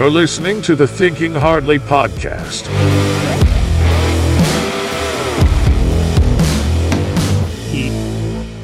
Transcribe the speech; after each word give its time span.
You're 0.00 0.08
listening 0.08 0.62
to 0.62 0.74
the 0.74 0.88
Thinking 0.88 1.34
Hardly 1.34 1.78
podcast. 1.78 2.66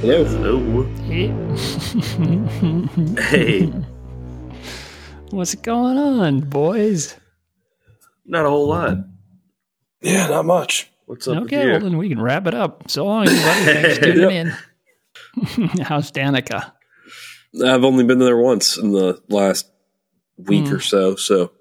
Hello. 0.00 0.24
Hello. 0.24 0.82
Hey, 1.02 1.28
Hey, 3.28 3.66
what's 5.30 5.54
going 5.56 5.98
on, 5.98 6.40
boys? 6.40 7.16
not 8.24 8.46
a 8.46 8.48
whole 8.48 8.68
lot. 8.68 8.98
Yeah, 10.00 10.28
not 10.28 10.44
much. 10.46 10.90
What's 11.06 11.26
up 11.28 11.44
Okay, 11.44 11.58
well 11.66 11.74
with 11.74 11.82
you? 11.82 11.88
then 11.90 11.98
we 11.98 12.08
can 12.08 12.20
wrap 12.20 12.46
it 12.46 12.54
up. 12.54 12.88
So 12.90 13.04
long, 13.04 13.28
everybody. 13.28 13.64
Thanks 13.82 13.98
for 13.98 14.04
tuning 14.04 14.30
in. 15.76 15.78
How's 15.82 16.10
Danica? 16.12 16.72
I've 17.64 17.84
only 17.84 18.04
been 18.04 18.18
there 18.20 18.36
once 18.38 18.76
in 18.78 18.92
the 18.92 19.20
last 19.28 19.70
week 20.38 20.70
or 20.72 20.80
so. 20.80 21.16
So, 21.16 21.52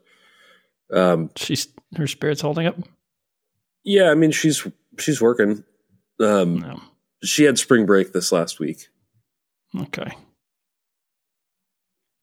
um, 0.91 1.29
She's 1.35 1.67
her 1.97 2.07
spirits 2.07 2.41
holding 2.41 2.67
up. 2.67 2.77
yeah, 3.83 4.09
I 4.11 4.15
mean, 4.15 4.31
she's 4.31 4.65
she's 4.99 5.21
working. 5.21 5.63
Um, 6.19 6.59
No. 6.59 6.81
she 7.23 7.43
had 7.43 7.57
spring 7.59 7.85
break 7.85 8.13
this 8.13 8.31
last 8.31 8.59
week. 8.59 8.87
Okay. 9.77 10.11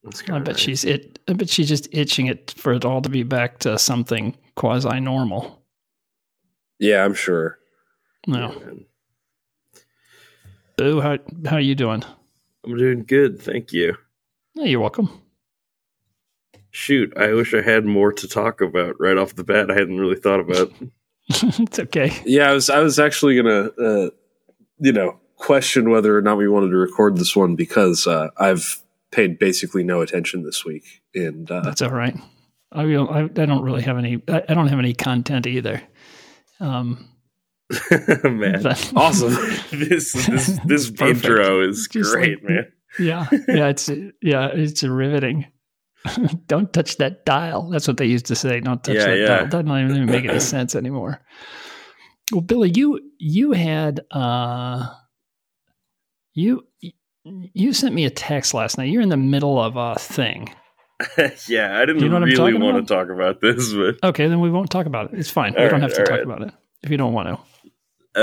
That's 0.04 0.22
I 0.28 0.38
bet 0.40 0.46
nice. 0.54 0.58
she's 0.58 0.84
it. 0.84 1.20
I 1.28 1.34
bet 1.34 1.48
she's 1.48 1.68
just 1.68 1.88
itching 1.92 2.26
it 2.26 2.52
for 2.56 2.72
it 2.72 2.84
all 2.84 3.00
to 3.02 3.08
be 3.08 3.22
back 3.22 3.58
to 3.60 3.78
something 3.78 4.36
quasi 4.56 4.98
normal. 5.00 5.62
Yeah, 6.80 7.04
I'm 7.04 7.14
sure. 7.14 7.58
No, 8.26 8.48
Man, 8.48 8.84
Boo, 10.76 11.00
how 11.00 11.18
how 11.46 11.58
you 11.58 11.74
doing? 11.76 12.02
I'm 12.64 12.76
doing 12.76 13.04
good, 13.04 13.40
thank 13.40 13.72
you. 13.72 13.96
Oh, 14.58 14.64
you're 14.64 14.80
welcome. 14.80 15.21
Shoot, 16.74 17.12
I 17.18 17.34
wish 17.34 17.52
I 17.52 17.60
had 17.60 17.84
more 17.84 18.12
to 18.14 18.26
talk 18.26 18.62
about 18.62 18.96
right 18.98 19.18
off 19.18 19.34
the 19.34 19.44
bat. 19.44 19.70
I 19.70 19.74
hadn't 19.74 19.98
really 19.98 20.16
thought 20.16 20.40
about. 20.40 20.72
it's 21.28 21.78
okay. 21.78 22.10
Yeah, 22.24 22.50
I 22.50 22.54
was 22.54 22.70
I 22.70 22.80
was 22.80 22.98
actually 22.98 23.36
gonna, 23.36 23.70
uh, 23.78 24.10
you 24.78 24.92
know, 24.92 25.20
question 25.36 25.90
whether 25.90 26.16
or 26.16 26.22
not 26.22 26.38
we 26.38 26.48
wanted 26.48 26.70
to 26.70 26.76
record 26.76 27.18
this 27.18 27.36
one 27.36 27.56
because 27.56 28.06
uh, 28.06 28.28
I've 28.38 28.82
paid 29.10 29.38
basically 29.38 29.84
no 29.84 30.00
attention 30.00 30.44
this 30.44 30.64
week, 30.64 31.02
and 31.14 31.50
uh, 31.50 31.60
That's 31.60 31.82
all 31.82 31.90
right. 31.90 32.16
I 32.72 32.84
don't, 32.84 33.10
I, 33.10 33.42
I 33.42 33.44
don't 33.46 33.62
really 33.62 33.82
have 33.82 33.98
any. 33.98 34.22
I, 34.26 34.42
I 34.48 34.54
don't 34.54 34.68
have 34.68 34.78
any 34.78 34.94
content 34.94 35.46
either. 35.46 35.82
Um, 36.58 37.06
man, 38.24 38.62
but- 38.62 38.92
awesome. 38.96 39.34
this 39.72 40.12
this 40.12 40.58
this 40.64 40.90
intro 41.00 41.68
is 41.68 41.86
great, 41.86 42.42
like- 42.42 42.50
man. 42.50 42.72
Yeah, 42.98 43.26
yeah, 43.30 43.68
it's 43.68 43.90
yeah, 44.22 44.46
it's 44.48 44.82
riveting. 44.82 45.46
Don't 46.48 46.72
touch 46.72 46.96
that 46.98 47.24
dial. 47.24 47.70
That's 47.70 47.86
what 47.86 47.96
they 47.96 48.06
used 48.06 48.26
to 48.26 48.34
say. 48.34 48.60
Don't 48.60 48.82
touch 48.82 48.96
Yeah, 48.96 49.06
that 49.06 49.18
yeah. 49.18 49.26
dial. 49.26 49.46
That 49.48 49.64
doesn't 49.66 49.90
even 49.90 50.06
make 50.06 50.24
any 50.24 50.40
sense 50.54 50.74
anymore. 50.74 51.20
Well, 52.32 52.40
Billy, 52.40 52.72
you 52.74 53.00
you 53.18 53.52
had 53.52 54.00
uh, 54.10 54.88
you 56.34 56.66
you 57.24 57.72
sent 57.72 57.94
me 57.94 58.04
a 58.04 58.10
text 58.10 58.54
last 58.54 58.78
night. 58.78 58.90
You're 58.90 59.02
in 59.02 59.08
the 59.10 59.16
middle 59.16 59.60
of 59.60 59.76
a 59.76 59.96
thing. 59.98 60.52
yeah, 61.48 61.78
I 61.78 61.84
didn't 61.84 62.00
You 62.02 62.08
know 62.08 62.20
really 62.20 62.54
want 62.54 62.76
about? 62.78 62.88
to 62.88 62.94
talk 62.94 63.08
about 63.10 63.40
this, 63.40 63.72
but 63.72 63.96
Okay, 64.08 64.28
then 64.28 64.40
we 64.40 64.50
won't 64.50 64.70
talk 64.70 64.86
about 64.86 65.12
it. 65.12 65.18
It's 65.18 65.30
fine. 65.30 65.52
we 65.52 65.58
All 65.58 65.64
don't 65.68 65.80
right, 65.80 65.82
have 65.82 65.94
to 65.94 66.04
talk 66.04 66.10
right. 66.10 66.22
about 66.22 66.42
it 66.42 66.52
if 66.82 66.90
you 66.90 66.96
don't 66.96 67.12
want 67.12 67.28
to. 67.28 67.38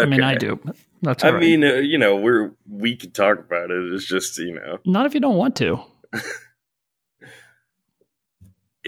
I 0.01 0.05
mean, 0.05 0.21
I 0.21 0.35
do. 0.35 0.59
That's 1.01 1.23
I 1.23 1.31
right. 1.31 1.39
mean, 1.39 1.63
uh, 1.63 1.73
you 1.75 1.97
know, 1.97 2.15
we're 2.17 2.51
we 2.69 2.95
could 2.95 3.13
talk 3.15 3.39
about 3.39 3.71
it. 3.71 3.93
It's 3.93 4.05
just 4.05 4.37
you 4.37 4.53
know, 4.55 4.77
not 4.85 5.05
if 5.05 5.13
you 5.13 5.19
don't 5.19 5.37
want 5.37 5.55
to. 5.57 5.79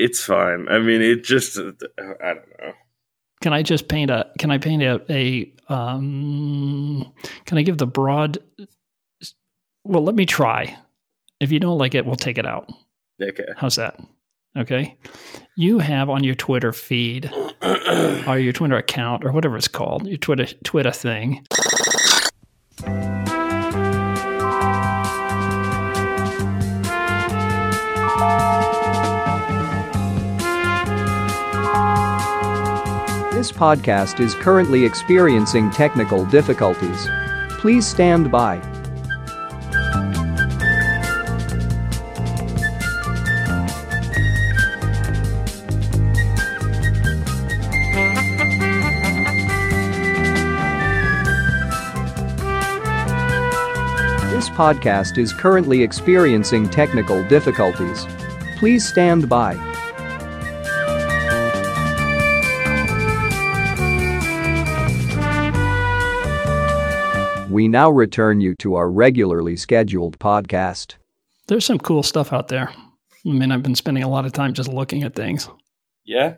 It's 0.02 0.24
fine. 0.24 0.68
I 0.70 0.80
mean, 0.80 1.02
it 1.02 1.24
just 1.24 1.58
I 1.58 2.34
don't 2.34 2.60
know. 2.60 2.74
Can 3.42 3.54
I 3.54 3.64
just 3.64 3.88
paint 3.88 4.12
a? 4.12 4.30
Can 4.38 4.52
I 4.52 4.58
paint 4.58 4.84
a? 4.84 5.02
a 5.10 5.52
um, 5.68 7.12
can 7.46 7.58
I 7.58 7.62
give 7.62 7.78
the 7.78 7.88
broad? 7.88 8.38
Well, 9.84 10.04
let 10.04 10.16
me 10.16 10.26
try. 10.26 10.78
If 11.40 11.52
you 11.52 11.60
don't 11.60 11.78
like 11.78 11.96
it, 11.96 12.06
we'll 12.06 12.16
take 12.16 12.38
it 12.38 12.46
out. 12.46 12.72
Okay. 13.22 13.46
How's 13.58 13.76
that? 13.78 14.00
Okay. 14.58 14.98
You 15.56 15.80
have 15.80 16.10
on 16.10 16.24
your 16.24 16.36
Twitter 16.36 16.74
feed 16.74 17.32
or 18.28 18.38
your 18.38 18.54
Twitter 18.54 18.76
account 18.76 19.24
or 19.26 19.32
whatever 19.32 19.58
it's 19.58 19.68
called, 19.68 20.08
your 20.08 20.18
Twitter 20.18 20.48
Twitter 20.64 20.92
thing. 20.92 21.46
This 33.42 33.52
podcast 33.52 34.20
is 34.20 34.36
currently 34.36 34.86
experiencing 34.86 35.72
technical 35.72 36.26
difficulties. 36.28 37.08
Please 37.58 37.88
stand 37.88 38.30
by. 38.30 38.60
This 54.30 54.50
podcast 54.50 55.18
is 55.18 55.34
currently 55.34 55.82
experiencing 55.82 56.70
technical 56.70 57.28
difficulties. 57.28 58.06
Please 58.60 58.88
stand 58.88 59.28
by. 59.28 59.71
We 67.62 67.68
now 67.68 67.92
return 67.92 68.42
you 68.42 68.56
to 68.56 68.74
our 68.74 68.90
regularly 68.90 69.56
scheduled 69.56 70.18
podcast. 70.18 70.96
There's 71.48 71.64
some 71.64 71.78
cool 71.78 72.02
stuff 72.02 72.34
out 72.34 72.48
there. 72.48 72.70
I 72.70 73.30
mean, 73.30 73.52
I've 73.52 73.62
been 73.62 73.76
spending 73.76 74.02
a 74.02 74.10
lot 74.10 74.26
of 74.26 74.34
time 74.34 74.54
just 74.54 74.68
looking 74.68 75.04
at 75.04 75.14
things. 75.14 75.48
Yeah. 76.04 76.38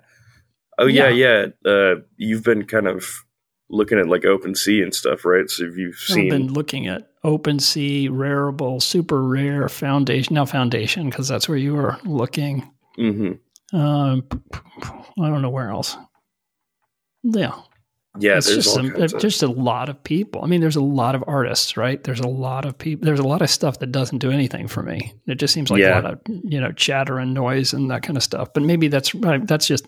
Oh 0.77 0.85
yeah, 0.85 1.07
yeah. 1.07 1.45
Uh, 1.65 2.01
you've 2.17 2.43
been 2.43 2.65
kind 2.65 2.89
of 2.89 3.23
looking 3.69 3.99
at 3.99 4.09
like 4.09 4.23
OpenSea 4.23 4.83
and 4.83 4.93
stuff, 4.93 5.23
right? 5.23 5.49
So 5.49 5.63
if 5.63 5.77
you've 5.77 5.95
I've 6.09 6.13
seen, 6.13 6.29
been 6.29 6.51
looking 6.51 6.87
at 6.87 7.07
OpenSea, 7.23 8.09
Rarible, 8.09 8.81
Super 8.81 9.23
Rare, 9.23 9.69
Foundation. 9.69 10.33
Now 10.33 10.43
Foundation, 10.43 11.09
because 11.09 11.29
that's 11.29 11.47
where 11.47 11.57
you 11.57 11.73
were 11.73 11.97
looking. 12.03 12.69
Mhm. 12.99 13.39
Um, 13.71 14.27
I 15.17 15.29
don't 15.29 15.41
know 15.41 15.49
where 15.49 15.69
else. 15.69 15.95
Yeah, 17.23 17.53
yeah, 18.19 18.37
it's 18.37 18.47
there's 18.47 18.63
just 18.65 18.75
some, 18.75 18.95
uh, 18.95 19.05
of, 19.05 19.19
just 19.19 19.41
a 19.43 19.47
lot 19.47 19.89
of 19.89 20.03
people. 20.03 20.43
I 20.43 20.47
mean, 20.47 20.61
there's 20.61 20.75
a 20.75 20.81
lot 20.83 21.15
of 21.15 21.23
artists, 21.27 21.75
right? 21.77 22.03
There's 22.03 22.19
a 22.19 22.27
lot 22.27 22.65
of 22.65 22.77
people. 22.77 23.05
There's 23.05 23.19
a 23.19 23.27
lot 23.27 23.41
of 23.41 23.49
stuff 23.49 23.79
that 23.79 23.91
doesn't 23.91 24.19
do 24.19 24.29
anything 24.31 24.67
for 24.67 24.83
me. 24.83 25.13
It 25.27 25.35
just 25.39 25.53
seems 25.53 25.71
like 25.71 25.79
Yeah. 25.81 25.99
a 25.99 26.01
lot 26.01 26.13
of 26.13 26.19
you 26.27 26.61
know 26.61 26.71
chatter 26.71 27.17
and 27.17 27.33
noise 27.33 27.73
and 27.73 27.89
that 27.91 28.03
kind 28.03 28.15
of 28.17 28.23
stuff. 28.23 28.53
But 28.53 28.63
maybe 28.63 28.87
that's 28.87 29.15
right, 29.15 29.45
that's 29.47 29.65
just 29.67 29.85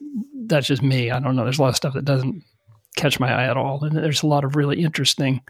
that's 0.47 0.65
just 0.67 0.81
me. 0.81 1.11
I 1.11 1.19
don't 1.19 1.35
know. 1.35 1.43
There's 1.43 1.59
a 1.59 1.61
lot 1.61 1.69
of 1.69 1.75
stuff 1.75 1.93
that 1.93 2.05
doesn't 2.05 2.43
catch 2.97 3.19
my 3.19 3.29
eye 3.31 3.45
at 3.49 3.57
all, 3.57 3.83
and 3.83 3.95
there's 3.95 4.23
a 4.23 4.27
lot 4.27 4.43
of 4.43 4.55
really 4.55 4.81
interesting 4.81 5.41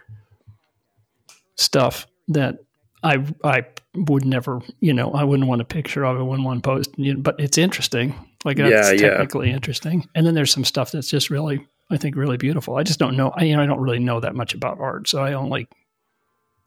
stuff 1.55 2.07
that 2.29 2.57
I 3.03 3.23
I 3.43 3.65
would 3.95 4.25
never 4.25 4.61
you 4.79 4.93
know 4.93 5.11
I 5.11 5.23
wouldn't 5.23 5.47
want 5.47 5.61
a 5.61 5.65
picture 5.65 6.03
of 6.05 6.19
it, 6.19 6.23
wouldn't 6.23 6.45
want 6.45 6.63
to 6.63 6.67
post, 6.69 6.89
you 6.97 7.13
know, 7.13 7.21
but 7.21 7.35
it's 7.39 7.57
interesting. 7.57 8.13
Like 8.43 8.57
Yeah, 8.57 8.67
it's 8.91 9.01
yeah. 9.01 9.09
technically 9.11 9.51
interesting, 9.51 10.07
and 10.15 10.25
then 10.25 10.33
there's 10.33 10.51
some 10.51 10.65
stuff 10.65 10.91
that's 10.91 11.09
just 11.09 11.29
really 11.29 11.65
I 11.89 11.97
think 11.97 12.15
really 12.15 12.37
beautiful. 12.37 12.75
I 12.77 12.83
just 12.83 12.99
don't 12.99 13.15
know. 13.17 13.29
I 13.35 13.43
you 13.43 13.55
know 13.55 13.61
I 13.63 13.65
don't 13.67 13.79
really 13.81 13.99
know 13.99 14.19
that 14.19 14.35
much 14.35 14.53
about 14.53 14.79
art, 14.79 15.07
so 15.07 15.21
I 15.23 15.29
don't 15.31 15.49
like. 15.49 15.69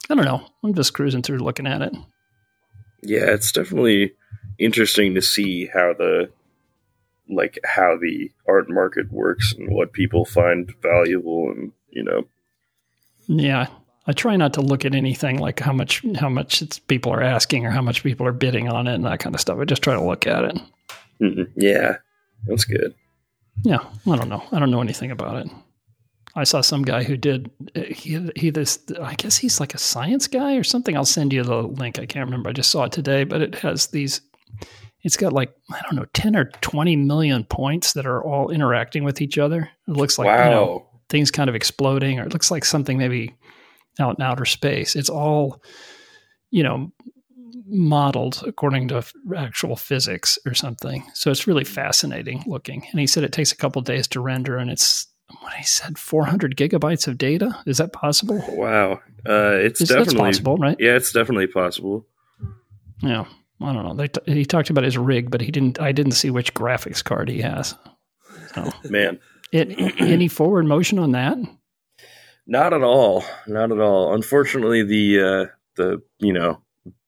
I 0.09 0.15
don't 0.15 0.25
know. 0.25 0.45
I'm 0.63 0.73
just 0.73 0.93
cruising 0.93 1.21
through 1.21 1.39
looking 1.39 1.67
at 1.67 1.81
it. 1.81 1.93
yeah, 3.03 3.31
it's 3.31 3.51
definitely 3.51 4.13
interesting 4.57 5.15
to 5.15 5.21
see 5.21 5.67
how 5.67 5.93
the 5.97 6.29
like 7.29 7.59
how 7.63 7.95
the 8.01 8.31
art 8.47 8.69
market 8.69 9.11
works 9.11 9.53
and 9.57 9.69
what 9.71 9.93
people 9.93 10.25
find 10.25 10.73
valuable 10.81 11.51
and 11.51 11.71
you 11.91 12.03
know 12.03 12.25
Yeah, 13.27 13.67
I 14.07 14.13
try 14.13 14.35
not 14.35 14.53
to 14.55 14.61
look 14.61 14.83
at 14.85 14.95
anything 14.95 15.37
like 15.37 15.59
how 15.59 15.73
much 15.73 16.03
how 16.17 16.29
much 16.29 16.61
it's 16.63 16.79
people 16.79 17.11
are 17.13 17.21
asking 17.21 17.65
or 17.65 17.69
how 17.71 17.81
much 17.83 18.01
people 18.03 18.25
are 18.25 18.31
bidding 18.33 18.67
on 18.67 18.87
it 18.87 18.95
and 18.95 19.05
that 19.05 19.19
kind 19.19 19.35
of 19.35 19.41
stuff. 19.41 19.59
I 19.59 19.65
just 19.65 19.83
try 19.83 19.93
to 19.93 20.03
look 20.03 20.25
at 20.25 20.45
it. 20.45 20.59
Mhm. 21.21 21.49
yeah 21.55 21.97
that's 22.47 22.63
good 22.65 22.95
Yeah, 23.63 23.79
I 24.07 24.15
don't 24.15 24.29
know. 24.29 24.43
I 24.51 24.59
don't 24.59 24.71
know 24.71 24.81
anything 24.81 25.11
about 25.11 25.45
it. 25.45 25.51
I 26.35 26.43
saw 26.43 26.61
some 26.61 26.83
guy 26.83 27.03
who 27.03 27.17
did 27.17 27.51
he 27.75 28.29
he 28.35 28.49
this 28.49 28.79
I 29.01 29.15
guess 29.15 29.37
he's 29.37 29.59
like 29.59 29.73
a 29.73 29.79
science 29.79 30.27
guy 30.27 30.55
or 30.55 30.63
something. 30.63 30.95
I'll 30.95 31.05
send 31.05 31.33
you 31.33 31.43
the 31.43 31.63
link. 31.63 31.99
I 31.99 32.05
can't 32.05 32.25
remember. 32.25 32.49
I 32.49 32.53
just 32.53 32.71
saw 32.71 32.83
it 32.85 32.91
today, 32.91 33.23
but 33.23 33.41
it 33.41 33.55
has 33.55 33.87
these 33.87 34.21
it's 35.01 35.17
got 35.17 35.33
like 35.33 35.53
I 35.71 35.81
don't 35.81 35.95
know 35.95 36.05
10 36.13 36.35
or 36.35 36.45
20 36.45 36.95
million 36.97 37.43
points 37.45 37.93
that 37.93 38.05
are 38.05 38.23
all 38.23 38.51
interacting 38.51 39.03
with 39.03 39.21
each 39.21 39.37
other. 39.37 39.69
It 39.87 39.91
looks 39.91 40.17
like 40.17 40.27
wow 40.27 40.45
you 40.45 40.51
know 40.51 40.89
things 41.09 41.31
kind 41.31 41.49
of 41.49 41.55
exploding 41.55 42.19
or 42.19 42.25
it 42.25 42.33
looks 42.33 42.51
like 42.51 42.63
something 42.63 42.97
maybe 42.97 43.35
out 43.99 44.17
in 44.19 44.23
outer 44.23 44.45
space. 44.45 44.95
It's 44.95 45.09
all 45.09 45.61
you 46.51 46.63
know 46.63 46.91
modeled 47.69 48.43
according 48.45 48.87
to 48.89 48.97
f- 48.97 49.13
actual 49.35 49.75
physics 49.75 50.37
or 50.45 50.53
something. 50.53 51.03
So 51.13 51.31
it's 51.31 51.47
really 51.47 51.63
fascinating 51.63 52.43
looking. 52.47 52.85
And 52.91 52.99
he 52.99 53.07
said 53.07 53.23
it 53.23 53.31
takes 53.31 53.51
a 53.51 53.57
couple 53.57 53.81
days 53.81 54.07
to 54.09 54.19
render, 54.21 54.57
and 54.57 54.69
it's 54.69 55.07
what 55.41 55.53
he 55.53 55.63
said 55.63 55.97
400 55.97 56.55
gigabytes 56.55 57.07
of 57.07 57.17
data. 57.17 57.55
Is 57.65 57.77
that 57.77 57.93
possible? 57.93 58.43
Wow, 58.49 58.93
uh, 59.27 59.53
it's 59.61 59.81
Is- 59.81 59.89
definitely 59.89 60.15
possible, 60.31 60.57
right? 60.57 60.77
Yeah, 60.79 60.95
it's 60.95 61.11
definitely 61.11 61.47
possible. 61.47 62.05
Yeah, 63.01 63.25
I 63.61 63.73
don't 63.73 63.85
know. 63.85 63.93
They 63.93 64.07
t- 64.07 64.33
he 64.33 64.45
talked 64.45 64.69
about 64.69 64.83
his 64.83 64.97
rig, 64.97 65.31
but 65.31 65.41
he 65.41 65.51
didn't. 65.51 65.79
I 65.79 65.91
didn't 65.91 66.13
see 66.13 66.29
which 66.31 66.53
graphics 66.53 67.03
card 67.03 67.29
he 67.29 67.41
has. 67.41 67.75
So, 68.55 68.71
Man, 68.89 69.19
it, 69.51 69.69
any 69.99 70.27
forward 70.39 70.65
motion 70.65 70.99
on 70.99 71.11
that? 71.13 71.37
Not 72.47 72.73
at 72.73 72.81
all. 72.81 73.23
Not 73.47 73.71
at 73.71 73.79
all. 73.79 74.15
Unfortunately, 74.15 74.83
the 74.83 75.21
uh, 75.21 75.45
the 75.75 76.01
you 76.17 76.33
know 76.33 76.61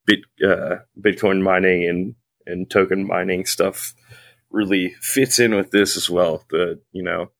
bit 0.06 0.20
uh, 0.44 0.76
Bitcoin 1.00 1.42
mining 1.42 1.88
and 1.88 2.14
and 2.46 2.68
token 2.70 3.06
mining 3.06 3.44
stuff 3.44 3.94
really 4.50 4.94
fits 5.00 5.38
in 5.38 5.54
with 5.54 5.70
this 5.70 5.96
as 5.96 6.10
well. 6.10 6.44
The 6.50 6.80
you 6.92 7.02
know 7.02 7.30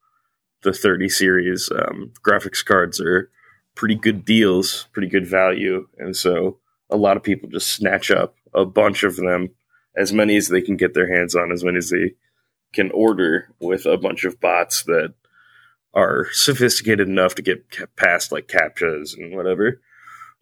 the 0.63 0.73
30 0.73 1.09
series 1.09 1.71
um, 1.73 2.13
graphics 2.25 2.65
cards 2.65 3.01
are 3.01 3.31
pretty 3.75 3.97
good 3.97 4.25
deals, 4.25 4.87
pretty 4.93 5.09
good 5.09 5.27
value, 5.27 5.89
and 5.99 6.17
so 6.17 6.59
a 6.91 6.97
lot 6.97 7.17
of 7.17 7.23
people 7.23 7.49
just 7.49 7.73
snatch 7.73 8.11
up 8.11 8.37
a 8.55 8.65
bunch 8.65 9.03
of 9.03 9.17
them, 9.17 9.49
as 9.97 10.13
many 10.13 10.37
as 10.37 10.49
they 10.49 10.61
can 10.61 10.77
get 10.77 10.95
their 10.95 11.13
hands 11.13 11.35
on, 11.35 11.51
as 11.51 11.65
many 11.65 11.79
as 11.79 11.91
they 11.91 12.15
can 12.73 12.91
order 12.93 13.49
with 13.61 13.87
a 13.87 13.97
bunch 13.97 14.25
of 14.25 14.41
bots 14.41 14.85
that 14.85 15.15
are 15.95 16.27
sophisticated 16.33 17.09
enough 17.09 17.35
to 17.35 17.43
get 17.43 17.65
past 17.97 18.33
like 18.33 18.47
captchas 18.47 19.17
and 19.17 19.35
whatever. 19.37 19.81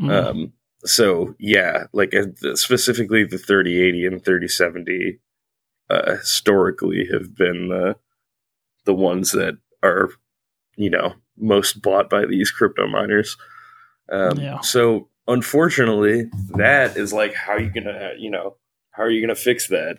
Mm. 0.00 0.10
Um, 0.10 0.52
so 0.84 1.34
yeah, 1.38 1.84
like 1.92 2.14
uh, 2.14 2.26
the- 2.40 2.56
specifically 2.56 3.24
the 3.24 3.38
3080 3.38 4.06
and 4.06 4.24
3070 4.24 5.20
uh, 5.88 6.16
historically 6.16 7.06
have 7.12 7.34
been 7.34 7.70
uh, 7.72 7.94
the 8.84 8.94
ones 8.94 9.32
that 9.32 9.58
are, 9.82 10.10
you 10.76 10.90
know, 10.90 11.14
most 11.36 11.82
bought 11.82 12.08
by 12.08 12.24
these 12.26 12.50
crypto 12.50 12.86
miners. 12.86 13.36
Um, 14.10 14.38
Yeah. 14.38 14.60
So 14.60 15.08
unfortunately, 15.26 16.30
that 16.56 16.96
is 16.96 17.12
like 17.12 17.34
how 17.34 17.56
you 17.56 17.70
gonna, 17.70 18.12
you 18.18 18.30
know, 18.30 18.56
how 18.92 19.02
are 19.04 19.10
you 19.10 19.20
gonna 19.20 19.34
fix 19.34 19.68
that? 19.68 19.98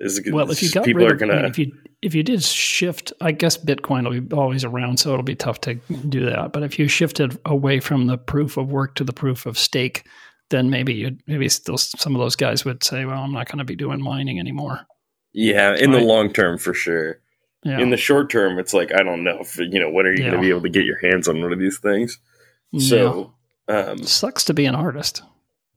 Is 0.00 0.20
well, 0.30 0.50
if 0.50 0.62
you 0.62 0.70
got 0.70 0.84
people 0.84 1.02
rid 1.02 1.10
are 1.10 1.14
of, 1.14 1.20
gonna 1.20 1.32
I 1.32 1.36
mean, 1.36 1.44
if 1.46 1.58
you 1.58 1.72
if 2.02 2.14
you 2.14 2.22
did 2.22 2.42
shift, 2.42 3.12
I 3.20 3.32
guess 3.32 3.56
Bitcoin 3.56 4.04
will 4.04 4.20
be 4.20 4.36
always 4.36 4.64
around, 4.64 5.00
so 5.00 5.12
it'll 5.12 5.22
be 5.22 5.34
tough 5.34 5.60
to 5.62 5.74
do 6.08 6.26
that. 6.26 6.52
But 6.52 6.62
if 6.62 6.78
you 6.78 6.88
shifted 6.88 7.38
away 7.44 7.80
from 7.80 8.06
the 8.06 8.18
proof 8.18 8.56
of 8.56 8.70
work 8.70 8.94
to 8.96 9.04
the 9.04 9.12
proof 9.12 9.46
of 9.46 9.58
stake, 9.58 10.06
then 10.50 10.70
maybe 10.70 10.94
you 10.94 11.16
maybe 11.26 11.48
still 11.48 11.78
some 11.78 12.14
of 12.14 12.20
those 12.20 12.36
guys 12.36 12.64
would 12.64 12.84
say, 12.84 13.04
"Well, 13.06 13.22
I'm 13.22 13.32
not 13.32 13.48
going 13.48 13.58
to 13.58 13.64
be 13.64 13.76
doing 13.76 14.02
mining 14.02 14.38
anymore." 14.38 14.86
yeah, 15.32 15.74
in 15.74 15.90
the 15.90 16.00
long 16.00 16.32
term 16.32 16.58
for 16.58 16.74
sure. 16.74 17.20
Yeah, 17.64 17.80
In 17.80 17.90
the 17.90 17.96
short 17.96 18.30
term, 18.30 18.58
it's 18.58 18.72
like 18.72 18.92
I 18.94 19.02
don't 19.02 19.24
know. 19.24 19.42
For, 19.42 19.62
you 19.62 19.80
know, 19.80 19.90
when 19.90 20.06
are 20.06 20.12
you 20.12 20.18
going 20.18 20.32
to 20.34 20.40
be 20.40 20.50
able 20.50 20.62
to 20.62 20.68
get 20.68 20.84
your 20.84 20.98
hands 21.00 21.26
on 21.26 21.40
one 21.42 21.52
of 21.52 21.58
these 21.58 21.78
things? 21.80 22.18
Yeah. 22.70 22.88
So, 22.88 23.34
um, 23.66 23.98
sucks 24.04 24.44
to 24.44 24.54
be 24.54 24.64
an 24.66 24.76
artist. 24.76 25.22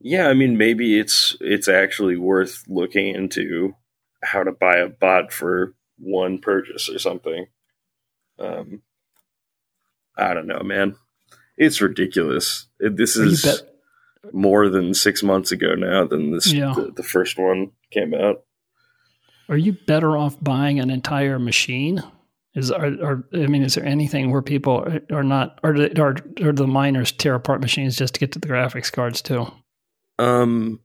yeah, 0.00 0.28
I 0.28 0.34
mean, 0.34 0.56
maybe 0.56 0.98
it's 0.98 1.36
it's 1.40 1.66
actually 1.66 2.16
worth 2.16 2.62
looking 2.68 3.14
into 3.14 3.74
how 4.22 4.42
to 4.42 4.52
buy 4.52 4.76
a 4.76 4.88
bot 4.88 5.32
for 5.32 5.74
one 5.98 6.38
purchase 6.38 6.88
or 6.88 6.98
something. 6.98 7.46
Um, 8.38 8.82
I 10.16 10.34
don't 10.34 10.46
know, 10.46 10.62
man. 10.62 10.96
It's 11.56 11.80
ridiculous. 11.80 12.66
It, 12.80 12.96
this 12.96 13.16
is 13.16 13.42
bet- 13.42 14.32
more 14.32 14.68
than 14.68 14.94
six 14.94 15.22
months 15.22 15.52
ago 15.52 15.74
now 15.74 16.06
than 16.06 16.32
this 16.32 16.52
Yeah. 16.52 16.72
the, 16.76 16.92
the 16.96 17.02
first 17.02 17.38
one 17.38 17.72
came 17.90 18.14
out. 18.14 18.44
Are 19.48 19.56
you 19.56 19.72
better 19.86 20.16
off 20.16 20.36
buying 20.42 20.80
an 20.80 20.90
entire 20.90 21.38
machine? 21.38 22.02
Is 22.54 22.70
are, 22.70 22.86
are 22.86 23.24
I 23.34 23.46
mean, 23.46 23.62
is 23.62 23.74
there 23.74 23.84
anything 23.84 24.30
where 24.30 24.42
people 24.42 24.74
are, 24.78 25.00
are 25.18 25.22
not 25.24 25.58
are, 25.64 25.72
the- 25.72 26.00
are 26.00 26.16
are 26.46 26.52
the 26.52 26.66
miners 26.66 27.10
tear 27.12 27.34
apart 27.34 27.60
machines 27.60 27.96
just 27.96 28.14
to 28.14 28.20
get 28.20 28.32
to 28.32 28.38
the 28.38 28.48
graphics 28.48 28.92
cards 28.92 29.20
too? 29.22 29.46
Um, 30.18 30.80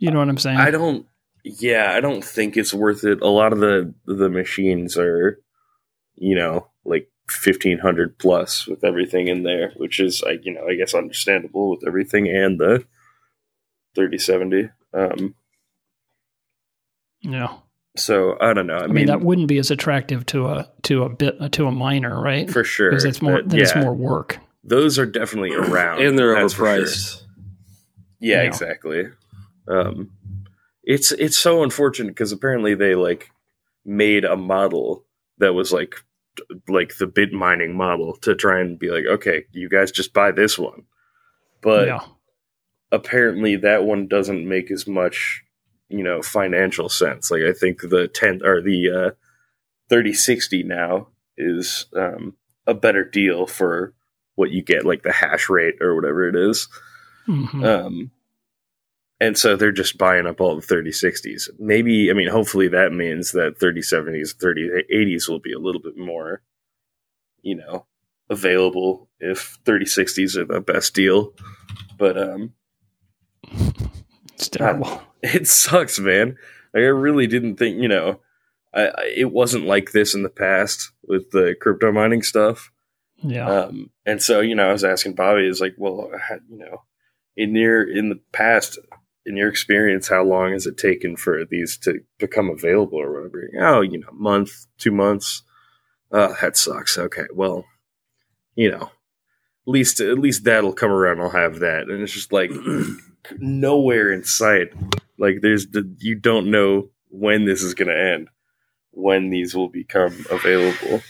You 0.00 0.10
know 0.10 0.18
what 0.18 0.28
I'm 0.28 0.38
saying? 0.38 0.58
I 0.58 0.70
don't. 0.70 1.06
Yeah, 1.44 1.92
I 1.92 2.00
don't 2.00 2.24
think 2.24 2.56
it's 2.56 2.74
worth 2.74 3.04
it. 3.04 3.20
A 3.22 3.28
lot 3.28 3.52
of 3.52 3.60
the 3.60 3.94
the 4.06 4.28
machines 4.28 4.96
are, 4.98 5.40
you 6.16 6.34
know, 6.34 6.68
like 6.84 7.10
fifteen 7.28 7.78
hundred 7.78 8.18
plus 8.18 8.66
with 8.66 8.84
everything 8.84 9.28
in 9.28 9.42
there, 9.42 9.72
which 9.76 10.00
is, 10.00 10.22
I 10.26 10.38
you 10.42 10.52
know, 10.52 10.66
I 10.68 10.74
guess 10.74 10.94
understandable 10.94 11.70
with 11.70 11.86
everything 11.86 12.28
and 12.28 12.58
the 12.58 12.84
thirty 13.94 14.18
seventy. 14.18 14.68
Um, 14.92 15.34
Yeah, 17.22 17.54
so 17.96 18.36
I 18.40 18.52
don't 18.54 18.66
know. 18.66 18.74
I, 18.76 18.84
I, 18.84 18.86
mean, 18.86 18.94
mean, 18.94 19.06
that 19.06 19.20
wouldn't 19.20 19.48
be 19.48 19.58
as 19.58 19.70
attractive 19.70 20.26
to 20.26 20.46
a 20.48 20.68
to 20.82 21.04
a 21.04 21.08
bit 21.08 21.52
to 21.52 21.66
a 21.66 21.70
miner, 21.72 22.20
right? 22.20 22.50
for 22.50 22.64
sure. 22.64 22.90
because 22.90 23.04
it's 23.04 23.22
more 23.22 23.34
but 23.36 23.48
then 23.50 23.60
it's 23.60 23.74
yeah, 23.74 23.82
more 23.82 23.94
work. 23.94 24.38
Those 24.64 24.98
are 24.98 25.06
definitely 25.06 25.54
around, 25.54 26.02
and 26.02 26.18
they're 26.18 26.34
that's 26.34 26.52
for 26.54 26.66
sure. 26.66 26.84
overpriced. 26.84 27.22
Yeah, 28.20 28.42
Yeah. 28.42 28.48
exactly. 28.48 29.04
Um, 29.68 30.10
it's 30.82 31.12
it's 31.12 31.38
so 31.38 31.62
unfortunate 31.62 32.08
because 32.10 32.32
apparently 32.32 32.74
they 32.74 32.94
like 32.94 33.30
made 33.84 34.24
a 34.24 34.36
model 34.36 35.04
that 35.38 35.54
was 35.54 35.72
like 35.72 35.94
like 36.68 36.96
the 36.96 37.06
bit 37.06 37.32
mining 37.32 37.76
model 37.76 38.16
to 38.16 38.34
try 38.34 38.60
and 38.60 38.78
be 38.78 38.90
like, 38.90 39.04
okay, 39.06 39.44
you 39.52 39.68
guys 39.68 39.90
just 39.90 40.12
buy 40.12 40.30
this 40.30 40.58
one, 40.58 40.84
but 41.60 41.86
yeah, 41.88 42.00
apparently 42.92 43.56
that 43.56 43.84
one 43.84 44.08
doesn't 44.08 44.48
make 44.48 44.70
as 44.70 44.86
much 44.86 45.42
you 45.88 46.02
know 46.02 46.22
financial 46.22 46.88
sense. 46.88 47.30
Like 47.30 47.42
I 47.42 47.52
think 47.52 47.80
the 47.82 48.08
ten 48.08 48.40
or 48.44 48.62
the 48.62 48.90
uh, 48.90 49.10
thirty 49.88 50.14
sixty 50.14 50.62
now 50.62 51.08
is 51.36 51.86
um, 51.94 52.36
a 52.66 52.74
better 52.74 53.04
deal 53.04 53.46
for 53.46 53.92
what 54.36 54.50
you 54.50 54.62
get, 54.62 54.86
like 54.86 55.02
the 55.02 55.12
hash 55.12 55.50
rate 55.50 55.74
or 55.80 55.94
whatever 55.94 56.28
it 56.28 56.36
is. 56.36 56.68
Mhm. 57.28 57.64
Um, 57.64 58.10
and 59.20 59.36
so 59.36 59.54
they're 59.54 59.70
just 59.70 59.98
buying 59.98 60.26
up 60.26 60.40
all 60.40 60.56
the 60.56 60.66
3060s. 60.66 61.50
Maybe, 61.58 62.10
I 62.10 62.14
mean, 62.14 62.28
hopefully 62.28 62.68
that 62.68 62.92
means 62.92 63.32
that 63.32 63.58
3070s, 63.58 64.34
3080s 64.36 65.28
will 65.28 65.40
be 65.40 65.52
a 65.52 65.58
little 65.58 65.80
bit 65.80 65.98
more, 65.98 66.42
you 67.42 67.54
know, 67.54 67.86
available 68.30 69.10
if 69.18 69.58
3060s 69.64 70.36
are 70.36 70.46
the 70.46 70.60
best 70.62 70.94
deal. 70.94 71.34
But 71.98 72.16
um, 72.16 72.54
it's 74.32 74.48
terrible. 74.48 75.02
it 75.22 75.46
sucks, 75.46 76.00
man. 76.00 76.38
Like, 76.72 76.82
I 76.82 76.86
really 76.86 77.26
didn't 77.26 77.56
think, 77.56 77.80
you 77.80 77.88
know, 77.88 78.20
I, 78.72 78.86
I, 78.86 79.12
it 79.14 79.32
wasn't 79.32 79.66
like 79.66 79.92
this 79.92 80.14
in 80.14 80.22
the 80.22 80.30
past 80.30 80.92
with 81.02 81.30
the 81.30 81.54
crypto 81.60 81.92
mining 81.92 82.22
stuff. 82.22 82.70
Yeah, 83.22 83.64
Um, 83.64 83.90
and 84.06 84.22
so, 84.22 84.40
you 84.40 84.54
know, 84.54 84.70
I 84.70 84.72
was 84.72 84.84
asking 84.84 85.14
Bobby, 85.14 85.46
is 85.46 85.60
like, 85.60 85.74
well, 85.76 86.10
you 86.48 86.56
know, 86.56 86.84
in 87.36 87.54
your 87.54 87.82
in 87.82 88.08
the 88.08 88.20
past, 88.32 88.78
in 89.26 89.36
your 89.36 89.48
experience, 89.48 90.08
how 90.08 90.24
long 90.24 90.52
has 90.52 90.66
it 90.66 90.76
taken 90.76 91.16
for 91.16 91.44
these 91.44 91.76
to 91.78 92.00
become 92.18 92.50
available 92.50 92.98
or 92.98 93.12
whatever? 93.12 93.48
Oh, 93.60 93.80
you 93.80 93.98
know, 93.98 94.10
month, 94.12 94.66
two 94.78 94.90
months. 94.90 95.42
Oh, 96.10 96.34
that 96.40 96.56
sucks. 96.56 96.98
Okay, 96.98 97.26
well, 97.32 97.64
you 98.54 98.70
know, 98.70 98.82
at 98.82 98.90
least 99.66 100.00
at 100.00 100.18
least 100.18 100.44
that'll 100.44 100.72
come 100.72 100.90
around. 100.90 101.20
I'll 101.20 101.30
have 101.30 101.60
that, 101.60 101.88
and 101.88 102.02
it's 102.02 102.12
just 102.12 102.32
like 102.32 102.50
nowhere 103.38 104.10
in 104.12 104.24
sight. 104.24 104.72
Like 105.18 105.40
there's 105.42 105.68
the 105.68 105.88
you 105.98 106.16
don't 106.16 106.50
know 106.50 106.88
when 107.10 107.44
this 107.44 107.62
is 107.62 107.74
going 107.74 107.88
to 107.88 107.98
end, 107.98 108.28
when 108.90 109.30
these 109.30 109.54
will 109.54 109.68
become 109.68 110.24
available. 110.30 111.02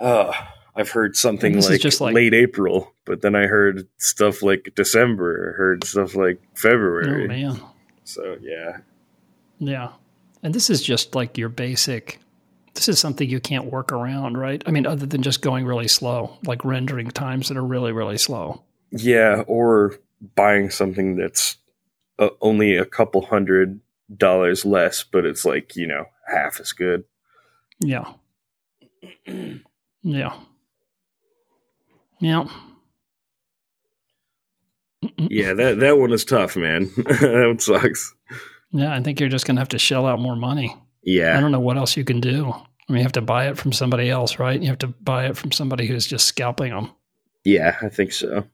Uh, 0.00 0.32
I've 0.80 0.90
heard 0.90 1.16
something 1.16 1.52
And 1.52 1.58
this 1.58 1.66
is 1.66 1.70
like, 1.72 1.80
just 1.80 2.00
like- 2.00 2.14
late 2.14 2.34
April, 2.34 2.92
but 3.04 3.20
then 3.20 3.34
I 3.36 3.46
heard 3.46 3.86
stuff 3.98 4.42
like 4.42 4.72
December. 4.74 5.52
I 5.52 5.56
heard 5.56 5.84
stuff 5.84 6.14
like 6.16 6.40
February. 6.54 7.24
oh 7.24 7.28
man, 7.28 7.60
so 8.04 8.36
yeah, 8.40 8.78
yeah, 9.58 9.92
and 10.42 10.54
this 10.54 10.70
is 10.70 10.82
just 10.82 11.14
like 11.14 11.36
your 11.38 11.48
basic. 11.50 12.18
This 12.74 12.88
is 12.88 12.98
something 12.98 13.28
you 13.28 13.40
can't 13.40 13.66
work 13.66 13.92
around, 13.92 14.38
right? 14.38 14.62
I 14.64 14.70
mean, 14.70 14.86
other 14.86 15.04
than 15.04 15.22
just 15.22 15.42
going 15.42 15.66
really 15.66 15.88
slow, 15.88 16.38
like 16.44 16.64
rendering 16.64 17.10
times 17.10 17.48
that 17.48 17.56
are 17.56 17.64
really, 17.64 17.92
really 17.92 18.16
slow. 18.18 18.62
yeah, 18.90 19.42
or 19.46 19.96
buying 20.36 20.70
something 20.70 21.16
that's 21.16 21.56
uh, 22.18 22.30
only 22.40 22.76
a 22.76 22.84
couple 22.84 23.26
hundred 23.26 23.80
dollars 24.16 24.64
less, 24.64 25.02
but 25.04 25.24
it's 25.26 25.44
like 25.44 25.76
you 25.76 25.86
know 25.86 26.06
half 26.32 26.60
as 26.60 26.72
good. 26.72 27.04
Yeah. 27.80 28.12
Yeah. 30.02 30.32
Yeah. 32.20 32.44
Yeah, 35.16 35.54
that 35.54 35.80
that 35.80 35.98
one 35.98 36.12
is 36.12 36.24
tough, 36.24 36.56
man. 36.56 36.90
that 36.96 37.44
one 37.46 37.58
sucks. 37.58 38.14
Yeah. 38.70 38.94
I 38.94 39.02
think 39.02 39.18
you're 39.18 39.28
just 39.30 39.46
going 39.46 39.56
to 39.56 39.60
have 39.60 39.68
to 39.70 39.78
shell 39.78 40.06
out 40.06 40.20
more 40.20 40.36
money. 40.36 40.76
Yeah. 41.02 41.36
I 41.36 41.40
don't 41.40 41.52
know 41.52 41.60
what 41.60 41.78
else 41.78 41.96
you 41.96 42.04
can 42.04 42.20
do. 42.20 42.52
I 42.52 42.92
mean, 42.92 42.98
you 42.98 43.02
have 43.04 43.12
to 43.12 43.22
buy 43.22 43.48
it 43.48 43.56
from 43.56 43.72
somebody 43.72 44.10
else, 44.10 44.38
right? 44.38 44.60
You 44.60 44.68
have 44.68 44.78
to 44.78 44.88
buy 44.88 45.26
it 45.26 45.36
from 45.36 45.52
somebody 45.52 45.86
who's 45.86 46.06
just 46.06 46.26
scalping 46.26 46.70
them. 46.72 46.90
yeah, 47.44 47.76
I 47.80 47.88
think 47.88 48.12
so. 48.12 48.44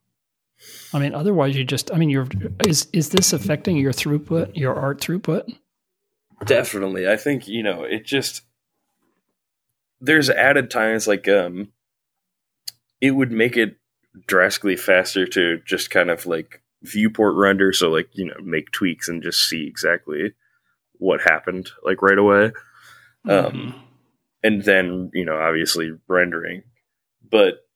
I 0.92 0.98
mean, 0.98 1.14
otherwise 1.14 1.56
you 1.56 1.64
just. 1.64 1.92
I 1.92 1.96
mean, 1.98 2.10
you're 2.10 2.28
is 2.66 2.86
is 2.92 3.10
this 3.10 3.32
affecting 3.32 3.76
your 3.76 3.92
throughput, 3.92 4.56
your 4.56 4.74
art 4.74 5.00
throughput? 5.00 5.54
Definitely. 6.44 7.08
I 7.08 7.16
think, 7.16 7.48
you 7.48 7.62
know, 7.62 7.82
it 7.84 8.04
just 8.06 8.42
there's 10.00 10.30
added 10.30 10.70
times 10.70 11.06
like 11.08 11.28
um 11.28 11.72
it 13.00 13.12
would 13.12 13.32
make 13.32 13.56
it 13.56 13.76
drastically 14.26 14.76
faster 14.76 15.26
to 15.26 15.60
just 15.66 15.90
kind 15.90 16.10
of 16.10 16.26
like 16.26 16.62
viewport 16.82 17.34
render 17.36 17.72
so 17.72 17.90
like, 17.90 18.08
you 18.12 18.26
know, 18.26 18.36
make 18.42 18.70
tweaks 18.70 19.08
and 19.08 19.22
just 19.22 19.48
see 19.48 19.66
exactly 19.66 20.32
what 20.94 21.20
happened 21.20 21.70
like 21.84 22.02
right 22.02 22.18
away. 22.18 22.52
Um 23.28 23.74
and 24.42 24.62
then, 24.62 25.10
you 25.12 25.24
know, 25.24 25.36
obviously 25.36 25.92
rendering. 26.06 26.62
But 27.28 27.66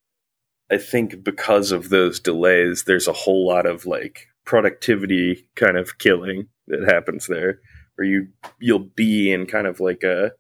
I 0.71 0.79
think 0.79 1.25
because 1.25 1.73
of 1.73 1.89
those 1.89 2.21
delays 2.21 2.85
there's 2.85 3.09
a 3.09 3.12
whole 3.12 3.47
lot 3.47 3.67
of 3.67 3.87
like 3.87 4.29
productivity 4.45 5.49
kind 5.57 5.77
of 5.77 5.99
killing 5.99 6.49
that 6.69 6.89
happens 6.89 7.27
there 7.27 7.61
where 7.97 8.09
you 8.09 8.29
you'll 8.59 8.79
be 8.79 9.31
in 9.31 9.47
kind 9.47 9.67
of 9.67 9.81
like 9.81 10.03
a 10.03 10.33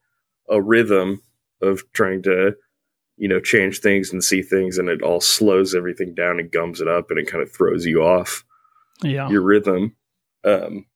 a 0.48 0.60
rhythm 0.60 1.22
of 1.60 1.82
trying 1.92 2.22
to 2.22 2.54
you 3.20 3.28
know 3.28 3.38
change 3.38 3.80
things 3.80 4.10
and 4.12 4.24
see 4.24 4.40
things 4.42 4.78
and 4.78 4.88
it 4.88 5.02
all 5.02 5.20
slows 5.20 5.74
everything 5.74 6.14
down 6.14 6.40
and 6.40 6.50
gums 6.50 6.80
it 6.80 6.88
up 6.88 7.10
and 7.10 7.18
it 7.18 7.26
kind 7.30 7.42
of 7.42 7.52
throws 7.52 7.84
you 7.84 8.02
off 8.02 8.44
Yeah. 9.02 9.28
your 9.28 9.42
rhythm. 9.42 9.94
Um 10.42 10.86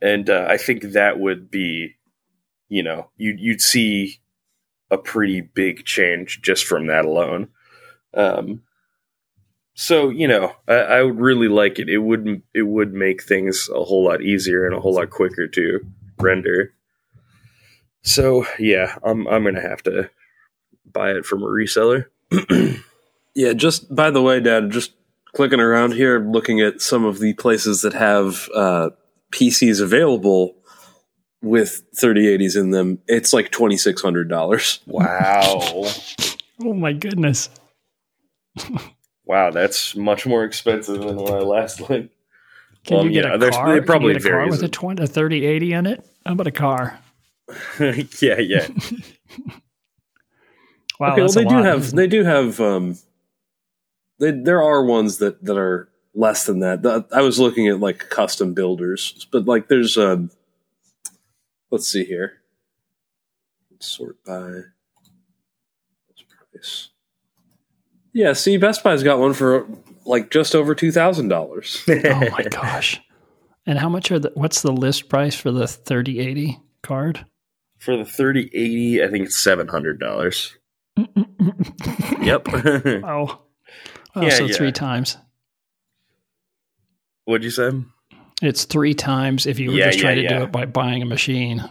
and 0.00 0.30
uh, 0.30 0.46
i 0.48 0.56
think 0.56 0.82
that 0.92 1.18
would 1.18 1.50
be 1.50 1.96
you 2.68 2.82
know 2.82 3.10
you 3.16 3.34
you'd 3.38 3.60
see 3.60 4.20
a 4.90 4.96
pretty 4.96 5.40
big 5.42 5.84
change 5.84 6.40
just 6.40 6.64
from 6.64 6.86
that 6.86 7.04
alone. 7.04 7.48
Um 8.14 8.62
so 9.74 10.08
you 10.08 10.26
know 10.26 10.52
I, 10.66 10.74
I 10.74 11.02
would 11.02 11.20
really 11.20 11.48
like 11.48 11.78
it. 11.78 11.88
It 11.90 11.98
would 11.98 12.42
it 12.54 12.62
would 12.62 12.94
make 12.94 13.22
things 13.22 13.68
a 13.74 13.84
whole 13.84 14.04
lot 14.04 14.22
easier 14.22 14.64
and 14.66 14.74
a 14.74 14.80
whole 14.80 14.94
lot 14.94 15.10
quicker 15.10 15.46
to 15.46 15.80
render. 16.18 16.72
So 18.02 18.46
yeah 18.58 18.96
i'm 19.04 19.26
i'm 19.28 19.44
gonna 19.44 19.60
have 19.60 19.82
to 19.82 20.08
buy 20.92 21.10
it 21.12 21.24
from 21.26 21.42
a 21.42 21.46
reseller 21.46 22.06
Yeah, 23.34 23.52
just 23.52 23.94
by 23.94 24.10
the 24.10 24.20
way, 24.22 24.40
Dad, 24.40 24.70
just 24.70 24.92
clicking 25.34 25.60
around 25.60 25.92
here, 25.94 26.18
looking 26.18 26.60
at 26.60 26.80
some 26.80 27.04
of 27.04 27.20
the 27.20 27.34
places 27.34 27.82
that 27.82 27.92
have 27.92 28.48
uh, 28.52 28.90
PCs 29.30 29.80
available 29.80 30.56
with 31.40 31.82
3080s 31.94 32.56
in 32.60 32.70
them, 32.72 32.98
it's 33.06 33.32
like 33.32 33.52
$2,600. 33.52 34.80
wow 34.86 35.84
Oh 36.64 36.74
my 36.74 36.92
goodness. 36.92 37.48
Wow, 39.24 39.50
that's 39.52 39.94
much 39.94 40.26
more 40.26 40.42
expensive 40.42 40.98
than 40.98 41.16
when 41.16 41.32
I 41.32 41.38
last 41.38 41.80
went. 41.88 42.10
Can 42.84 42.98
Um, 43.00 43.06
you 43.06 43.12
get 43.12 43.24
yeah, 43.26 43.34
a 43.34 43.38
there's- 43.38 43.54
car? 43.54 43.76
it 43.76 43.86
probably 43.86 44.14
Can 44.14 44.22
you 44.22 44.28
get 44.30 44.32
a 44.32 44.36
car 44.36 44.50
with 44.50 44.62
a 44.64 44.68
20, 44.68 45.02
a 45.04 45.06
3080 45.06 45.72
in 45.74 45.86
it? 45.86 46.04
How 46.26 46.32
about 46.32 46.46
a 46.48 46.50
car? 46.50 46.98
yeah, 48.20 48.38
yeah. 48.40 48.66
Wow, 50.98 51.12
okay, 51.12 51.20
well, 51.20 51.26
that's 51.28 51.36
a 51.36 51.38
they 51.40 51.44
do 51.44 51.54
lot, 51.56 51.64
have, 51.64 51.90
they 51.92 52.06
do 52.06 52.24
have, 52.24 52.60
um, 52.60 52.98
they, 54.18 54.32
there 54.32 54.62
are 54.62 54.84
ones 54.84 55.18
that, 55.18 55.44
that 55.44 55.56
are 55.56 55.88
less 56.14 56.46
than 56.46 56.60
that. 56.60 56.82
The- 56.82 57.06
I 57.12 57.20
was 57.22 57.38
looking 57.38 57.68
at 57.68 57.78
like 57.80 58.08
custom 58.10 58.52
builders, 58.54 59.26
but 59.30 59.44
like 59.44 59.68
there's, 59.68 59.96
um, 59.96 60.30
let's 61.70 61.86
see 61.86 62.04
here. 62.04 62.40
Sort 63.80 64.16
by 64.24 64.62
price. 66.52 66.88
Yeah, 68.12 68.32
see, 68.32 68.56
Best 68.56 68.82
Buy's 68.82 69.02
got 69.04 69.20
one 69.20 69.34
for 69.34 69.68
like 70.04 70.30
just 70.30 70.54
over 70.56 70.74
two 70.74 70.90
thousand 70.90 71.28
dollars. 71.28 71.84
Oh 71.88 72.28
my 72.30 72.42
gosh. 72.50 73.00
And 73.66 73.78
how 73.78 73.88
much 73.88 74.10
are 74.10 74.18
the 74.18 74.32
what's 74.34 74.62
the 74.62 74.72
list 74.72 75.08
price 75.08 75.36
for 75.36 75.52
the 75.52 75.68
3080 75.68 76.58
card? 76.82 77.26
For 77.78 77.96
the 77.96 78.04
3080, 78.04 79.04
I 79.04 79.08
think 79.08 79.26
it's 79.26 79.40
$700. 79.46 80.54
Yep. 82.22 82.46
Oh. 83.04 83.40
Oh, 84.16 84.22
Yeah, 84.22 84.30
so 84.30 84.46
yeah. 84.46 84.56
three 84.56 84.72
times. 84.72 85.16
What'd 87.24 87.44
you 87.44 87.50
say? 87.50 87.70
It's 88.40 88.64
three 88.64 88.94
times 88.94 89.46
if 89.46 89.58
you 89.58 89.70
were 89.70 89.76
Yeah, 89.76 89.86
just 89.86 89.98
trying 89.98 90.16
to 90.16 90.28
do 90.28 90.42
it 90.44 90.52
by 90.52 90.64
buying 90.66 91.02
a 91.02 91.06
machine. 91.06 91.68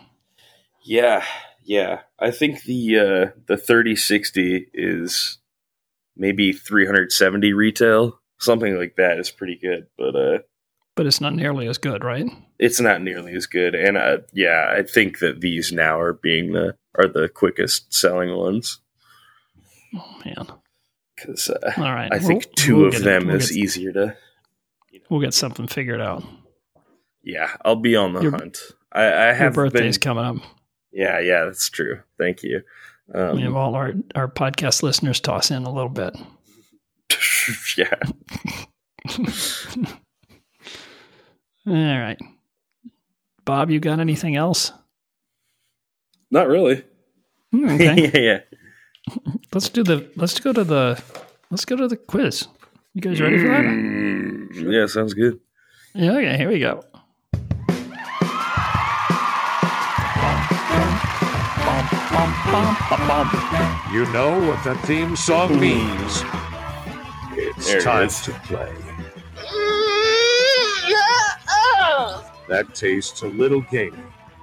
Yeah, 0.83 1.23
yeah. 1.63 2.01
I 2.19 2.31
think 2.31 2.63
the 2.63 2.99
uh, 2.99 3.39
the 3.47 3.57
3060 3.57 4.67
is 4.73 5.39
maybe 6.15 6.53
370 6.53 7.53
retail. 7.53 8.19
Something 8.39 8.77
like 8.77 8.95
that 8.97 9.17
is 9.17 9.31
pretty 9.31 9.55
good, 9.55 9.87
but 9.97 10.15
uh, 10.15 10.37
But 10.95 11.07
it's 11.07 11.19
not 11.21 11.33
nearly 11.33 11.67
as 11.67 11.77
good, 11.77 12.03
right? 12.03 12.27
it's 12.59 12.79
not 12.79 13.01
nearly 13.01 13.33
as 13.33 13.45
good. 13.45 13.75
And 13.75 13.97
uh, 13.97 14.17
yeah, 14.33 14.71
I 14.75 14.83
think 14.83 15.19
that 15.19 15.41
these 15.41 15.71
now 15.71 15.99
are 15.99 16.13
being 16.13 16.53
the 16.53 16.75
are 16.97 17.07
the 17.07 17.29
quickest 17.29 17.93
selling 17.93 18.35
ones 18.35 18.79
Oh 19.95 20.21
man. 20.25 20.47
because 21.15 21.49
uh, 21.49 21.71
All 21.77 21.83
right. 21.93 22.09
I 22.11 22.19
think 22.19 22.45
We'll- 22.45 22.53
2 22.55 22.75
we'll 22.77 22.87
of 22.87 23.03
them 23.03 23.27
we'll 23.27 23.35
is 23.37 23.49
get- 23.49 23.57
easier 23.57 23.91
to. 23.93 24.15
We'll 25.09 25.21
get 25.21 25.33
something 25.33 25.67
figured 25.67 26.01
out. 26.01 26.23
Yeah, 27.23 27.49
I'll 27.63 27.75
be 27.77 27.95
on 27.95 28.13
the 28.13 28.21
Your- 28.21 28.31
hunt. 28.31 28.57
I, 28.91 29.03
I 29.03 29.25
Your 29.27 29.33
have 29.35 29.53
birthday's 29.53 29.97
been. 29.97 30.03
coming 30.15 30.25
up. 30.25 30.37
Yeah, 30.91 31.19
yeah, 31.19 31.45
that's 31.45 31.69
true. 31.69 32.01
Thank 32.17 32.43
you. 32.43 32.61
Um, 33.13 33.35
we 33.37 33.41
have 33.43 33.55
all 33.55 33.75
our, 33.75 33.93
our 34.15 34.27
podcast 34.27 34.83
listeners 34.83 35.19
toss 35.21 35.51
in 35.51 35.63
a 35.63 35.71
little 35.71 35.89
bit. 35.89 36.15
yeah. 37.77 37.93
All 41.65 41.73
right. 41.73 42.17
Bob, 43.45 43.69
you 43.71 43.79
got 43.79 43.99
anything 43.99 44.35
else? 44.35 44.71
Not 46.31 46.47
really. 46.47 46.83
Hmm, 47.51 47.69
Okay. 47.69 48.11
yeah, 48.13 48.19
yeah. 48.19 48.39
Let's 49.53 49.69
do 49.69 49.83
the 49.83 50.09
let's 50.15 50.39
go 50.39 50.53
to 50.53 50.63
the 50.63 51.01
let's 51.51 51.65
go 51.65 51.75
to 51.75 51.87
the 51.87 51.97
quiz. 51.97 52.47
You 52.93 53.01
guys 53.01 53.21
ready 53.21 53.37
for 53.37 53.47
that? 53.47 53.63
Mm, 53.63 54.71
yeah, 54.73 54.85
sounds 54.87 55.13
good. 55.13 55.39
Yeah, 55.93 56.13
okay, 56.13 56.37
here 56.37 56.49
we 56.49 56.59
go. 56.59 56.83
You 63.91 64.05
know 64.11 64.37
what 64.47 64.61
that 64.65 64.77
theme 64.85 65.15
song 65.15 65.59
means. 65.59 66.23
It's 67.37 67.65
There 67.67 67.79
time 67.81 68.07
is. 68.07 68.21
to 68.21 68.31
play. 68.43 68.71
That 72.49 72.73
tastes 72.75 73.21
a 73.23 73.27
little 73.27 73.61
gamey. 73.71 73.97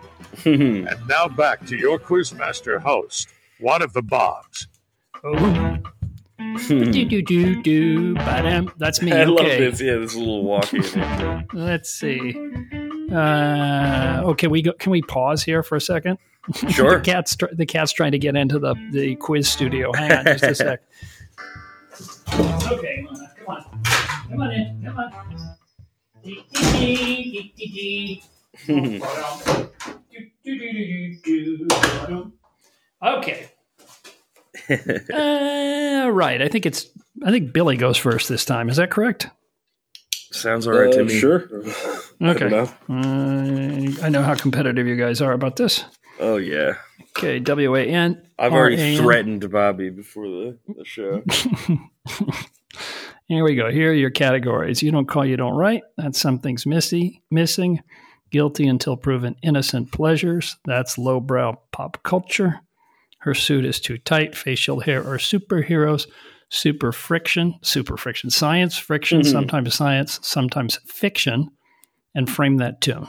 And 0.45 0.99
now 1.09 1.29
back 1.29 1.65
to 1.67 1.77
your 1.77 1.99
quizmaster 1.99 2.81
host, 2.81 3.29
one 3.61 3.83
of 3.83 3.93
the 3.93 4.03
Bobs. 4.03 4.69
Oh. 5.23 5.79
do 6.69 7.05
do 7.05 7.23
do 7.23 7.63
do. 7.63 8.15
Ba-dam. 8.15 8.71
That's 8.79 9.01
me. 9.03 9.13
I 9.15 9.25
love 9.25 9.47
this. 9.47 9.81
Yeah, 9.81 9.97
this 9.97 10.15
little 10.15 10.45
walkie. 10.45 10.81
Let's 11.53 11.91
see. 11.91 12.35
Uh, 13.13 14.23
okay, 14.25 14.47
we 14.47 14.63
go. 14.63 14.73
Can 14.75 14.93
we 14.93 15.03
pause 15.03 15.43
here 15.43 15.63
for 15.63 15.77
a 15.77 15.81
second? 15.81 16.19
Sure. 16.71 16.99
the 16.99 17.05
cat's 17.05 17.37
tr- 17.37 17.47
the 17.53 17.67
cat's 17.67 17.93
trying 17.93 18.13
to 18.13 18.19
get 18.19 18.37
into 18.37 18.59
the 18.59 18.75
the 18.93 19.17
quiz 19.17 19.49
studio. 19.49 19.93
Hang 19.95 20.13
on, 20.13 20.25
just 20.27 20.45
a 20.45 20.55
sec. 20.55 20.83
Okay, 22.35 23.07
come 23.07 23.17
on, 23.49 23.65
come 24.29 24.41
on 24.41 24.51
in, 24.53 24.83
come 24.85 24.99
on. 24.99 25.55
Okay. 33.03 33.49
Uh, 34.71 36.09
right. 36.11 36.41
I 36.41 36.49
think 36.49 36.65
it's. 36.65 36.87
I 37.25 37.31
think 37.31 37.53
Billy 37.53 37.77
goes 37.77 37.99
first 37.99 38.29
this 38.31 38.45
time. 38.47 38.69
Is 38.71 38.77
that 38.79 38.91
correct? 38.91 39.29
Sounds 40.33 40.67
all 40.67 40.73
right 40.75 40.91
to 40.93 41.01
Uh, 41.03 41.05
me. 41.05 41.19
Sure. 41.19 41.49
Okay. 42.23 42.49
know. 42.49 42.71
Uh, 42.89 44.03
I 44.03 44.09
know 44.09 44.23
how 44.23 44.35
competitive 44.37 44.87
you 44.87 44.97
guys 44.97 45.21
are 45.21 45.33
about 45.33 45.57
this. 45.57 45.85
Oh 46.21 46.37
yeah, 46.37 46.75
Okay, 47.19 47.41
W 47.41 47.75
A 47.75 47.83
N. 47.85 48.23
I've 48.39 48.53
already 48.53 48.77
R 48.77 48.83
A 48.83 48.87
N. 48.93 48.97
threatened 49.03 49.51
Bobby 49.51 49.91
before 49.91 50.27
the, 50.29 50.59
the 50.69 50.85
show. 50.85 51.23
Here 53.27 53.43
we 53.45 53.57
go. 53.57 53.71
Here 53.71 53.91
are 53.91 53.95
your 53.95 54.11
categories. 54.11 54.83
You 54.83 54.93
don't 54.93 55.09
call, 55.09 55.27
you 55.27 55.37
don't 55.37 55.57
write. 55.57 55.83
That's 55.97 56.21
something's 56.21 56.65
missy, 56.67 57.23
missing. 57.31 57.81
Guilty 58.31 58.67
until 58.67 58.97
proven 58.97 59.37
innocent 59.43 59.93
pleasures. 59.93 60.57
That's 60.65 60.97
lowbrow 60.99 61.61
pop 61.73 62.03
culture. 62.03 62.61
Her 63.25 63.33
suit 63.33 63.65
is 63.65 63.81
too 63.81 63.97
tight. 63.97 64.37
Facial 64.37 64.81
hair 64.81 65.01
or 65.01 65.17
superheroes. 65.17 66.07
Super 66.51 66.93
friction. 66.93 67.55
Super 67.63 67.97
friction. 67.97 68.29
Science 68.29 68.77
friction. 68.77 69.23
Mhm. 69.23 69.31
Sometimes 69.31 69.75
science. 69.75 70.21
Sometimes 70.23 70.79
fiction. 70.87 71.49
And 72.15 72.29
frame 72.29 72.59
that 72.59 72.83
tune. 72.83 73.09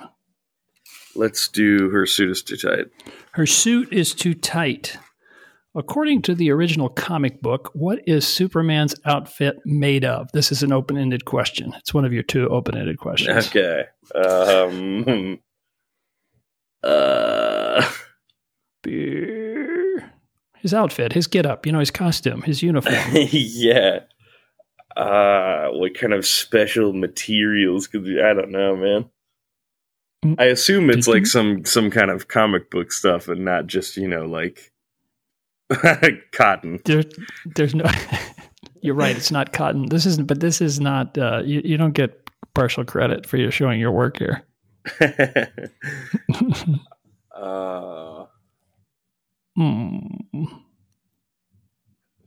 Let's 1.15 1.49
do 1.49 1.89
her 1.89 2.05
suit 2.05 2.31
is 2.31 2.41
too 2.43 2.55
tight. 2.55 2.85
Her 3.33 3.45
suit 3.45 3.91
is 3.91 4.13
too 4.15 4.33
tight. 4.33 4.97
According 5.75 6.21
to 6.23 6.33
the 6.33 6.49
original 6.51 6.87
comic 6.87 7.41
book, 7.41 7.69
what 7.73 7.99
is 8.07 8.25
Superman's 8.25 8.95
outfit 9.03 9.57
made 9.65 10.05
of? 10.05 10.31
This 10.31 10.49
is 10.49 10.63
an 10.63 10.71
open 10.71 10.97
ended 10.97 11.25
question. 11.25 11.73
It's 11.77 11.93
one 11.93 12.05
of 12.05 12.13
your 12.13 12.23
two 12.23 12.47
open 12.47 12.77
ended 12.77 12.97
questions. 12.99 13.47
Okay. 13.47 13.83
Um, 14.15 15.39
uh, 16.83 17.91
Beer. 18.81 19.34
His 20.65 20.73
outfit, 20.73 21.13
his 21.13 21.27
get 21.27 21.45
up, 21.45 21.67
you 21.67 21.71
know, 21.71 21.77
his 21.77 21.91
costume, 21.91 22.41
his 22.41 22.63
uniform. 22.63 22.95
yeah. 23.13 23.99
Uh, 24.97 25.67
what 25.69 25.93
kind 25.93 26.11
of 26.11 26.25
special 26.25 26.91
materials 26.91 27.85
could? 27.85 28.07
I 28.19 28.33
don't 28.33 28.49
know, 28.49 28.75
man. 28.75 29.05
Mm. 30.25 30.41
I 30.41 30.45
assume 30.45 30.89
it's 30.89 31.05
Did 31.05 31.11
like 31.11 31.19
you- 31.19 31.25
some 31.27 31.65
some 31.65 31.91
kind 31.91 32.09
of 32.09 32.29
comic 32.29 32.71
book 32.71 32.91
stuff 32.91 33.27
and 33.27 33.45
not 33.45 33.67
just 33.67 33.95
you 33.95 34.07
know 34.07 34.25
like 34.25 34.71
cotton. 36.31 36.79
there, 36.85 37.03
there's 37.55 37.75
no. 37.75 37.85
you're 38.81 38.95
right. 38.95 39.15
It's 39.15 39.29
not 39.29 39.53
cotton. 39.53 39.85
This 39.89 40.07
isn't. 40.07 40.25
But 40.25 40.39
this 40.39 40.61
is 40.61 40.79
not. 40.79 41.15
Uh, 41.15 41.43
you, 41.45 41.61
you 41.63 41.77
don't 41.77 41.93
get 41.93 42.27
partial 42.55 42.83
credit 42.85 43.27
for 43.27 43.37
you 43.37 43.51
showing 43.51 43.79
your 43.79 43.91
work 43.91 44.17
here. 44.17 44.41
uh, 47.35 48.25
Hmm. 49.55 50.45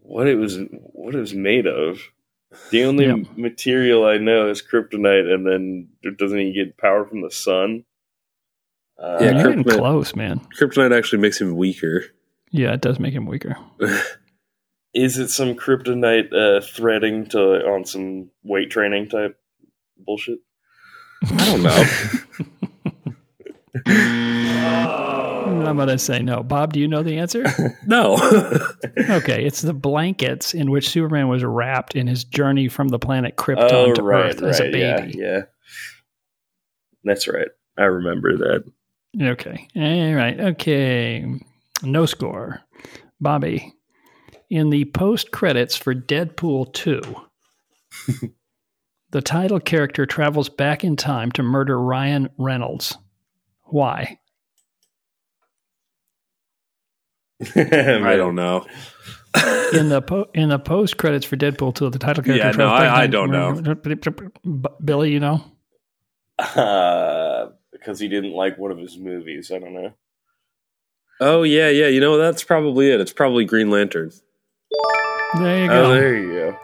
what 0.00 0.26
it 0.26 0.36
was 0.36 0.58
what 0.70 1.14
it 1.14 1.18
was 1.18 1.34
made 1.34 1.66
of. 1.66 2.00
The 2.70 2.84
only 2.84 3.06
Yeah. 3.06 3.16
material 3.36 4.06
I 4.06 4.16
know 4.16 4.48
is 4.48 4.62
kryptonite, 4.62 5.30
and 5.32 5.46
then 5.46 5.88
it 6.02 6.16
doesn't 6.16 6.38
he 6.38 6.52
get 6.52 6.78
power 6.78 7.04
from 7.06 7.20
the 7.20 7.30
sun? 7.30 7.84
Uh, 8.98 9.18
Yeah, 9.20 9.30
You're 9.32 9.48
getting 9.50 9.64
kryptonite. 9.64 9.78
close, 9.78 10.16
man. 10.16 10.40
Kryptonite 10.58 10.96
actually 10.96 11.20
makes 11.20 11.40
him 11.40 11.56
weaker. 11.56 12.04
Yeah, 12.50 12.72
it 12.72 12.80
does 12.80 12.98
make 12.98 13.12
him 13.12 13.26
weaker. 13.26 13.56
is 14.94 15.18
it 15.18 15.28
some 15.28 15.54
kryptonite 15.54 16.32
uh, 16.32 16.62
threading 16.62 17.26
to 17.26 17.38
on 17.66 17.84
some 17.84 18.30
weight 18.42 18.70
training 18.70 19.10
type 19.10 19.38
bullshit? 19.98 20.38
I 21.22 21.44
don't 21.50 21.62
know. 21.62 22.46
Mm. 23.76 25.66
I'm 25.66 25.76
going 25.76 25.88
to 25.88 25.98
say 25.98 26.20
no. 26.20 26.42
Bob, 26.42 26.72
do 26.72 26.80
you 26.80 26.88
know 26.88 27.02
the 27.02 27.18
answer? 27.18 27.44
no. 27.86 28.14
okay, 29.10 29.44
it's 29.44 29.62
the 29.62 29.74
blankets 29.74 30.54
in 30.54 30.70
which 30.70 30.88
Superman 30.88 31.28
was 31.28 31.44
wrapped 31.44 31.94
in 31.94 32.06
his 32.06 32.24
journey 32.24 32.68
from 32.68 32.88
the 32.88 32.98
planet 32.98 33.36
Krypton 33.36 33.68
Oh, 33.70 33.94
to 33.94 34.02
right, 34.02 34.26
Earth 34.34 34.42
as 34.42 34.60
a 34.60 34.64
right, 34.64 34.74
yeah, 34.74 35.00
baby. 35.00 35.18
yeah. 35.18 35.40
That's 37.04 37.28
right. 37.28 37.48
I 37.78 37.84
remember 37.84 38.36
that. 38.36 38.64
Okay. 39.20 39.68
All 39.76 40.14
right. 40.14 40.38
Okay. 40.40 41.24
No 41.82 42.06
score. 42.06 42.60
Bobby, 43.20 43.74
in 44.50 44.70
the 44.70 44.84
post 44.86 45.30
credits 45.30 45.76
for 45.76 45.94
Deadpool 45.94 46.72
2, 46.72 47.00
the 49.10 49.22
title 49.22 49.60
character 49.60 50.06
travels 50.06 50.48
back 50.48 50.84
in 50.84 50.96
time 50.96 51.32
to 51.32 51.42
murder 51.42 51.80
Ryan 51.80 52.28
Reynolds. 52.38 52.96
Why? 53.68 54.18
I 57.54 58.16
don't 58.16 58.34
know. 58.34 58.66
In 59.72 59.90
the 59.90 60.02
po- 60.02 60.28
in 60.34 60.48
the 60.48 60.58
post 60.58 60.96
credits 60.96 61.24
for 61.26 61.36
Deadpool 61.36 61.74
2, 61.74 61.90
the 61.90 61.98
title 61.98 62.24
character 62.24 62.46
Yeah, 62.46 62.50
no, 62.52 62.68
I- 62.68 63.02
I 63.02 63.06
don't 63.06 63.30
know. 63.30 63.74
Billy, 64.84 65.12
you 65.12 65.20
know? 65.20 65.44
Uh, 66.38 67.50
because 67.72 67.98
he 68.00 68.08
didn't 68.08 68.32
like 68.32 68.58
one 68.58 68.70
of 68.70 68.78
his 68.78 68.96
movies. 68.96 69.50
I 69.54 69.58
don't 69.58 69.74
know. 69.74 69.92
Oh 71.20 71.42
yeah, 71.42 71.68
yeah. 71.68 71.88
You 71.88 72.00
know 72.00 72.16
that's 72.16 72.44
probably 72.44 72.90
it. 72.90 73.00
It's 73.00 73.12
probably 73.12 73.44
Green 73.44 73.70
Lantern. 73.70 74.10
There 75.36 75.64
you 75.64 75.70
Oh, 75.70 75.82
go. 75.82 75.90
there 75.90 76.16
you 76.16 76.32
go. 76.32 76.58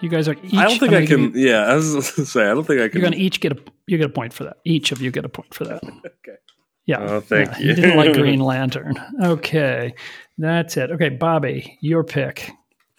You 0.00 0.08
guys 0.08 0.28
are 0.28 0.34
each 0.42 0.54
I 0.54 0.64
don't 0.64 0.78
think 0.78 0.92
I 0.92 1.04
gonna 1.04 1.30
can. 1.30 1.34
you- 1.34 1.48
yeah, 1.50 1.66
I 1.66 1.74
was 1.74 1.92
gonna 2.12 2.26
say 2.26 2.42
I 2.42 2.54
don't 2.54 2.64
think 2.66 2.80
I 2.80 2.88
can. 2.88 2.98
You're 3.00 3.08
going 3.08 3.18
to 3.18 3.24
each 3.24 3.40
get 3.40 3.52
a 3.52 3.58
you 3.86 3.96
get 3.98 4.06
a 4.06 4.12
point 4.12 4.32
for 4.32 4.44
that. 4.44 4.58
Each 4.64 4.92
of 4.92 5.00
you 5.00 5.10
get 5.10 5.24
a 5.24 5.28
point 5.28 5.54
for 5.54 5.64
that. 5.64 5.82
Okay. 6.28 6.36
Yeah. 6.86 6.98
Oh, 7.00 7.20
thank 7.20 7.50
yeah, 7.52 7.58
you. 7.58 7.68
He 7.74 7.80
didn't 7.80 7.96
like 7.96 8.12
Green 8.14 8.38
Lantern. 8.40 9.00
Okay. 9.22 9.94
That's 10.38 10.76
it. 10.76 10.90
Okay, 10.92 11.08
Bobby, 11.08 11.78
your 11.80 12.04
pick. 12.04 12.50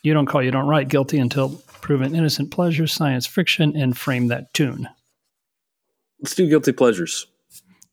You 0.03 0.13
don't 0.13 0.25
call, 0.25 0.43
you 0.43 0.51
don't 0.51 0.67
write. 0.67 0.88
Guilty 0.89 1.19
until 1.19 1.62
proven 1.81 2.13
innocent 2.15 2.51
pleasure, 2.51 2.88
science 2.88 3.25
fiction, 3.27 3.75
and 3.75 3.97
frame 3.97 4.27
that 4.27 4.53
tune. 4.53 4.88
Let's 6.21 6.36
do 6.36 6.49
guilty 6.49 6.71
pleasures. 6.71 7.27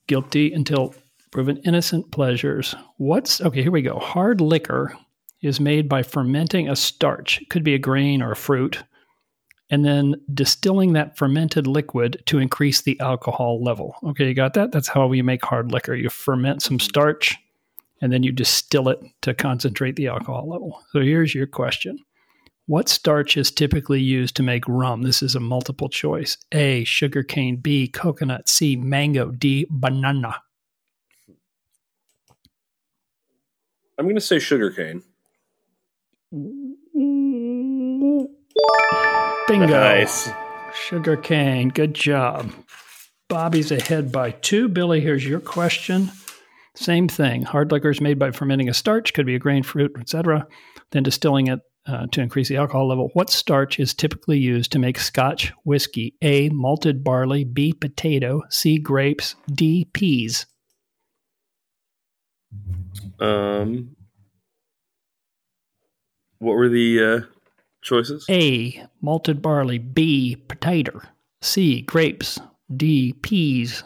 Guilty 0.06 0.52
until 0.52 0.94
proven 1.30 1.58
innocent 1.58 2.10
pleasures. 2.10 2.74
What's 2.96 3.40
okay? 3.40 3.62
Here 3.62 3.70
we 3.72 3.82
go. 3.82 3.98
Hard 3.98 4.40
liquor 4.40 4.96
is 5.42 5.60
made 5.60 5.88
by 5.88 6.02
fermenting 6.02 6.68
a 6.68 6.76
starch. 6.76 7.40
It 7.42 7.50
could 7.50 7.64
be 7.64 7.74
a 7.74 7.78
grain 7.78 8.22
or 8.22 8.32
a 8.32 8.36
fruit, 8.36 8.82
and 9.70 9.84
then 9.84 10.14
distilling 10.32 10.92
that 10.92 11.16
fermented 11.16 11.66
liquid 11.66 12.22
to 12.26 12.38
increase 12.38 12.82
the 12.82 12.98
alcohol 13.00 13.62
level. 13.62 13.96
Okay, 14.04 14.28
you 14.28 14.34
got 14.34 14.54
that? 14.54 14.72
That's 14.72 14.88
how 14.88 15.06
we 15.06 15.22
make 15.22 15.44
hard 15.44 15.72
liquor. 15.72 15.94
You 15.94 16.10
ferment 16.10 16.62
some 16.62 16.78
mm-hmm. 16.78 16.84
starch, 16.84 17.36
and 18.00 18.12
then 18.12 18.22
you 18.22 18.32
distill 18.32 18.88
it 18.88 19.00
to 19.22 19.34
concentrate 19.34 19.96
the 19.96 20.08
alcohol 20.08 20.48
level. 20.48 20.82
So 20.92 21.00
here's 21.00 21.34
your 21.34 21.46
question. 21.46 21.98
What 22.66 22.88
starch 22.88 23.36
is 23.36 23.50
typically 23.50 24.00
used 24.00 24.36
to 24.36 24.42
make 24.42 24.66
rum? 24.66 25.02
This 25.02 25.22
is 25.22 25.34
a 25.34 25.40
multiple 25.40 25.90
choice. 25.90 26.38
A, 26.52 26.84
sugarcane. 26.84 27.56
B, 27.56 27.88
coconut. 27.88 28.48
C, 28.48 28.74
mango. 28.74 29.30
D, 29.30 29.66
banana. 29.68 30.36
I'm 33.98 34.06
going 34.06 34.14
to 34.14 34.20
say 34.20 34.38
sugarcane. 34.38 35.02
Mm-hmm. 36.34 38.24
Bingo. 39.46 39.66
Nice. 39.66 40.30
Sugar 40.72 41.16
cane. 41.16 41.68
Good 41.68 41.94
job. 41.94 42.50
Bobby's 43.28 43.70
ahead 43.70 44.10
by 44.10 44.30
two. 44.30 44.68
Billy, 44.68 45.00
here's 45.00 45.26
your 45.26 45.40
question. 45.40 46.10
Same 46.74 47.08
thing. 47.08 47.42
Hard 47.42 47.70
liquor 47.70 47.90
is 47.90 48.00
made 48.00 48.18
by 48.18 48.30
fermenting 48.30 48.68
a 48.68 48.74
starch, 48.74 49.12
could 49.12 49.26
be 49.26 49.34
a 49.34 49.38
grain, 49.38 49.62
fruit, 49.62 49.92
etc., 49.98 50.46
then 50.90 51.02
distilling 51.02 51.48
it 51.48 51.60
uh, 51.86 52.06
to 52.12 52.20
increase 52.20 52.48
the 52.48 52.56
alcohol 52.56 52.88
level. 52.88 53.10
What 53.12 53.30
starch 53.30 53.78
is 53.78 53.92
typically 53.92 54.38
used 54.38 54.72
to 54.72 54.78
make 54.78 54.98
Scotch 54.98 55.52
whiskey? 55.64 56.14
A. 56.22 56.48
Malted 56.48 57.04
barley. 57.04 57.44
B. 57.44 57.72
Potato. 57.72 58.42
C. 58.48 58.78
Grapes. 58.78 59.36
D. 59.52 59.88
Peas. 59.92 60.46
Um, 63.20 63.94
what 66.38 66.54
were 66.54 66.68
the 66.68 67.04
uh, 67.04 67.33
choices? 67.84 68.26
A. 68.28 68.84
Malted 69.00 69.40
barley. 69.40 69.78
B. 69.78 70.36
Potato. 70.48 71.00
C. 71.40 71.82
Grapes. 71.82 72.40
D. 72.74 73.12
Peas. 73.12 73.84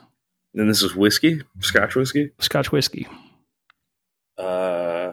And 0.55 0.69
this 0.71 0.83
is 0.83 0.95
whiskey, 0.97 1.43
Scotch 1.61 1.95
whiskey. 1.95 2.31
Scotch 2.39 2.73
whiskey. 2.73 3.07
Uh, 4.39 5.13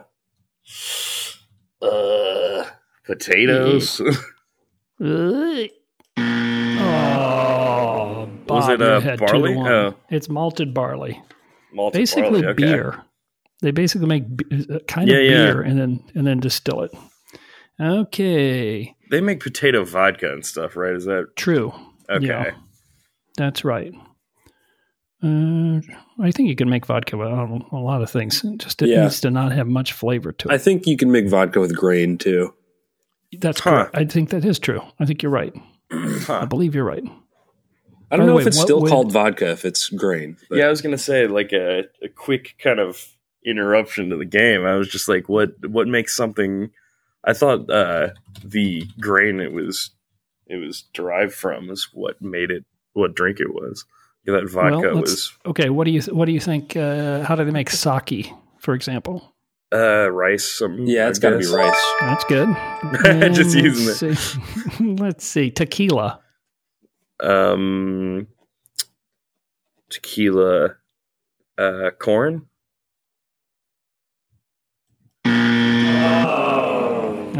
uh, 1.82 2.64
potatoes. 3.04 4.00
Ugh. 5.00 5.68
Oh, 6.78 8.28
Bob, 8.46 8.50
Was 8.50 8.68
it, 8.68 8.82
uh, 8.82 9.00
had 9.00 9.18
two 9.18 9.26
to 9.26 9.32
barley? 9.32 9.56
Oh. 9.56 9.94
It's 10.10 10.28
malted 10.28 10.72
barley. 10.72 11.20
Malted 11.72 11.98
Basically, 12.00 12.42
barley, 12.42 12.46
okay. 12.46 12.62
beer. 12.62 13.02
They 13.62 13.70
basically 13.70 14.06
make 14.06 14.36
b- 14.36 14.44
kind 14.86 15.08
Yeah, 15.08 15.16
of 15.16 15.24
yeah. 15.24 15.30
beer 15.52 15.62
and 15.62 15.78
then 15.78 16.02
and 16.14 16.26
then 16.26 16.40
distill 16.40 16.82
it. 16.82 16.92
Okay, 17.80 18.94
They 19.10 19.20
make 19.20 19.40
potato 19.40 19.84
vodka 19.84 20.32
and 20.32 20.44
stuff, 20.46 20.76
right? 20.76 20.94
Is 20.94 21.04
that 21.04 21.36
true. 21.36 21.72
okay? 22.08 22.26
Yeah. 22.26 22.50
That's 23.36 23.64
right. 23.64 23.92
Uh, 25.22 25.80
I 26.20 26.30
think 26.30 26.48
you 26.48 26.56
can 26.56 26.68
make 26.70 26.86
vodka 26.86 27.16
with 27.16 27.28
a 27.28 27.60
a 27.72 27.76
lot 27.76 28.02
of 28.02 28.10
things. 28.10 28.44
It 28.44 28.58
Just 28.58 28.82
it 28.82 28.88
Yeah. 28.90 29.02
needs 29.02 29.20
to 29.20 29.30
not 29.30 29.52
have 29.52 29.66
much 29.66 29.92
flavor 29.92 30.32
to 30.32 30.48
it. 30.48 30.52
I 30.52 30.58
think 30.58 30.86
you 30.86 30.96
can 30.96 31.10
make 31.10 31.28
vodka 31.28 31.60
with 31.60 31.74
grain 31.76 32.18
too. 32.18 32.54
That's 33.38 33.60
Huh. 33.60 33.70
correct. 33.70 33.96
I 33.96 34.04
think 34.04 34.30
that 34.30 34.44
is 34.44 34.58
true. 34.58 34.80
I 35.00 35.04
think 35.06 35.22
you're 35.22 35.32
right. 35.32 35.54
I 36.28 36.44
believe 36.46 36.74
you're 36.74 36.84
right. 36.84 37.02
I 38.10 38.16
don't 38.16 38.26
the 38.26 38.32
know 38.32 38.36
way, 38.36 38.42
if 38.42 38.48
it's 38.48 38.60
still 38.60 38.80
would- 38.82 38.90
called 38.90 39.10
vodka 39.12 39.50
if 39.50 39.64
it's 39.64 39.88
grain. 39.90 40.36
but- 40.48 40.58
Yeah, 40.58 40.66
I 40.66 40.70
was 40.70 40.80
gonna 40.80 40.98
say 40.98 41.26
like 41.26 41.52
a, 41.52 41.84
a 42.02 42.08
quick 42.08 42.54
kind 42.62 42.78
of 42.78 43.04
interruption 43.44 44.10
to 44.10 44.16
the 44.16 44.24
game. 44.24 44.64
I 44.64 44.74
was 44.76 44.88
just 44.88 45.08
like, 45.08 45.28
what 45.28 45.50
what 45.68 45.88
makes 45.88 46.14
something? 46.16 46.70
I 47.26 47.32
thought 47.32 47.68
uh, 47.68 48.10
the 48.44 48.86
grain 49.00 49.40
it 49.40 49.52
was 49.52 49.90
it 50.46 50.56
was 50.56 50.84
derived 50.94 51.34
from 51.34 51.70
is 51.70 51.88
what 51.92 52.22
made 52.22 52.50
it 52.50 52.64
what 52.92 53.14
drink 53.14 53.40
it 53.40 53.52
was. 53.52 53.84
Yeah, 54.24 54.34
that 54.34 54.50
vodka 54.50 54.92
well, 54.92 55.00
was 55.02 55.36
okay. 55.44 55.70
What 55.70 55.84
do 55.84 55.90
you 55.90 56.00
what 56.02 56.26
do 56.26 56.32
you 56.32 56.40
think? 56.40 56.76
Uh, 56.76 57.22
how 57.22 57.34
do 57.34 57.44
they 57.44 57.50
make 57.50 57.70
sake, 57.70 58.32
for 58.58 58.74
example? 58.74 59.36
uh, 59.72 60.08
rice. 60.10 60.44
Something. 60.44 60.86
yeah, 60.86 61.08
it's 61.08 61.18
got 61.18 61.30
to 61.30 61.38
be 61.38 61.46
rice. 61.46 61.94
That's 62.00 62.24
good. 62.24 62.48
Just 63.34 63.56
using 63.56 63.86
let's 63.86 64.20
See. 64.20 64.40
let's 64.80 65.24
see. 65.24 65.50
Tequila. 65.50 66.20
Um, 67.20 68.28
tequila, 69.88 70.76
uh, 71.56 71.90
corn. 71.98 72.46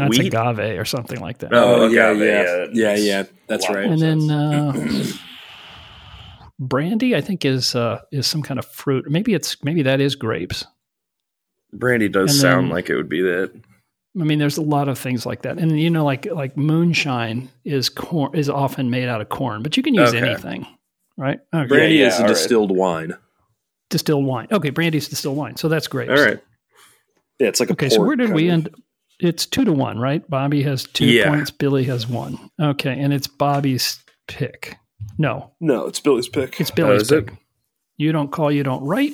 That's 0.07 0.19
wheat. 0.19 0.33
agave 0.33 0.79
or 0.79 0.85
something 0.85 1.19
like 1.19 1.39
that. 1.39 1.53
Oh, 1.53 1.83
Oh, 1.83 1.87
yeah, 1.87 2.09
agave, 2.11 2.21
yeah, 2.27 2.65
yeah, 2.73 2.95
yeah, 2.95 2.95
yeah. 2.95 3.23
That's 3.47 3.67
a 3.69 3.73
right. 3.73 3.85
and 3.85 4.01
then 4.01 4.29
uh, 4.31 4.73
brandy, 6.59 7.15
I 7.15 7.21
think 7.21 7.45
is 7.45 7.75
uh, 7.75 8.01
is 8.11 8.27
some 8.27 8.41
kind 8.41 8.59
of 8.59 8.65
fruit. 8.65 9.09
Maybe 9.09 9.33
it's 9.33 9.63
maybe 9.63 9.83
that 9.83 10.01
is 10.01 10.15
grapes. 10.15 10.65
Brandy 11.73 12.09
does 12.09 12.31
and 12.31 12.39
sound 12.39 12.65
then- 12.67 12.73
like 12.73 12.89
it 12.89 12.95
would 12.95 13.09
be 13.09 13.21
that. 13.21 13.51
I 14.19 14.23
mean, 14.23 14.39
there's 14.39 14.57
a 14.57 14.63
lot 14.63 14.87
of 14.89 14.97
things 14.97 15.27
like 15.27 15.43
that, 15.43 15.59
and 15.59 15.79
you 15.79 15.91
know, 15.91 16.03
like 16.03 16.25
like 16.25 16.57
moonshine 16.57 17.49
is 17.63 17.87
corn 17.89 18.35
is 18.35 18.49
often 18.49 18.89
made 18.89 19.07
out 19.07 19.21
of 19.21 19.29
corn, 19.29 19.61
but 19.61 19.77
you 19.77 19.83
can 19.83 19.93
use 19.93 20.09
Okay. 20.09 20.27
anything, 20.27 20.65
right? 21.17 21.39
Okay. 21.53 21.67
Brandy 21.67 21.95
Yeah, 21.97 22.07
is 22.07 22.13
a 22.13 22.17
all 22.17 22.23
right. 22.23 22.29
distilled 22.29 22.71
wine. 22.75 23.13
distilled 23.91 24.25
wine. 24.25 24.47
Okay, 24.51 24.71
brandy's 24.71 25.07
distilled 25.07 25.37
wine, 25.37 25.55
so 25.55 25.69
that's 25.69 25.87
grapes. 25.87 26.09
All 26.19 26.25
right. 26.25 26.39
Yeah, 27.37 27.47
it's 27.49 27.59
like 27.59 27.69
a 27.69 27.73
Okay, 27.73 27.89
so 27.89 28.01
where 28.03 28.15
did 28.15 28.31
we 28.31 28.47
kind 28.49 28.65
of- 28.67 28.73
end? 28.73 28.83
It's 29.19 29.45
two 29.45 29.65
to 29.65 29.73
one, 29.73 29.97
right? 29.99 30.27
Bobby 30.29 30.61
has 30.63 30.83
two 30.85 31.05
Yeah. 31.07 31.29
points. 31.29 31.49
Billy 31.51 31.85
has 31.85 32.07
one. 32.07 32.37
Okay, 32.61 32.91
and 32.99 33.13
it's 33.13 33.27
Bobby's 33.27 33.99
pick. 34.27 34.77
No, 35.17 35.51
No, 35.59 35.85
it's 35.87 35.99
Billy's 35.99 36.27
pick. 36.29 36.59
it's 36.61 36.69
Billy's 36.71 37.03
is 37.03 37.11
it? 37.11 37.27
pick. 37.27 37.37
You 37.97 38.11
don't 38.11 38.31
call, 38.31 38.51
you 38.51 38.63
don't 38.63 38.83
write. 38.83 39.13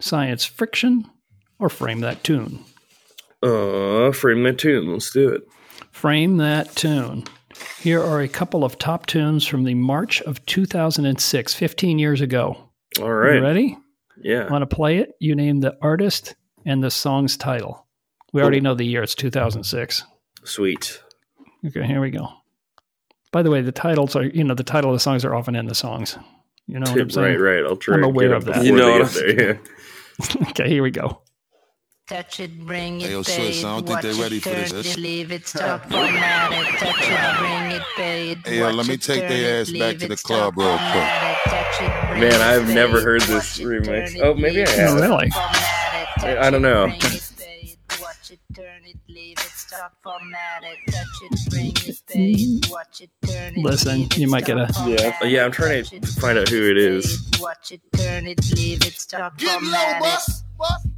Science 0.00 0.44
friction, 0.44 1.06
or 1.58 1.68
frame 1.68 2.00
that 2.00 2.22
tune. 2.24 2.60
Uh, 3.42 4.12
frame 4.12 4.42
that 4.44 4.58
tune. 4.58 4.92
Let's 4.92 5.10
do 5.10 5.28
it. 5.28 5.42
Frame 5.90 6.36
that 6.38 6.74
tune. 6.76 7.24
Here 7.80 8.00
are 8.02 8.20
a 8.20 8.28
couple 8.28 8.64
of 8.64 8.78
top 8.78 9.06
tunes 9.06 9.46
from 9.46 9.64
the 9.64 9.74
March 9.74 10.22
of 10.22 10.44
2006, 10.46 11.54
15 11.54 11.98
years 11.98 12.20
ago. 12.20 12.56
All 13.00 13.12
right. 13.12 13.36
You 13.36 13.42
ready? 13.42 13.76
Yeah. 14.22 14.48
Want 14.50 14.62
to 14.68 14.74
play 14.74 14.98
it? 14.98 15.12
You 15.20 15.34
name 15.34 15.60
the 15.60 15.76
artist 15.82 16.34
and 16.64 16.82
the 16.82 16.90
song's 16.90 17.36
title. 17.36 17.86
We 18.32 18.40
already 18.42 18.60
know 18.60 18.74
the 18.74 18.84
year. 18.84 19.02
It's 19.02 19.14
2006. 19.14 20.04
Sweet. 20.44 21.00
Okay, 21.66 21.84
here 21.84 22.00
we 22.00 22.10
go. 22.10 22.28
By 23.32 23.42
the 23.42 23.50
way, 23.50 23.60
the 23.62 23.72
titles 23.72 24.16
are, 24.16 24.24
you 24.24 24.44
know, 24.44 24.54
the 24.54 24.64
title 24.64 24.90
of 24.90 24.96
the 24.96 25.00
songs 25.00 25.24
are 25.24 25.34
often 25.34 25.54
in 25.54 25.66
the 25.66 25.74
songs. 25.74 26.16
You 26.66 26.78
know 26.80 26.90
what 26.90 27.00
I'm 27.00 27.10
saying? 27.10 27.38
right, 27.40 27.56
right. 27.56 27.64
I'll 27.64 27.76
try. 27.76 27.94
I'm 27.94 28.04
and 28.04 28.10
aware 28.12 28.32
of 28.34 28.44
that. 28.46 28.64
You 28.64 28.72
know 28.72 28.98
what 29.00 29.12
get 29.12 29.36
there. 29.36 29.54
Yeah. 29.54 30.48
okay, 30.50 30.68
here 30.68 30.82
we 30.82 30.90
go. 30.90 31.22
Touch 32.08 32.40
it, 32.40 32.58
bring 32.66 33.00
it, 33.00 33.06
Hey, 33.06 33.12
yo, 33.12 33.22
pay 33.22 33.52
sis, 33.52 33.64
I 33.64 33.68
don't 33.76 33.86
think 33.86 34.00
they 34.02 34.10
it, 34.10 34.18
ready 34.20 34.40
for 34.40 34.48
this. 34.48 34.72
it, 34.72 34.96
leave 35.00 35.30
it, 35.30 35.46
stop, 35.46 35.82
format 35.88 36.50
touch 36.76 36.96
it, 37.02 37.38
bring 37.38 37.70
it, 37.70 37.82
pay 37.94 38.34
Hey, 38.50 38.58
yo, 38.58 38.70
let 38.70 38.88
me 38.88 38.96
take 38.96 39.20
turn 39.20 39.28
their 39.28 39.60
it, 39.60 39.60
ass 39.60 39.70
back 39.70 39.78
leave 39.92 40.00
to 40.00 40.08
the 40.08 40.16
club 40.16 40.56
real 40.58 40.76
quick. 40.76 41.04
it, 41.04 42.16
it, 42.16 42.18
Man, 42.18 42.40
I've 42.40 42.68
never 42.74 43.00
heard 43.00 43.20
this 43.22 43.58
remix. 43.60 44.18
Oh, 44.20 44.34
maybe 44.34 44.64
I 44.64 44.70
have. 44.70 44.90
Oh, 44.90 45.00
really? 45.00 45.30
I- 46.22 46.50
don't 46.50 46.62
know. 46.62 46.92
Leave 49.14 49.38
it, 49.38 49.52
stop, 49.54 49.92
format 50.02 50.62
it, 50.62 50.92
touch 50.92 51.06
it, 51.22 51.50
bring 51.50 51.72
it, 51.88 52.02
pay 52.06 52.70
watch 52.70 53.00
it, 53.00 53.10
turn 53.26 53.54
it, 53.56 53.64
Listen, 53.64 54.06
you 54.16 54.28
might 54.28 54.44
get 54.44 54.56
a- 54.58 54.70
Yeah. 54.86 55.16
Uh, 55.22 55.26
yeah, 55.26 55.44
I'm 55.44 55.52
trying 55.52 55.84
to 55.84 56.00
find 56.20 56.38
out 56.38 56.48
who 56.48 56.70
it 56.70 56.74
bring 56.74 56.86
is. 56.94 57.20
pay 57.30 57.36
it, 57.36 57.40
Watch 57.40 57.72
it, 57.72 57.80
turn 57.96 58.26
it, 58.26 58.40
leave 58.56 58.84
it, 58.86 58.94
stop, 58.94 59.36
Get 59.38 59.62
low, 59.62 59.70
format 60.00 60.28
it. 60.28 60.44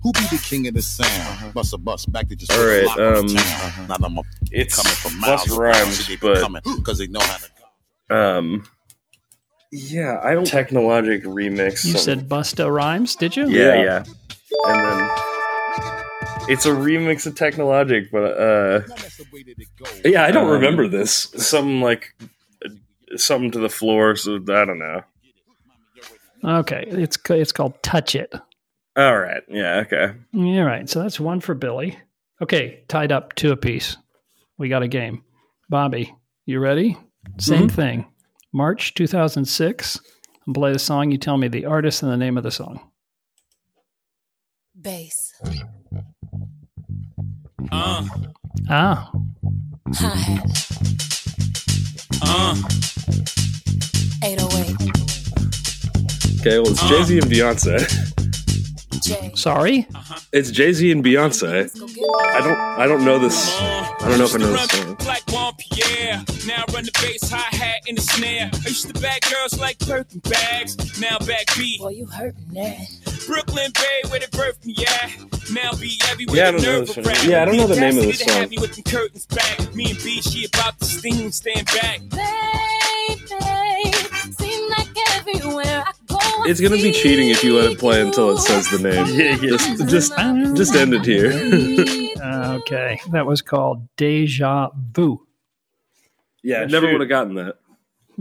Who 0.03 0.13
be 0.13 0.21
the 0.23 0.43
king 0.45 0.67
of 0.67 0.75
the 0.75 0.83
sound? 0.83 1.55
Bust 1.55 1.73
a 1.73 1.79
bus 1.79 2.05
back 2.07 2.29
to 2.29 2.35
just 2.37 2.51
All 2.51 2.59
put 2.59 2.65
a 2.65 2.77
right, 2.79 2.85
lock 2.87 2.99
on 2.99 3.27
the 3.27 3.33
um, 3.39 3.45
town. 3.45 3.89
Now 3.89 4.07
I'm 4.09 4.19
It's 4.51 4.75
coming 4.77 4.93
from 4.97 5.21
miles. 5.21 5.57
Rhymes, 5.57 6.17
but 6.21 6.65
because 6.77 6.99
they 6.99 7.07
know 7.07 7.21
how 7.21 7.37
to. 8.09 8.15
um, 8.17 8.67
yeah, 9.71 10.19
I 10.23 10.35
don't 10.35 10.45
Technologic 10.45 11.23
remix. 11.25 11.85
You 11.85 11.93
some- 11.93 12.01
said 12.01 12.29
Busta 12.29 12.71
Rhymes, 12.75 13.15
did 13.15 13.37
you? 13.37 13.49
yeah, 13.49 13.75
Yeah. 13.75 13.83
yeah, 13.85 14.05
and 14.67 14.81
then 14.81 15.11
it's 16.49 16.67
a 16.67 16.71
remix 16.71 17.27
of 17.27 17.35
Technologic, 17.35 18.11
but 18.11 18.25
uh, 18.25 18.79
That's 18.89 19.17
the 19.17 19.27
way 19.33 19.43
that 19.45 19.55
it 19.59 19.69
goes. 19.79 20.01
Yeah, 20.05 20.25
I 20.25 20.31
don't 20.31 20.47
Um, 20.47 20.53
remember 20.53 20.89
this. 20.89 21.13
something 21.37 21.81
like 21.81 22.15
uh, 22.25 22.69
something 23.17 23.51
to 23.53 23.59
the 23.59 23.69
floor. 23.69 24.17
So 24.17 24.37
I 24.37 24.65
don't 24.65 24.79
know. 24.79 25.03
Okay, 26.45 26.85
it's 26.89 27.17
it's 27.31 27.53
called 27.53 27.81
Touch 27.83 28.15
It. 28.15 28.35
All 28.97 29.17
right, 29.19 29.43
yeah, 29.49 29.85
okay. 29.87 30.13
All 30.35 30.65
right, 30.65 30.89
so 30.89 31.01
that's 31.03 31.19
one 31.21 31.41
for 31.41 31.55
Billy. 31.55 31.97
Okay, 32.43 32.83
tied 32.89 33.13
up 33.13 33.35
two 33.37 33.53
apiece. 33.53 33.97
We 34.59 34.69
got 34.69 34.83
a 34.83 34.89
game. 34.89 35.23
Bobby, 35.71 36.15
you 36.45 36.59
ready? 36.61 36.99
Same 37.39 37.69
thing. 37.69 38.07
March 38.53 38.95
2006. 38.95 40.01
I'll 40.47 40.55
play 40.55 40.73
the 40.73 40.79
song. 40.79 41.11
You 41.13 41.19
tell 41.19 41.39
me 41.39 41.47
the 41.49 41.65
artist 41.67 42.03
and 42.03 42.11
the 42.13 42.17
name 42.17 42.37
of 42.37 42.43
the 42.43 42.51
song. 42.51 42.91
bass, 44.79 45.33
Uh, 47.73 48.07
Ah, 48.71 49.11
hi 49.95 50.17
hat, 50.17 50.45
uh, 52.23 52.55
808, 54.23 54.77
Okay, 56.41 56.59
well, 56.59 56.71
it's 56.71 56.83
Jay 56.89 57.03
Z 57.03 57.19
and 57.19 57.31
Beyonce. 57.31 57.79
J. 59.03 59.33
sorry. 59.35 59.87
It's 60.33 60.51
Jay 60.51 60.73
Z 60.73 60.91
and 60.93 61.03
Beyonce. 61.05 61.43
Let's 61.63 61.79
go 61.79 61.87
get 61.87 61.97
it. 61.97 62.05
I 62.37 62.41
don't. 62.41 62.59
I 62.59 62.87
don't 62.87 63.05
know 63.05 63.19
this. 63.19 63.59
I 63.61 63.97
don't 64.09 64.19
know 64.19 64.25
if 64.25 64.35
I 64.35 64.39
know 64.39 64.53
this 64.53 64.71
song. 64.71 64.97
Like 65.07 65.23
Juan 65.33 65.55
Pierre. 65.59 66.23
Now 66.47 66.65
run 66.73 66.85
the 66.85 66.93
bass, 67.03 67.31
hi 67.31 67.57
hat, 67.57 67.83
and 67.89 67.97
the 67.99 68.03
snare. 68.03 68.51
I 68.53 68.69
used 68.69 68.87
to 68.95 69.01
bag 69.01 69.23
girls 69.31 69.59
like 69.59 69.79
Birkin 69.81 70.21
bags. 70.21 70.77
Now 71.01 71.19
back 71.19 71.47
beat. 71.57 71.81
Boy, 71.81 71.91
you 71.91 72.07
hurting 72.07 72.49
that. 72.53 72.87
Brooklyn 73.27 73.71
Bay, 73.75 74.03
where 74.11 74.21
they 74.21 74.27
birthed 74.27 74.65
me 74.65 74.75
at. 74.87 75.11
Now 75.53 75.73
be 75.79 75.99
everywhere. 76.11 76.37
Yeah, 76.37 76.49
I 76.49 76.51
don't 76.53 76.63
know 76.63 76.73
nerve 76.79 76.87
this 76.87 76.97
of 76.97 77.05
one. 77.07 77.15
rap. 77.15 77.25
Yeah, 77.25 77.43
I 77.43 77.45
don't 77.45 77.57
know 77.57 77.67
the 77.67 77.77
name 77.81 77.99
of 77.99 78.05
Audacity 78.05 78.25
this 78.25 78.35
song. 78.35 78.49
Me 78.49 78.57
with 78.61 78.75
them 78.75 78.85
curtains 78.85 79.27
back. 79.27 79.75
Me 79.75 79.91
and 79.91 79.99
B, 80.03 80.21
she 80.23 80.47
about 80.47 80.79
to 80.79 80.85
sting, 80.85 81.31
stand 81.33 81.67
back. 81.67 82.01
Baby, 82.11 83.93
seem 84.39 84.71
like 84.71 84.89
everywhere 85.17 85.85
I 85.87 85.93
go. 86.07 86.19
It's 86.45 86.61
gonna 86.61 86.77
be 86.77 86.93
cheating 86.93 87.29
if 87.31 87.43
you 87.45 87.57
let 87.59 87.73
it 87.73 87.79
play 87.79 88.01
until 88.01 88.31
it 88.31 88.39
says 88.39 88.69
the 88.71 88.79
name. 88.79 89.07
Yeah, 89.13 89.37
yeah. 89.43 89.57
Just, 89.57 89.89
just, 90.17 90.57
just 90.57 90.75
end 90.75 90.95
it 90.95 91.05
here. 91.05 91.33
Okay, 92.23 93.01
that 93.11 93.27
was 93.27 93.43
called 93.43 93.89
Deja 93.97 94.69
Vu. 94.95 95.27
yeah, 96.45 96.59
I 96.61 96.67
never 96.67 96.87
shoot. 96.87 96.93
would 96.93 97.01
have 97.01 97.09
gotten 97.09 97.35
that 97.35 97.47
I 97.49 97.62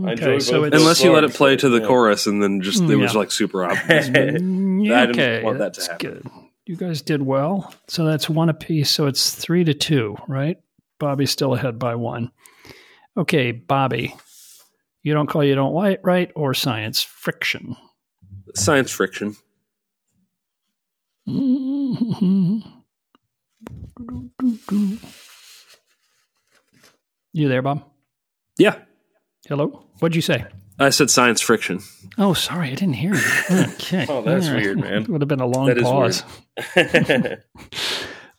Okay, 0.00 0.12
enjoy 0.12 0.38
so 0.38 0.62
both 0.62 0.72
unless 0.72 1.02
you 1.02 1.12
let 1.12 1.24
it 1.24 1.34
play 1.34 1.54
to 1.56 1.68
the 1.68 1.80
yeah. 1.80 1.86
chorus 1.86 2.26
and 2.26 2.42
then 2.42 2.62
just 2.62 2.82
it 2.82 2.96
was 2.96 3.14
like 3.14 3.30
super 3.30 3.64
obvious. 3.70 4.08
Mm, 4.08 4.92
I 4.92 5.06
didn't 5.06 5.20
okay, 5.20 5.42
want 5.42 5.58
that 5.58 5.74
to 5.74 5.80
that's 5.80 5.86
happen. 5.88 6.10
good. 6.10 6.30
You 6.64 6.76
guys 6.76 7.02
did 7.02 7.22
well. 7.22 7.74
So 7.88 8.04
that's 8.04 8.28
one 8.28 8.48
apiece. 8.48 8.90
So 8.90 9.06
it's 9.06 9.34
three 9.34 9.64
to 9.64 9.74
two, 9.74 10.16
right? 10.28 10.58
Bobby's 10.98 11.30
still 11.30 11.54
ahead 11.54 11.78
by 11.78 11.94
one. 11.96 12.30
Okay, 13.16 13.52
Bobby. 13.52 14.14
You 15.02 15.12
don't 15.12 15.26
call 15.26 15.44
you 15.44 15.54
don't 15.54 15.72
white, 15.72 16.00
right? 16.02 16.30
Or 16.34 16.54
science 16.54 17.02
friction. 17.02 17.76
Science 18.54 18.90
friction. 18.90 19.36
You 27.34 27.48
there, 27.48 27.62
Bob? 27.62 27.84
Yeah, 28.58 28.76
Hello? 29.48 29.84
What'd 29.98 30.14
you 30.16 30.22
say? 30.22 30.44
I 30.78 30.90
said 30.90 31.10
science 31.10 31.40
friction. 31.40 31.80
Oh, 32.18 32.32
sorry, 32.34 32.68
I 32.68 32.74
didn't 32.74 32.94
hear 32.94 33.14
you. 33.14 33.20
Okay. 33.50 34.06
Oh, 34.08 34.22
that's 34.22 34.48
All 34.48 34.54
weird, 34.54 34.78
man. 34.80 35.02
It 35.02 35.08
would 35.10 35.20
have 35.20 35.28
been 35.28 35.40
a 35.40 35.46
long 35.46 35.66
That 35.66 35.78
is 35.78 35.84
pause. 35.84 36.24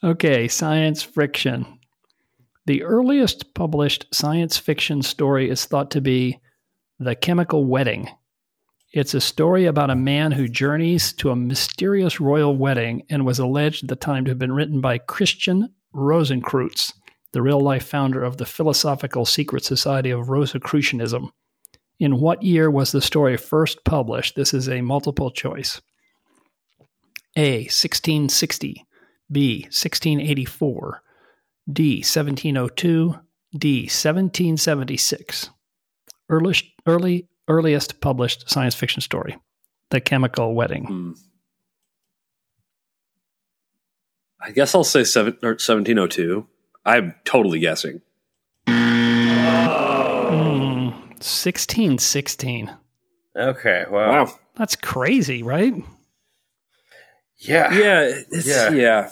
Okay, 0.03 0.49
science 0.49 1.01
fiction. 1.01 1.79
The 2.65 2.83
earliest 2.83 3.53
published 3.53 4.05
science 4.13 4.57
fiction 4.57 5.01
story 5.01 5.49
is 5.49 5.63
thought 5.65 5.91
to 5.91 6.01
be 6.01 6.39
The 6.99 7.15
Chemical 7.15 7.63
Wedding. 7.63 8.09
It's 8.91 9.13
a 9.13 9.21
story 9.21 9.65
about 9.65 9.89
a 9.89 9.95
man 9.95 10.33
who 10.33 10.49
journeys 10.49 11.13
to 11.13 11.29
a 11.29 11.35
mysterious 11.37 12.19
royal 12.19 12.57
wedding 12.57 13.03
and 13.09 13.25
was 13.25 13.39
alleged 13.39 13.83
at 13.85 13.89
the 13.89 13.95
time 13.95 14.25
to 14.25 14.31
have 14.31 14.39
been 14.39 14.51
written 14.51 14.81
by 14.81 14.97
Christian 14.97 15.73
Rosenkreutz, 15.95 16.91
the 17.33 17.41
real 17.41 17.59
life 17.59 17.85
founder 17.85 18.23
of 18.23 18.37
the 18.37 18.45
Philosophical 18.45 19.25
Secret 19.25 19.65
Society 19.65 20.11
of 20.11 20.29
Rosicrucianism. 20.29 21.31
In 21.99 22.19
what 22.19 22.43
year 22.43 22.71
was 22.71 22.91
the 22.91 23.01
story 23.01 23.37
first 23.37 23.83
published? 23.83 24.35
This 24.35 24.53
is 24.53 24.69
a 24.69 24.81
multiple 24.81 25.31
choice. 25.31 25.81
A. 27.35 27.63
1660. 27.63 28.85
B. 29.31 29.61
1684. 29.63 31.01
D. 31.71 31.97
1702. 31.97 33.15
D. 33.57 33.81
1776. 33.81 35.49
Earliest, 36.29 36.65
early, 36.85 37.27
earliest 37.47 37.99
published 37.99 38.49
science 38.49 38.75
fiction 38.75 39.01
story. 39.01 39.37
The 39.89 40.01
Chemical 40.01 40.53
Wedding. 40.53 40.85
Hmm. 40.85 41.11
I 44.39 44.51
guess 44.51 44.75
I'll 44.75 44.83
say 44.83 45.03
seven, 45.03 45.37
or 45.41 45.51
1702. 45.51 46.45
I'm 46.85 47.15
totally 47.25 47.59
guessing. 47.59 48.01
Hmm, 48.67 48.73
1616. 51.19 52.71
okay, 53.35 53.85
wow. 53.89 54.25
Wow. 54.25 54.39
That's 54.55 54.75
crazy, 54.75 55.43
right? 55.43 55.73
Yeah. 57.37 57.73
Yeah, 57.73 58.01
it's, 58.31 58.47
Yeah. 58.47 58.69
yeah. 58.71 59.09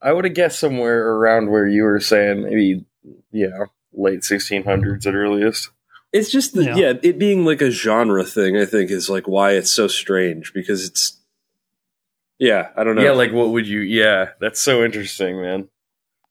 I 0.00 0.12
would 0.12 0.24
have 0.24 0.34
guessed 0.34 0.60
somewhere 0.60 1.08
around 1.14 1.50
where 1.50 1.66
you 1.66 1.82
were 1.82 2.00
saying 2.00 2.44
maybe, 2.44 2.84
you 3.32 3.48
know, 3.50 3.66
late 3.92 4.20
1600s 4.20 5.06
at 5.06 5.14
earliest. 5.14 5.70
It's 6.12 6.30
just 6.30 6.54
the, 6.54 6.64
Yeah. 6.64 6.76
yeah. 6.76 6.92
it 7.02 7.18
being 7.18 7.44
like 7.44 7.60
a 7.60 7.70
genre 7.70 8.24
thing. 8.24 8.56
I 8.56 8.64
think 8.64 8.90
is 8.90 9.10
like 9.10 9.26
why 9.26 9.52
it's 9.52 9.72
so 9.72 9.88
strange 9.88 10.52
because 10.54 10.86
it's 10.88 11.20
yeah. 12.38 12.68
I 12.76 12.84
don't 12.84 12.94
know. 12.94 13.02
Yeah, 13.02 13.10
like 13.12 13.32
what 13.32 13.48
would 13.50 13.66
you? 13.66 13.80
Yeah, 13.80 14.30
that's 14.40 14.60
so 14.60 14.84
interesting, 14.84 15.40
man. 15.42 15.68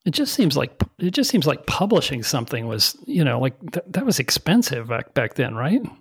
It 0.07 0.13
just 0.13 0.33
seems 0.33 0.55
like 0.55 0.71
it 0.99 1.11
just 1.11 1.29
seems 1.29 1.45
like 1.45 1.65
publishing 1.65 2.23
something 2.23 2.65
was 2.65 2.95
you 3.05 3.25
know 3.25 3.41
like 3.41 3.59
th- 3.73 3.85
that 3.89 4.05
was 4.05 4.19
expensive 4.19 4.87
back 4.87 5.13
back 5.13 5.33
then, 5.33 5.53
right? 5.53 5.81
In 5.81 5.91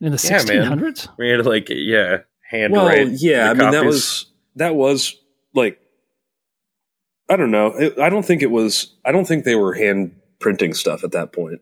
the 0.00 0.10
Yeah, 0.12 0.16
sixteen 0.16 0.60
man. 0.60 0.94
We 1.18 1.28
had 1.28 1.44
like, 1.44 1.66
yeah, 1.68 2.20
hand 2.50 2.72
well, 2.72 2.86
write 2.86 3.08
yeah. 3.10 3.50
I 3.50 3.52
the 3.52 3.64
mean 3.64 3.72
that 3.72 3.84
was 3.84 4.32
that 4.56 4.74
was 4.74 5.14
like 5.52 5.78
I 7.28 7.36
don't 7.36 7.50
know. 7.50 7.66
It, 7.78 7.98
I 7.98 8.08
don't 8.08 8.24
think 8.24 8.40
it 8.40 8.50
was. 8.50 8.94
I 9.04 9.12
don't 9.12 9.26
think 9.26 9.44
they 9.44 9.56
were 9.56 9.74
hand 9.74 10.16
printing 10.40 10.72
stuff 10.72 11.04
at 11.04 11.12
that 11.12 11.32
point. 11.32 11.60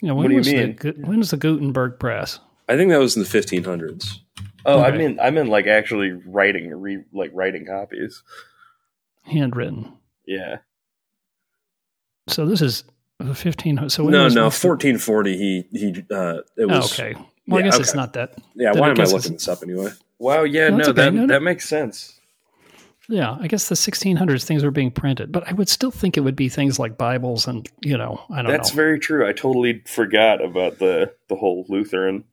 You 0.00 0.08
know, 0.08 0.14
What 0.14 0.22
when 0.22 0.28
do 0.28 0.34
you 0.34 0.38
was 0.38 0.52
mean? 0.52 0.76
The, 0.80 0.92
when 1.04 1.18
was 1.18 1.30
the 1.32 1.36
Gutenberg 1.36 1.98
press? 1.98 2.38
I 2.68 2.76
think 2.76 2.90
that 2.90 2.98
was 2.98 3.16
in 3.16 3.24
the 3.24 3.28
1500s. 3.28 4.18
Oh, 4.66 4.80
I 4.80 4.96
mean, 4.96 5.18
I 5.20 5.30
mean, 5.30 5.48
like 5.48 5.66
actually 5.66 6.12
writing, 6.12 6.70
re, 6.70 7.02
like 7.12 7.30
writing 7.34 7.66
copies. 7.66 8.22
Handwritten. 9.24 9.92
Yeah, 10.26 10.58
So 12.28 12.46
this 12.46 12.62
is 12.62 12.84
the 13.18 13.34
fifteen 13.34 13.76
hundred. 13.76 13.90
So 13.90 14.04
when 14.04 14.12
no, 14.12 14.28
no, 14.28 14.44
1440. 14.44 15.36
He 15.36 15.66
he. 15.70 15.88
Uh, 16.10 16.38
it 16.56 16.64
Oh, 16.64 16.66
was 16.68 16.92
okay. 16.98 17.14
Well, 17.46 17.60
I 17.60 17.64
yeah, 17.64 17.70
guess 17.70 17.80
it's 17.80 17.94
not 17.94 18.14
that. 18.14 18.34
Yeah, 18.54 18.72
Then 18.72 18.80
why 18.80 18.88
I 18.88 18.90
am 18.92 19.00
I 19.00 19.04
looking 19.04 19.32
this 19.34 19.48
up 19.48 19.62
anyway? 19.62 19.90
Wow. 20.18 20.44
Yeah. 20.44 20.70
No, 20.70 20.76
No, 20.78 20.84
okay. 20.84 20.92
that 20.92 21.14
No, 21.14 21.20
no. 21.26 21.34
that 21.34 21.42
makes 21.42 21.68
sense. 21.68 22.18
Yeah, 23.06 23.36
I 23.38 23.48
guess 23.48 23.68
the 23.68 23.74
1600s 23.74 24.44
things 24.44 24.64
were 24.64 24.70
being 24.70 24.90
printed, 24.90 25.30
but 25.30 25.46
I 25.46 25.52
would 25.52 25.68
still 25.68 25.90
think 25.90 26.16
it 26.16 26.20
would 26.22 26.36
be 26.36 26.48
things 26.48 26.78
like 26.78 26.96
Bibles 26.96 27.46
and 27.46 27.68
you 27.82 27.98
know 27.98 28.18
I 28.30 28.40
don't 28.40 28.50
That's 28.50 28.72
know. 28.72 28.76
very 28.76 28.98
true. 28.98 29.28
I 29.28 29.32
totally 29.32 29.82
forgot 29.86 30.42
about 30.42 30.78
the 30.78 31.12
the 31.28 31.36
whole 31.36 31.66
Lutheran 31.68 32.24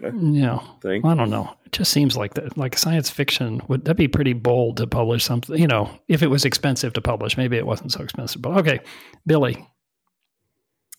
kind 0.00 0.04
of 0.04 0.34
yeah, 0.34 0.58
thing. 0.80 1.04
I 1.04 1.14
don't 1.14 1.30
know. 1.30 1.54
It 1.66 1.72
just 1.72 1.92
seems 1.92 2.16
like 2.16 2.34
that. 2.34 2.56
Like 2.56 2.76
science 2.78 3.10
fiction 3.10 3.60
would 3.68 3.84
that 3.86 3.96
be 3.96 4.08
pretty 4.08 4.32
bold 4.32 4.76
to 4.78 4.86
publish 4.86 5.24
something? 5.24 5.58
You 5.58 5.66
know, 5.66 5.90
if 6.08 6.22
it 6.22 6.28
was 6.28 6.44
expensive 6.44 6.92
to 6.94 7.00
publish, 7.00 7.36
maybe 7.36 7.56
it 7.56 7.66
wasn't 7.66 7.92
so 7.92 8.02
expensive. 8.02 8.42
But 8.42 8.58
okay, 8.58 8.80
Billy. 9.26 9.66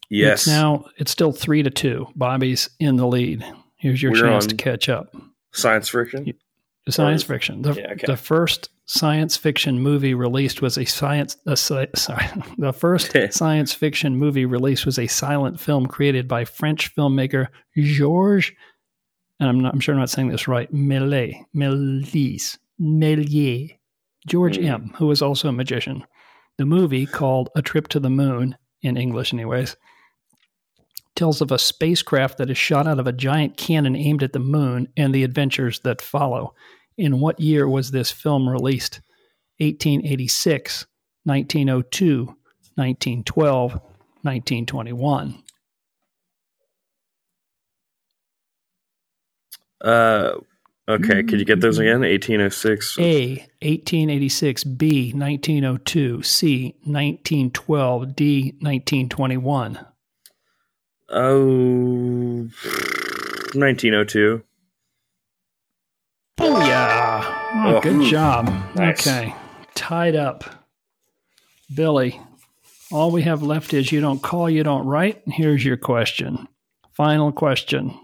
Yes. 0.09 0.41
It's 0.41 0.47
now 0.47 0.85
it's 0.97 1.11
still 1.11 1.31
three 1.31 1.63
to 1.63 1.69
two. 1.69 2.07
Bobby's 2.15 2.69
in 2.79 2.95
the 2.97 3.07
lead. 3.07 3.43
Here's 3.77 4.01
your 4.01 4.11
We're 4.11 4.21
chance 4.21 4.47
to 4.47 4.55
catch 4.55 4.87
up. 4.89 5.15
Science 5.53 5.89
fiction. 5.89 6.33
Science 6.89 7.23
Or- 7.23 7.27
fiction. 7.27 7.61
The, 7.63 7.73
Yeah, 7.73 7.91
okay. 7.93 8.05
the 8.05 8.17
first 8.17 8.69
science 8.85 9.35
fiction 9.35 9.79
movie 9.79 10.13
released 10.13 10.61
was 10.61 10.77
a 10.77 10.85
science. 10.85 11.35
A, 11.47 11.55
sorry, 11.57 11.87
the 12.57 12.71
first 12.73 13.15
science 13.31 13.73
fiction 13.73 14.15
movie 14.17 14.45
released 14.45 14.85
was 14.85 14.99
a 14.99 15.07
silent 15.07 15.59
film 15.59 15.87
created 15.87 16.27
by 16.27 16.45
French 16.45 16.95
filmmaker 16.95 17.47
Georges. 17.75 18.51
And 19.39 19.49
I'm 19.49 19.59
not. 19.59 19.73
I'm 19.73 19.79
sure 19.79 19.93
I'm 19.93 19.99
not 19.99 20.09
saying 20.09 20.29
this 20.29 20.47
right. 20.47 20.71
Méliès, 20.73 21.45
Méliès, 21.53 22.57
Méliès, 22.79 23.77
George 24.27 24.57
Mm. 24.57 24.69
M, 24.69 24.93
who 24.97 25.07
was 25.07 25.21
also 25.21 25.49
a 25.49 25.53
magician. 25.53 26.03
The 26.57 26.65
movie 26.65 27.05
called 27.05 27.49
A 27.55 27.61
Trip 27.61 27.87
to 27.89 27.99
the 27.99 28.09
Moon 28.09 28.57
in 28.81 28.95
English, 28.97 29.33
anyways, 29.33 29.75
tells 31.15 31.41
of 31.41 31.51
a 31.51 31.57
spacecraft 31.57 32.37
that 32.37 32.49
is 32.49 32.57
shot 32.57 32.87
out 32.87 32.99
of 32.99 33.07
a 33.07 33.11
giant 33.13 33.57
cannon 33.57 33.95
aimed 33.95 34.23
at 34.23 34.33
the 34.33 34.39
moon 34.39 34.87
and 34.95 35.13
the 35.13 35.23
adventures 35.23 35.79
that 35.81 36.01
follow. 36.01 36.53
In 36.97 37.19
what 37.19 37.39
year 37.39 37.67
was 37.67 37.91
this 37.91 38.11
film 38.11 38.47
released? 38.47 39.01
1886, 39.59 40.85
1902, 41.23 42.25
1912, 42.75 43.71
1921. 43.71 45.43
Uh, 49.85 50.33
okay. 50.89 51.21
Could 51.23 51.39
you 51.39 51.45
get 51.45 51.61
those 51.61 51.77
again? 51.77 52.01
1806. 52.01 52.97
A, 52.99 53.29
1886, 53.61 54.63
B, 54.63 55.11
1902, 55.13 56.23
C, 56.23 56.75
1912, 56.83 58.15
D, 58.15 58.43
1921. 58.59 59.79
Oh, 61.07 62.49
1902. 63.53 64.43
Oh, 66.39 66.59
yeah. 66.67 67.21
Oh, 67.57 67.75
Oh, 67.77 67.81
good 67.81 67.93
ooh. 67.95 68.09
job. 68.09 68.47
Nice. 68.75 69.07
Okay. 69.07 69.33
Tied 69.75 70.15
up. 70.15 70.43
Billy, 71.73 72.19
all 72.91 73.11
we 73.11 73.21
have 73.23 73.41
left 73.43 73.73
is 73.73 73.91
you 73.91 74.01
don't 74.01 74.21
call, 74.21 74.49
you 74.49 74.63
don't 74.63 74.85
write. 74.85 75.21
Here's 75.27 75.63
your 75.63 75.77
question. 75.77 76.47
Final 76.93 77.31
question. 77.31 77.97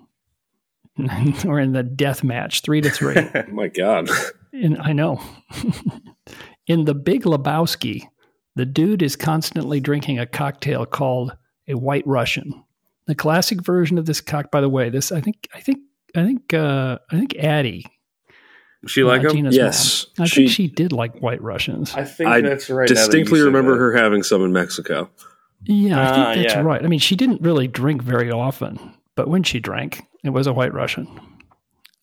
We're 1.45 1.59
in 1.59 1.71
the 1.73 1.83
death 1.83 2.23
match, 2.23 2.61
three 2.61 2.81
to 2.81 2.89
three. 2.89 3.15
Oh 3.17 3.43
my 3.51 3.67
God. 3.67 4.09
In, 4.53 4.79
I 4.79 4.93
know. 4.93 5.21
in 6.67 6.85
the 6.85 6.93
Big 6.93 7.23
Lebowski, 7.23 8.03
the 8.55 8.65
dude 8.65 9.01
is 9.01 9.15
constantly 9.15 9.79
drinking 9.79 10.19
a 10.19 10.25
cocktail 10.25 10.85
called 10.85 11.35
a 11.67 11.75
White 11.75 12.05
Russian. 12.05 12.63
The 13.07 13.15
classic 13.15 13.61
version 13.63 13.97
of 13.97 14.05
this 14.05 14.21
cock, 14.21 14.51
by 14.51 14.61
the 14.61 14.69
way, 14.69 14.89
this 14.89 15.11
I 15.11 15.21
think 15.21 15.47
I 15.55 15.59
think 15.61 15.79
I 16.15 16.23
think 16.25 16.53
uh, 16.53 16.99
I 17.11 17.17
think 17.17 17.35
Addie. 17.37 17.85
She 18.87 19.03
like 19.03 19.21
uh, 19.21 19.29
him? 19.29 19.35
Gina's 19.35 19.55
Yes, 19.55 20.07
mom, 20.17 20.23
I 20.23 20.27
she- 20.27 20.35
think 20.41 20.49
she 20.51 20.67
did 20.67 20.91
like 20.91 21.19
White 21.19 21.41
Russians. 21.41 21.93
I 21.95 22.03
think 22.03 22.29
I 22.29 22.41
that's 22.41 22.69
right. 22.69 22.89
now 22.89 22.95
that 22.95 23.05
distinctly 23.05 23.41
remember 23.41 23.71
that. 23.73 23.79
her 23.79 23.95
having 23.95 24.23
some 24.23 24.43
in 24.43 24.51
Mexico. 24.51 25.09
Yeah, 25.63 25.99
I 25.99 26.03
Ah, 26.03 26.13
think 26.33 26.43
that's 26.47 26.55
yeah. 26.55 26.61
right. 26.61 26.83
I 26.83 26.87
mean, 26.87 26.99
she 26.99 27.15
didn't 27.15 27.41
really 27.41 27.67
drink 27.67 28.01
very 28.01 28.31
often, 28.31 28.79
but 29.15 29.27
when 29.27 29.43
she 29.43 29.59
drank, 29.59 30.01
it 30.23 30.29
was 30.29 30.47
a 30.47 30.53
White 30.53 30.73
Russian. 30.73 31.07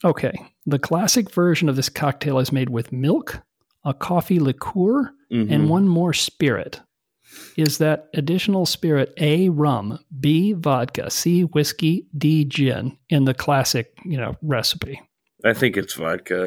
Okay, 0.04 0.32
the 0.66 0.78
classic 0.78 1.30
version 1.32 1.68
of 1.68 1.76
this 1.76 1.88
cocktail 1.88 2.38
is 2.38 2.52
made 2.52 2.68
with 2.70 2.92
milk, 2.92 3.40
a 3.84 3.92
coffee 3.94 4.38
liqueur, 4.38 5.12
Mhm. 5.32 5.50
and 5.50 5.68
one 5.68 5.88
more 5.88 6.12
spirit. 6.12 6.80
Is 7.56 7.78
that 7.78 8.08
additional 8.14 8.64
spirit 8.64 9.12
A 9.18 9.48
rum, 9.50 9.98
B 10.20 10.52
vodka, 10.54 11.10
C 11.10 11.42
whiskey, 11.42 12.06
D 12.16 12.44
gin 12.44 12.96
in 13.10 13.24
the 13.24 13.34
classic, 13.34 13.92
you 14.04 14.16
know, 14.16 14.36
recipe? 14.40 15.00
I 15.44 15.52
think 15.52 15.76
it's 15.76 15.94
vodka. 15.94 16.44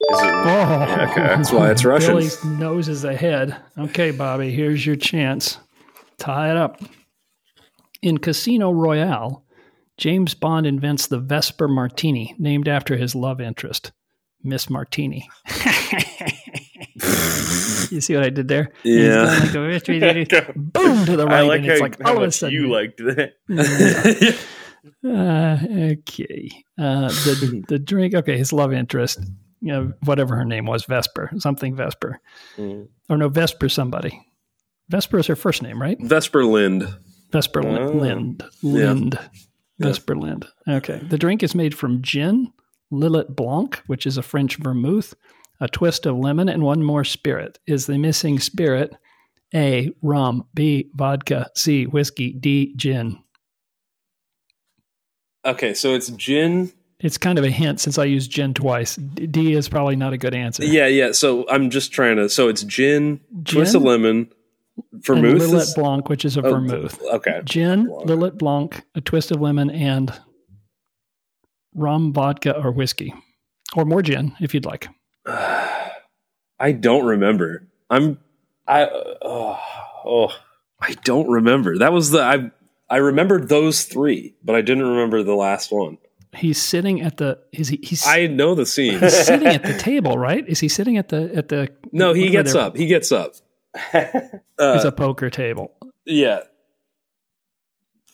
Is 0.00 0.20
it? 0.20 0.24
Oh, 0.24 0.44
Yeah, 0.44 1.08
okay. 1.10 1.22
That's 1.22 1.52
why 1.52 1.70
it's 1.70 1.84
Russian. 1.84 2.10
Billy's 2.14 2.44
nose 2.44 2.88
is 2.88 3.04
ahead. 3.04 3.56
Okay, 3.78 4.10
Bobby, 4.10 4.50
here's 4.50 4.84
your 4.84 4.96
chance. 4.96 5.58
Tie 6.18 6.50
it 6.50 6.56
up. 6.56 6.80
In 8.02 8.18
Casino 8.18 8.72
Royale, 8.72 9.42
James 9.98 10.34
Bond 10.34 10.66
invents 10.66 11.06
the 11.06 11.18
Vesper 11.18 11.68
Martini, 11.68 12.34
named 12.38 12.68
after 12.68 12.96
his 12.96 13.14
love 13.14 13.40
interest, 13.40 13.92
Miss 14.42 14.68
Martini. 14.68 15.28
you 17.90 18.00
see 18.00 18.14
what 18.14 18.24
I 18.24 18.30
did 18.30 18.48
there? 18.48 18.72
Yeah. 18.84 19.22
Like 19.24 19.52
boom 20.56 21.06
to 21.06 21.16
the 21.16 21.26
right, 21.26 21.38
I 21.38 21.40
like 21.42 21.60
and 21.62 21.70
it's 21.70 21.80
how, 21.80 21.84
like 21.86 22.04
all 22.06 22.16
of 22.18 22.22
a 22.24 22.32
sudden 22.32 22.54
you 22.54 22.68
liked 22.70 22.98
that. 22.98 23.34
uh, 25.04 25.58
okay. 25.92 26.48
Uh, 26.78 27.08
the 27.08 27.64
the 27.68 27.78
drink. 27.78 28.14
Okay, 28.14 28.36
his 28.36 28.52
love 28.52 28.72
interest. 28.72 29.20
You 29.60 29.72
know, 29.72 29.92
whatever 30.04 30.36
her 30.36 30.44
name 30.44 30.66
was, 30.66 30.84
Vesper, 30.84 31.30
something 31.38 31.74
Vesper, 31.74 32.20
Mm. 32.58 32.88
or 33.08 33.16
no, 33.16 33.28
Vesper 33.30 33.68
somebody. 33.70 34.20
Vesper 34.90 35.18
is 35.18 35.26
her 35.26 35.36
first 35.36 35.62
name, 35.62 35.80
right? 35.80 35.96
Vesper 36.00 36.44
Lynd. 36.44 36.86
Vesper 37.32 37.66
Oh. 37.66 37.90
Lynd. 37.92 38.44
Lynd. 38.62 39.18
Vesper 39.78 40.16
Lynd. 40.16 40.46
Okay. 40.68 40.98
The 40.98 41.18
drink 41.18 41.42
is 41.42 41.54
made 41.54 41.76
from 41.76 42.02
gin, 42.02 42.52
Lillet 42.92 43.34
Blanc, 43.34 43.82
which 43.86 44.06
is 44.06 44.16
a 44.16 44.22
French 44.22 44.56
vermouth, 44.56 45.14
a 45.60 45.68
twist 45.68 46.06
of 46.06 46.16
lemon, 46.16 46.48
and 46.48 46.62
one 46.62 46.82
more 46.82 47.04
spirit. 47.04 47.58
Is 47.66 47.86
the 47.86 47.98
missing 47.98 48.38
spirit 48.38 48.94
A, 49.54 49.90
rum, 50.02 50.46
B, 50.54 50.90
vodka, 50.94 51.50
C, 51.54 51.84
whiskey, 51.84 52.32
D, 52.32 52.74
gin? 52.76 53.18
Okay, 55.44 55.74
so 55.74 55.94
it's 55.94 56.08
gin. 56.08 56.72
It's 56.98 57.18
kind 57.18 57.38
of 57.38 57.44
a 57.44 57.50
hint 57.50 57.78
since 57.78 57.98
I 57.98 58.04
used 58.04 58.30
gin 58.30 58.54
twice. 58.54 58.96
D 58.96 59.52
is 59.52 59.68
probably 59.68 59.96
not 59.96 60.14
a 60.14 60.18
good 60.18 60.34
answer. 60.34 60.64
Yeah, 60.64 60.86
yeah. 60.86 61.12
So 61.12 61.46
I'm 61.48 61.68
just 61.70 61.92
trying 61.92 62.16
to. 62.16 62.28
So 62.28 62.48
it's 62.48 62.62
gin, 62.62 63.20
twist 63.44 63.72
Gin 63.72 63.82
of 63.82 63.86
lemon, 63.86 64.32
vermouth. 64.92 65.40
Lillet 65.42 65.62
is- 65.62 65.74
Blanc, 65.74 66.08
which 66.08 66.24
is 66.24 66.36
a 66.36 66.42
oh, 66.42 66.50
vermouth. 66.50 67.00
Okay. 67.02 67.40
Gin, 67.44 67.86
Blanc. 67.86 68.08
Lillet 68.08 68.38
Blanc, 68.38 68.84
a 68.94 69.00
twist 69.00 69.30
of 69.30 69.40
lemon, 69.40 69.70
and 69.70 70.12
rum, 71.74 72.12
vodka, 72.12 72.56
or 72.56 72.70
whiskey. 72.70 73.14
Or 73.74 73.84
more 73.84 74.02
gin, 74.02 74.34
if 74.40 74.54
you'd 74.54 74.64
like. 74.64 74.88
I 76.58 76.72
don't 76.72 77.04
remember. 77.04 77.66
I'm. 77.90 78.18
I 78.66 78.88
oh, 79.22 79.60
oh 80.04 80.28
I 80.80 80.94
don't 81.04 81.28
remember. 81.28 81.78
That 81.78 81.92
was 81.92 82.10
the 82.10 82.22
I. 82.22 82.50
I 82.88 82.98
remembered 82.98 83.48
those 83.48 83.84
three, 83.84 84.34
but 84.44 84.54
I 84.54 84.60
didn't 84.60 84.84
remember 84.84 85.22
the 85.22 85.34
last 85.34 85.72
one. 85.72 85.98
He's 86.32 86.60
sitting 86.60 87.00
at 87.02 87.16
the. 87.16 87.38
Is 87.52 87.68
he? 87.68 87.80
He's, 87.82 88.06
I 88.06 88.26
know 88.26 88.54
the 88.54 88.66
scene. 88.66 88.98
he's 89.00 89.26
sitting 89.26 89.48
at 89.48 89.62
the 89.62 89.74
table, 89.78 90.18
right? 90.18 90.46
Is 90.46 90.60
he 90.60 90.68
sitting 90.68 90.96
at 90.96 91.08
the 91.08 91.34
at 91.34 91.48
the? 91.48 91.70
No, 91.92 92.12
he 92.12 92.30
gets 92.30 92.54
up. 92.54 92.76
He 92.76 92.86
gets 92.86 93.10
up. 93.12 93.34
It's 93.94 94.84
a 94.84 94.92
poker 94.92 95.30
table. 95.30 95.72
Yeah. 96.04 96.40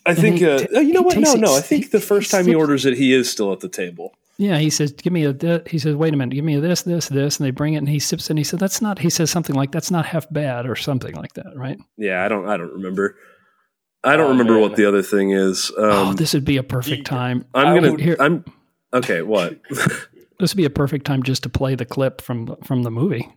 I 0.05 0.11
And 0.11 0.19
think. 0.19 0.39
he 0.39 0.47
Uh, 0.47 0.59
ta- 0.59 0.67
oh, 0.75 0.81
you 0.81 0.93
know 0.93 1.03
what? 1.03 1.17
No, 1.19 1.35
no. 1.35 1.55
I 1.57 1.61
think 1.61 1.85
he- 1.85 1.91
the 1.91 2.01
first 2.01 2.31
time 2.31 2.47
he 2.47 2.55
orders 2.55 2.85
it, 2.87 2.95
he 2.97 3.13
is 3.15 3.31
still 3.31 3.53
at 3.53 3.61
the 3.61 3.69
table. 3.69 4.13
Yeah, 4.39 4.59
he 4.59 4.71
says, 4.71 4.91
"Give 4.93 5.13
me 5.13 5.25
a." 5.25 5.33
thi-" 5.33 5.61
He 5.71 5.79
says, 5.79 5.95
"Wait 5.95 6.13
a 6.13 6.17
minute, 6.17 6.35
give 6.35 6.45
me 6.45 6.57
a 6.57 6.61
this, 6.61 6.83
this, 6.83 7.07
this," 7.09 7.39
and 7.39 7.47
they 7.47 7.51
bring 7.53 7.75
it, 7.75 7.79
and 7.79 7.89
he 7.89 8.01
sips, 8.01 8.25
it, 8.25 8.31
and 8.31 8.39
he 8.39 8.45
said, 8.45 8.59
"That's 8.59 8.81
not." 8.83 8.99
He 8.99 9.11
says 9.11 9.31
something 9.31 9.55
like, 9.55 9.71
"That's 9.71 9.91
not 9.91 10.07
half 10.07 10.27
bad," 10.33 10.67
or 10.67 10.75
something 10.75 11.15
like 11.15 11.35
that, 11.35 11.53
right? 11.55 11.79
Yeah, 11.97 12.25
I 12.25 12.29
don't. 12.29 12.49
I 12.49 12.57
don't 12.57 12.73
remember. 12.73 13.15
I 14.03 14.17
don't 14.17 14.27
Oh, 14.27 14.31
remember 14.31 14.55
man. 14.55 14.63
what 14.63 14.75
the 14.77 14.87
other 14.87 15.03
thing 15.03 15.31
is. 15.31 15.71
Um, 15.79 15.85
oh, 15.91 16.13
this 16.15 16.33
would 16.35 16.45
be 16.47 16.57
a 16.57 16.63
perfect 16.65 17.07
time. 17.07 17.45
I'm 17.55 17.75
gonna. 17.77 17.93
would- 17.93 18.01
Here- 18.01 18.17
I'm. 18.19 18.45
Okay. 18.93 19.23
What? 19.23 19.61
This 20.41 20.55
would 20.55 20.57
be 20.57 20.65
a 20.65 20.71
perfect 20.71 21.05
time 21.07 21.23
just 21.23 21.45
to 21.45 21.49
play 21.49 21.77
the 21.77 21.85
clip 21.85 22.21
from 22.21 22.57
from 22.65 22.83
the 22.83 22.91
movie. 22.91 23.29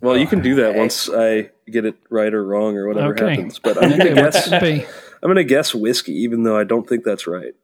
Well, 0.00 0.16
you 0.16 0.26
can 0.26 0.40
do 0.40 0.56
that 0.56 0.74
once 0.74 1.08
I 1.10 1.50
get 1.70 1.84
it 1.84 1.96
right 2.10 2.32
or 2.32 2.44
wrong 2.44 2.76
or 2.76 2.88
whatever 2.88 3.12
Okay. 3.14 3.30
happens. 3.30 3.58
But 3.58 3.82
I'm 3.82 3.90
gonna 3.98 4.14
guess. 4.14 4.50
I'm 4.52 5.28
gonna 5.30 5.44
guess 5.44 5.74
whiskey, 5.74 6.12
even 6.22 6.42
though 6.42 6.58
I 6.58 6.64
don't 6.64 6.88
think 6.88 7.04
that's 7.04 7.26
right. 7.26 7.54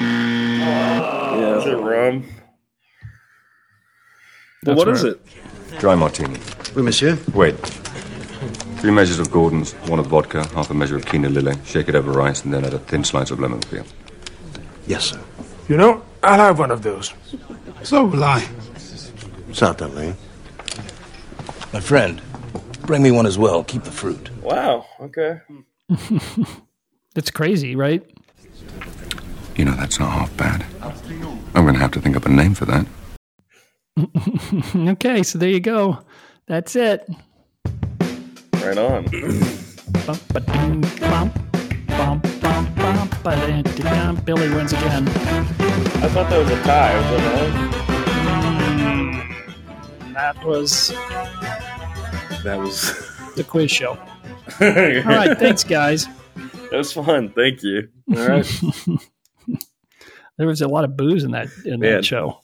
Oh. 0.00 1.58
Is 1.60 1.66
it 1.66 1.78
Yeah. 1.78 1.84
rum? 1.86 2.24
Well, 4.66 4.76
what 4.76 4.88
is 4.88 5.04
right. 5.04 5.12
it? 5.12 5.78
Dry 5.80 5.94
martini. 5.94 6.38
Oui, 6.74 6.82
monsieur. 6.82 7.18
Wait. 7.34 7.56
Three 8.80 8.90
measures 8.90 9.18
of 9.18 9.30
Gordon's, 9.30 9.72
one 9.88 9.98
of 9.98 10.06
vodka, 10.06 10.46
half 10.54 10.70
a 10.70 10.74
measure 10.74 10.96
of 10.96 11.04
Kina 11.04 11.28
Lillet. 11.28 11.58
Shake 11.66 11.88
it 11.88 11.94
over 11.94 12.12
rice, 12.12 12.44
and 12.44 12.54
then 12.54 12.64
add 12.64 12.74
a 12.74 12.78
thin 12.78 13.02
slice 13.04 13.30
of 13.30 13.40
lemon 13.40 13.60
peel. 13.60 13.84
Yes, 14.86 15.04
sir. 15.06 15.20
You 15.68 15.76
know, 15.76 16.02
I'll 16.22 16.38
have 16.38 16.58
one 16.58 16.70
of 16.70 16.82
those. 16.82 17.12
So 17.82 18.04
will 18.04 18.22
I. 18.24 18.46
Certainly. 19.52 20.14
My 21.72 21.80
friend, 21.80 22.22
bring 22.86 23.02
me 23.02 23.10
one 23.10 23.26
as 23.26 23.36
well. 23.36 23.62
Keep 23.62 23.82
the 23.84 23.90
fruit. 23.90 24.30
Wow. 24.42 24.86
Okay. 25.00 25.40
that's 27.14 27.30
crazy, 27.30 27.76
right? 27.76 28.02
You 29.54 29.66
know, 29.66 29.72
that's 29.72 29.98
not 29.98 30.12
half 30.12 30.34
bad. 30.36 30.64
I'm 31.54 31.64
going 31.64 31.74
to 31.74 31.80
have 31.80 31.90
to 31.92 32.00
think 32.00 32.16
up 32.16 32.24
a 32.24 32.30
name 32.30 32.54
for 32.54 32.64
that. 32.64 32.86
okay, 34.76 35.22
so 35.22 35.38
there 35.38 35.50
you 35.50 35.60
go. 35.60 35.98
That's 36.46 36.74
it. 36.76 37.06
Right 38.54 38.78
on. 38.78 39.04
Billy 44.24 44.48
wins 44.54 44.72
again. 44.72 45.08
I 45.08 46.08
thought 46.08 46.30
that 46.30 46.38
was 46.38 46.50
a 46.50 46.62
tie. 46.62 46.94
Was 46.94 47.22
that 47.22 47.77
That 50.18 50.44
was 50.44 50.88
That 52.42 52.58
was. 52.58 52.90
the 53.36 53.44
quiz 53.44 53.70
show. 53.70 53.90
All 54.60 54.66
right, 54.66 55.38
thanks, 55.38 55.62
guys. 55.62 56.08
That 56.34 56.72
was 56.72 56.92
fun. 56.92 57.30
Thank 57.30 57.62
you. 57.62 57.88
All 58.16 58.28
right. 58.28 58.60
There 60.36 60.46
was 60.46 60.62
a 60.62 60.68
lot 60.68 60.84
of 60.84 60.96
booze 60.96 61.24
in 61.24 61.32
that 61.32 61.48
in 61.64 61.80
Man. 61.80 61.94
that 61.94 62.04
show. 62.04 62.40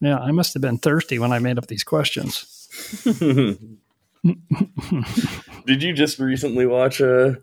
Yeah, 0.00 0.18
I 0.18 0.32
must 0.32 0.52
have 0.54 0.60
been 0.60 0.78
thirsty 0.78 1.20
when 1.20 1.30
I 1.30 1.38
made 1.38 1.58
up 1.58 1.68
these 1.68 1.84
questions. 1.84 2.68
Did 3.04 3.78
you 5.82 5.92
just 5.92 6.18
recently 6.18 6.66
watch 6.66 7.00
uh, 7.00 7.34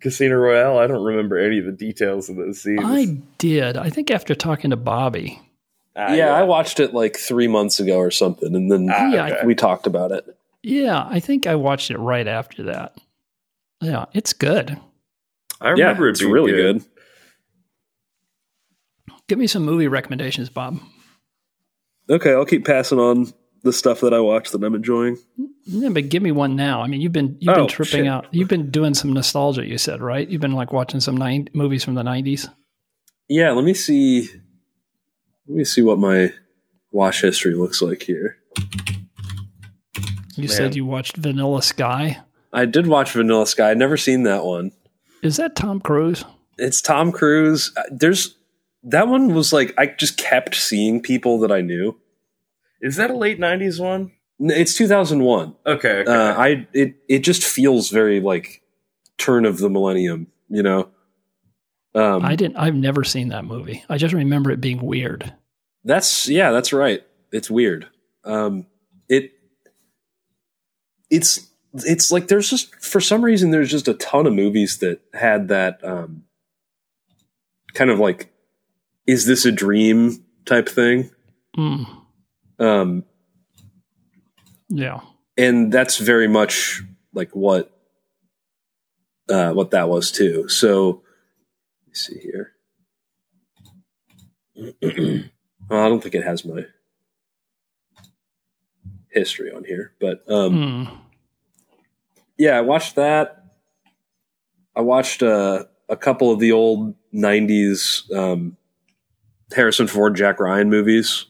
Casino 0.00 0.36
Royale? 0.36 0.78
I 0.78 0.86
don't 0.86 1.02
remember 1.04 1.36
any 1.36 1.58
of 1.58 1.64
the 1.64 1.72
details 1.72 2.28
of 2.28 2.36
those 2.36 2.62
scenes. 2.62 2.80
I 2.84 3.18
did. 3.38 3.76
I 3.76 3.90
think 3.90 4.12
after 4.12 4.36
talking 4.36 4.70
to 4.70 4.76
Bobby. 4.76 5.42
Ah, 5.96 6.12
yeah, 6.14 6.32
I 6.32 6.42
watched 6.44 6.78
it 6.80 6.94
like 6.94 7.16
three 7.16 7.48
months 7.48 7.80
ago 7.80 7.98
or 7.98 8.10
something, 8.10 8.54
and 8.54 8.70
then 8.70 8.88
Ah, 8.90 9.10
Yeah, 9.12 9.26
okay. 9.26 9.46
we 9.46 9.54
talked 9.54 9.86
about 9.86 10.12
it. 10.12 10.24
Yeah, 10.62 11.06
I 11.08 11.20
think 11.20 11.46
I 11.46 11.54
watched 11.56 11.90
it 11.90 11.98
right 11.98 12.26
after 12.28 12.62
that. 12.64 12.96
Yeah, 13.80 14.04
it's 14.12 14.32
good. 14.32 14.78
I 15.60 15.66
Yeah, 15.68 15.70
remember 15.86 16.06
it 16.08 16.12
it's 16.12 16.20
being 16.20 16.32
really 16.32 16.52
good. 16.52 16.84
Give 19.28 19.38
me 19.38 19.46
some 19.46 19.64
movie 19.64 19.88
recommendations, 19.88 20.48
Bob. 20.48 20.78
Okay, 22.08 22.32
I'll 22.32 22.44
keep 22.44 22.64
passing 22.66 22.98
on 22.98 23.32
the 23.62 23.72
stuff 23.72 24.00
that 24.00 24.12
I 24.14 24.20
watch 24.20 24.50
that 24.50 24.62
I'm 24.64 24.74
enjoying. 24.74 25.18
Yeah, 25.64 25.90
but 25.90 26.08
give 26.08 26.22
me 26.22 26.32
one 26.32 26.56
now. 26.56 26.80
I 26.82 26.86
mean, 26.88 27.00
you've 27.00 27.12
been 27.12 27.36
you've 27.40 27.52
Oh, 27.54 27.58
been 27.58 27.68
tripping 27.68 28.00
shit. 28.04 28.06
out. 28.06 28.26
You've 28.32 28.48
been 28.48 28.70
doing 28.70 28.94
some 28.94 29.12
nostalgia. 29.12 29.66
You 29.66 29.78
said 29.78 30.00
right. 30.00 30.28
You've 30.28 30.40
been 30.40 30.54
like 30.54 30.72
watching 30.72 31.00
some 31.00 31.16
nine 31.16 31.48
movies 31.52 31.84
from 31.84 31.94
the 31.94 32.02
nineties. 32.02 32.48
Yeah, 33.28 33.52
let 33.52 33.64
me 33.64 33.74
see. 33.74 34.28
Let 35.50 35.56
me 35.56 35.64
see 35.64 35.82
what 35.82 35.98
my 35.98 36.32
watch 36.92 37.22
history 37.22 37.54
looks 37.54 37.82
like 37.82 38.04
here. 38.04 38.36
You 40.36 40.46
Man. 40.46 40.48
said 40.48 40.76
you 40.76 40.86
watched 40.86 41.16
Vanilla 41.16 41.60
Sky. 41.60 42.20
I 42.52 42.66
did 42.66 42.86
watch 42.86 43.10
Vanilla 43.10 43.48
Sky. 43.48 43.72
I'd 43.72 43.76
never 43.76 43.96
seen 43.96 44.22
that 44.22 44.44
one. 44.44 44.70
Is 45.24 45.38
that 45.38 45.56
Tom 45.56 45.80
Cruise? 45.80 46.24
It's 46.56 46.80
Tom 46.80 47.10
Cruise. 47.10 47.72
Uh, 47.76 47.82
There's 47.90 48.36
that 48.84 49.08
one 49.08 49.34
was 49.34 49.52
like 49.52 49.74
I 49.76 49.86
just 49.86 50.18
kept 50.18 50.54
seeing 50.54 51.02
people 51.02 51.40
that 51.40 51.50
I 51.50 51.62
knew. 51.62 51.98
Is 52.80 52.94
that 52.94 53.10
a 53.10 53.16
late 53.16 53.40
'90s 53.40 53.80
one? 53.80 54.12
It's 54.38 54.74
2001. 54.74 55.56
Okay. 55.66 56.02
okay. 56.02 56.08
Uh, 56.08 56.40
I 56.40 56.68
it 56.72 56.94
it 57.08 57.18
just 57.24 57.42
feels 57.42 57.90
very 57.90 58.20
like 58.20 58.62
turn 59.18 59.44
of 59.44 59.58
the 59.58 59.68
millennium. 59.68 60.28
You 60.48 60.62
know. 60.62 60.88
Um, 61.92 62.24
I 62.24 62.36
didn't. 62.36 62.56
I've 62.56 62.76
never 62.76 63.02
seen 63.02 63.30
that 63.30 63.44
movie. 63.44 63.84
I 63.88 63.98
just 63.98 64.14
remember 64.14 64.52
it 64.52 64.60
being 64.60 64.80
weird. 64.80 65.34
That's 65.84 66.28
yeah, 66.28 66.50
that's 66.52 66.72
right. 66.72 67.02
It's 67.32 67.50
weird. 67.50 67.88
Um, 68.24 68.66
it 69.08 69.32
it's 71.10 71.48
it's 71.72 72.10
like 72.12 72.28
there's 72.28 72.50
just 72.50 72.74
for 72.76 73.00
some 73.00 73.22
reason 73.24 73.50
there's 73.50 73.70
just 73.70 73.88
a 73.88 73.94
ton 73.94 74.26
of 74.26 74.34
movies 74.34 74.78
that 74.78 75.00
had 75.14 75.48
that 75.48 75.82
um, 75.84 76.24
kind 77.74 77.90
of 77.90 77.98
like 77.98 78.32
is 79.06 79.26
this 79.26 79.44
a 79.44 79.52
dream 79.52 80.24
type 80.44 80.68
thing. 80.68 81.10
Mm, 81.56 81.86
Um, 82.58 83.04
yeah. 84.68 85.00
and 85.36 85.72
that's 85.72 85.96
very 85.98 86.28
much 86.28 86.82
like 87.14 87.30
what 87.34 87.70
uh, 89.28 89.52
what 89.52 89.70
that 89.72 89.88
was 89.88 90.10
too. 90.12 90.48
So 90.48 91.02
let 91.82 91.88
me 91.88 91.94
see 91.94 92.18
here. 92.18 92.52
well, 95.70 95.84
I 95.84 95.88
don't 95.88 96.02
think 96.02 96.14
it 96.14 96.24
has 96.24 96.44
my 96.44 96.66
history 99.08 99.50
on 99.52 99.64
here, 99.64 99.92
but 100.00 100.22
um, 100.28 100.54
Mm. 100.86 100.98
yeah, 102.38 102.56
I 102.56 102.60
watched 102.60 102.96
that. 102.96 103.44
I 104.76 104.82
watched 104.82 105.22
uh, 105.22 105.64
a 105.88 105.96
couple 105.96 106.30
of 106.30 106.38
the 106.38 106.52
old 106.52 106.94
'90s 107.12 108.10
um, 108.14 108.56
Harrison 109.54 109.86
Ford, 109.88 110.14
Jack 110.14 110.38
Ryan 110.40 110.70
movies. 110.70 111.26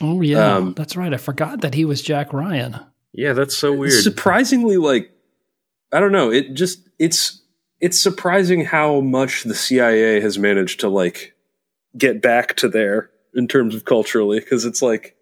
Oh 0.00 0.20
yeah, 0.22 0.56
Um, 0.56 0.74
that's 0.74 0.96
right. 0.96 1.12
I 1.12 1.16
forgot 1.18 1.60
that 1.60 1.74
he 1.74 1.84
was 1.84 2.00
Jack 2.02 2.32
Ryan. 2.32 2.78
yeah, 3.12 3.32
that's 3.32 3.56
so 3.56 3.72
weird. 3.72 3.92
surprisingly 4.02 4.76
like 4.76 5.10
i 5.92 5.98
don't 5.98 6.12
know 6.12 6.30
it 6.30 6.54
just 6.54 6.88
it's 7.00 7.42
it's 7.80 7.98
surprising 8.00 8.64
how 8.64 9.00
much 9.00 9.42
the 9.42 9.54
cia 9.56 10.20
has 10.20 10.38
managed 10.38 10.78
to 10.78 10.88
like 10.88 11.34
get 11.98 12.22
back 12.22 12.54
to 12.54 12.68
there 12.68 13.09
in 13.34 13.46
terms 13.48 13.74
of 13.74 13.84
culturally 13.84 14.40
because 14.40 14.64
it's 14.64 14.82
like 14.82 15.16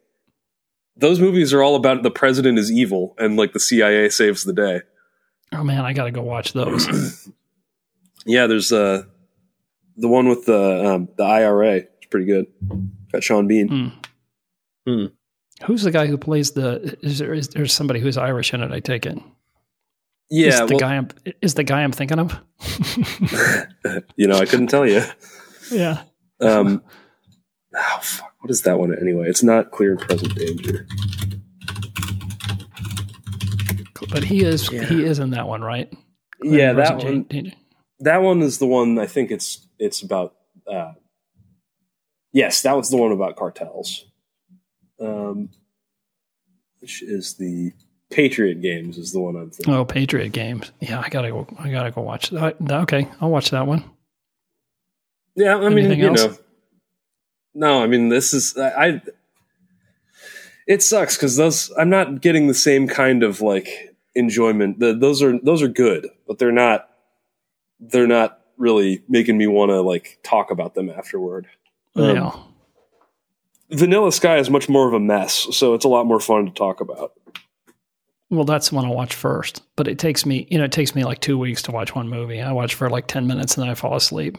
those 0.96 1.20
movies 1.20 1.52
are 1.52 1.62
all 1.62 1.76
about 1.76 2.02
the 2.02 2.10
president 2.10 2.58
is 2.58 2.70
evil 2.72 3.14
and 3.18 3.36
like 3.36 3.52
the 3.52 3.60
cia 3.60 4.08
saves 4.08 4.44
the 4.44 4.52
day 4.52 4.80
Oh 5.50 5.64
man, 5.64 5.82
I 5.86 5.94
got 5.94 6.04
to 6.04 6.10
go 6.10 6.20
watch 6.20 6.52
those. 6.52 7.26
yeah 8.26 8.46
there's 8.46 8.70
uh 8.72 9.02
the 9.96 10.08
one 10.08 10.28
with 10.28 10.44
the 10.44 10.86
um 10.86 11.08
the 11.16 11.24
ira 11.24 11.76
it's 11.76 12.06
pretty 12.10 12.26
good 12.26 12.46
got 13.12 13.22
sean 13.22 13.46
bean 13.46 13.68
Hmm. 13.68 13.88
Hmm. 14.92 15.06
Who's 15.66 15.82
the 15.82 15.90
guy 15.90 16.06
who 16.06 16.16
plays 16.16 16.52
the? 16.52 16.96
Is 17.02 17.18
there 17.18 17.34
is 17.34 17.48
there 17.48 17.66
somebody 17.66 17.98
who's 17.98 18.16
Irish 18.16 18.54
in 18.54 18.62
it? 18.62 18.70
I 18.70 18.78
take 18.78 19.06
it. 19.06 19.18
yeah 20.30 20.48
is 20.48 20.58
the 20.60 20.66
well, 20.66 20.78
guy 20.78 20.96
I'm 20.96 21.08
is 21.42 21.54
the 21.54 21.64
guy 21.64 21.82
I'm 21.82 21.90
thinking 21.92 22.18
of? 22.20 22.38
you 24.16 24.26
know 24.28 24.36
i 24.38 24.44
couldn't 24.46 24.68
tell 24.68 24.86
you 24.86 25.02
yeah. 25.72 26.02
Um, 26.40 26.82
oh 27.74 27.98
fuck! 28.02 28.32
What 28.40 28.50
is 28.50 28.62
that 28.62 28.78
one 28.78 28.96
anyway? 28.98 29.28
It's 29.28 29.42
not 29.42 29.70
clear 29.70 29.92
and 29.92 30.00
present 30.00 30.34
danger. 30.34 30.86
But 34.10 34.24
he 34.24 34.42
is 34.44 34.70
Yeah. 34.72 34.84
he 34.86 35.04
is 35.04 35.18
in 35.18 35.30
that 35.30 35.46
one, 35.48 35.62
right? 35.62 35.92
Yeah, 36.42 36.72
that 36.74 36.98
one. 36.98 37.24
Danger. 37.24 37.52
That 38.00 38.18
one 38.18 38.40
is 38.42 38.58
the 38.58 38.66
one. 38.66 38.98
I 38.98 39.06
think 39.06 39.30
it's 39.30 39.66
it's 39.78 40.02
about. 40.02 40.34
Uh, 40.70 40.92
yes, 42.32 42.62
that 42.62 42.76
was 42.76 42.90
the 42.90 42.96
one 42.96 43.12
about 43.12 43.36
cartels. 43.36 44.04
Um, 45.00 45.50
which 46.80 47.02
is 47.02 47.34
the 47.34 47.72
Patriot 48.10 48.60
Games 48.62 48.98
is 48.98 49.12
the 49.12 49.20
one 49.20 49.36
I'm 49.36 49.50
thinking. 49.50 49.74
Oh, 49.74 49.84
Patriot 49.84 50.30
Games. 50.30 50.70
Yeah, 50.80 51.00
I 51.04 51.08
gotta 51.08 51.30
go. 51.30 51.46
I 51.58 51.70
gotta 51.70 51.90
go 51.90 52.02
watch 52.02 52.30
that. 52.30 52.56
Okay, 52.70 53.08
I'll 53.20 53.30
watch 53.30 53.50
that 53.50 53.66
one. 53.66 53.84
Yeah, 55.34 55.56
I 55.56 55.68
mean, 55.68 55.78
Anything 55.86 55.98
you 56.00 56.06
else? 56.08 56.24
know, 56.24 56.36
No, 57.58 57.82
I 57.82 57.88
mean 57.88 58.08
this 58.08 58.32
is 58.32 58.56
I. 58.56 59.02
It 60.68 60.80
sucks 60.80 61.16
because 61.16 61.36
those 61.36 61.72
I'm 61.76 61.90
not 61.90 62.20
getting 62.20 62.46
the 62.46 62.54
same 62.54 62.86
kind 62.86 63.24
of 63.24 63.40
like 63.40 63.96
enjoyment. 64.14 64.78
The, 64.78 64.94
those 64.94 65.22
are 65.22 65.40
those 65.40 65.60
are 65.60 65.68
good, 65.68 66.06
but 66.28 66.38
they're 66.38 66.52
not 66.52 66.88
they're 67.80 68.06
not 68.06 68.40
really 68.58 69.02
making 69.08 69.36
me 69.36 69.48
want 69.48 69.70
to 69.70 69.80
like 69.80 70.20
talk 70.22 70.52
about 70.52 70.74
them 70.74 70.88
afterward. 70.88 71.48
Um, 71.96 72.14
yeah. 72.14 72.36
Vanilla 73.70 74.12
Sky 74.12 74.38
is 74.38 74.48
much 74.48 74.68
more 74.68 74.86
of 74.86 74.94
a 74.94 75.00
mess, 75.00 75.48
so 75.50 75.74
it's 75.74 75.84
a 75.84 75.88
lot 75.88 76.06
more 76.06 76.20
fun 76.20 76.46
to 76.46 76.52
talk 76.52 76.80
about. 76.80 77.12
Well, 78.30 78.44
that's 78.44 78.68
the 78.68 78.76
one 78.76 78.84
I 78.84 78.90
watch 78.90 79.16
first, 79.16 79.64
but 79.74 79.88
it 79.88 79.98
takes 79.98 80.24
me, 80.24 80.46
you 80.48 80.58
know, 80.58 80.64
it 80.64 80.72
takes 80.72 80.94
me 80.94 81.02
like 81.02 81.20
two 81.20 81.38
weeks 81.38 81.62
to 81.62 81.72
watch 81.72 81.94
one 81.94 82.08
movie. 82.08 82.40
I 82.40 82.52
watch 82.52 82.74
for 82.76 82.88
like 82.88 83.08
10 83.08 83.26
minutes 83.26 83.56
and 83.56 83.62
then 83.62 83.70
I 83.70 83.74
fall 83.74 83.96
asleep 83.96 84.38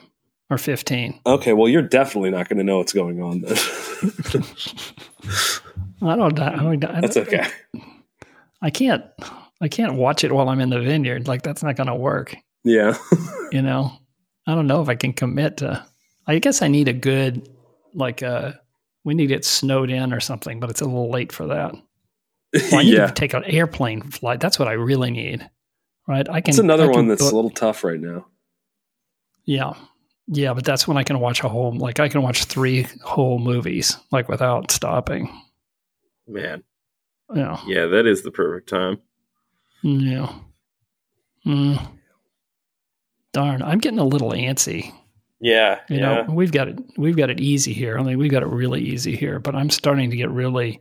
or 0.49 0.57
15. 0.57 1.21
Okay, 1.25 1.53
well, 1.53 1.69
you're 1.69 1.81
definitely 1.81 2.31
not 2.31 2.49
going 2.49 2.57
to 2.57 2.63
know 2.63 2.77
what's 2.79 2.93
going 2.93 3.21
on 3.21 3.41
then. 3.41 3.57
I 6.01 6.15
don't, 6.15 6.39
I 6.39 6.55
don't, 6.55 6.85
I 6.85 7.01
That's 7.01 7.17
okay. 7.17 7.47
I 8.61 8.69
can't, 8.69 9.03
I 9.61 9.67
can't 9.67 9.95
watch 9.95 10.23
it 10.23 10.31
while 10.31 10.49
I'm 10.49 10.59
in 10.59 10.69
the 10.69 10.79
vineyard. 10.81 11.27
Like 11.27 11.43
that's 11.43 11.61
not 11.61 11.75
going 11.75 11.87
to 11.87 11.95
work. 11.95 12.35
Yeah. 12.63 12.97
you 13.51 13.61
know, 13.61 13.91
I 14.47 14.55
don't 14.55 14.67
know 14.67 14.81
if 14.81 14.89
I 14.89 14.95
can 14.95 15.13
commit 15.13 15.57
to, 15.57 15.85
I 16.27 16.39
guess 16.39 16.61
I 16.61 16.67
need 16.67 16.87
a 16.87 16.93
good, 16.93 17.47
like, 17.93 18.23
uh, 18.23 18.53
we 19.03 19.13
need 19.13 19.31
it 19.31 19.45
snowed 19.45 19.89
in 19.89 20.13
or 20.13 20.19
something, 20.19 20.59
but 20.59 20.69
it's 20.69 20.81
a 20.81 20.85
little 20.85 21.09
late 21.09 21.31
for 21.31 21.47
that. 21.47 21.73
Well, 22.53 22.79
I 22.79 22.83
need 22.83 22.93
yeah. 22.93 23.07
to 23.07 23.13
take 23.13 23.33
an 23.33 23.43
airplane 23.45 24.01
flight. 24.01 24.39
That's 24.39 24.57
what 24.57 24.67
I 24.67 24.73
really 24.73 25.11
need. 25.11 25.47
Right. 26.07 26.27
I 26.27 26.41
can. 26.41 26.49
It's 26.49 26.59
another 26.59 26.85
can 26.87 26.93
one 26.95 27.07
that's 27.07 27.21
book- 27.21 27.31
a 27.31 27.35
little 27.35 27.51
tough 27.51 27.83
right 27.83 27.99
now. 27.99 28.25
Yeah. 29.45 29.73
Yeah, 30.31 30.53
but 30.53 30.63
that's 30.63 30.87
when 30.87 30.97
I 30.97 31.03
can 31.03 31.19
watch 31.19 31.43
a 31.43 31.49
whole 31.49 31.75
like 31.75 31.99
I 31.99 32.07
can 32.07 32.21
watch 32.21 32.45
three 32.45 32.85
whole 33.01 33.39
movies 33.39 33.97
like 34.11 34.29
without 34.29 34.69
stopping. 34.69 35.27
Man. 36.27 36.63
Yeah. 37.33 37.59
Yeah, 37.65 37.87
that 37.87 38.05
is 38.05 38.21
the 38.21 38.31
perfect 38.31 38.69
time. 38.69 38.99
Yeah. 39.81 40.31
Mm. 41.47 41.95
Darn, 43.33 43.63
I'm 43.63 43.79
getting 43.79 43.97
a 43.97 44.03
little 44.03 44.31
antsy. 44.31 44.93
Yeah. 45.41 45.79
You 45.89 45.97
yeah. 45.97 46.21
know, 46.21 46.33
we've 46.33 46.51
got 46.51 46.67
it 46.67 46.79
we've 46.95 47.17
got 47.17 47.31
it 47.31 47.39
easy 47.39 47.73
here. 47.73 47.97
I 47.97 48.03
mean, 48.03 48.19
we've 48.19 48.31
got 48.31 48.43
it 48.43 48.49
really 48.49 48.81
easy 48.81 49.15
here, 49.15 49.39
but 49.39 49.55
I'm 49.55 49.71
starting 49.71 50.11
to 50.11 50.17
get 50.17 50.29
really 50.29 50.79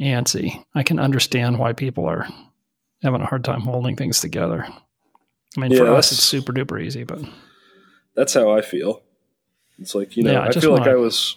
antsy. 0.00 0.64
I 0.74 0.82
can 0.82 0.98
understand 0.98 1.60
why 1.60 1.74
people 1.74 2.06
are 2.06 2.26
having 3.02 3.20
a 3.20 3.26
hard 3.26 3.44
time 3.44 3.60
holding 3.60 3.94
things 3.94 4.20
together. 4.20 4.66
I 5.56 5.60
mean, 5.60 5.76
for 5.76 5.86
us 5.94 6.10
it's 6.10 6.22
super 6.22 6.52
duper 6.52 6.82
easy, 6.82 7.04
but 7.04 7.20
That's 8.18 8.34
how 8.34 8.50
I 8.50 8.62
feel. 8.62 9.02
It's 9.78 9.94
like, 9.94 10.16
you 10.16 10.24
know, 10.24 10.32
Yeah, 10.32 10.40
I 10.40 10.48
I, 10.48 10.50
feel 10.50 10.72
like 10.72 10.88
I 10.88 10.96
was 10.96 11.36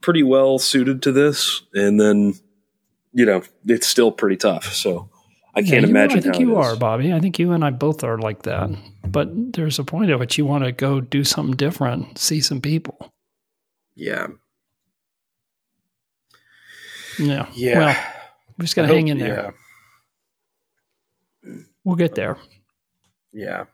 pretty 0.00 0.22
well 0.22 0.60
suited 0.60 1.02
to 1.02 1.10
this, 1.10 1.62
and 1.74 2.00
then, 2.00 2.34
you 3.12 3.26
know, 3.26 3.42
it's 3.66 3.88
still 3.88 4.12
pretty 4.12 4.36
tough. 4.36 4.72
So 4.72 5.08
I 5.52 5.62
can't 5.62 5.82
you- 5.82 5.88
imagine 5.90 6.18
I 6.18 6.22
think 6.22 6.34
how 6.36 6.40
you 6.40 6.60
is. 6.60 6.64
are, 6.66 6.76
Bobby. 6.76 7.12
I 7.12 7.18
think 7.18 7.40
you 7.40 7.50
and 7.50 7.64
I 7.64 7.70
both 7.70 8.04
are 8.04 8.18
like 8.18 8.42
that. 8.42 8.70
But 9.04 9.30
there's 9.54 9.80
a 9.80 9.84
point 9.84 10.10
at 10.12 10.18
which 10.20 10.38
you 10.38 10.46
want 10.46 10.62
to 10.62 10.70
go 10.70 11.00
do 11.00 11.24
something 11.24 11.56
different, 11.56 12.18
see 12.18 12.40
some 12.40 12.60
people. 12.60 13.12
Yeah. 13.96 14.28
Yeah. 17.18 17.48
Yeah. 17.54 17.78
Well, 17.78 17.96
we 18.58 18.62
just 18.64 18.76
got 18.76 18.82
to 18.86 18.94
hang 18.94 19.08
in 19.08 19.18
there. 19.18 19.54
Yeah. 21.44 21.52
We'll 21.82 21.96
get 21.96 22.14
there. 22.14 22.36
Yeah. 23.32 23.64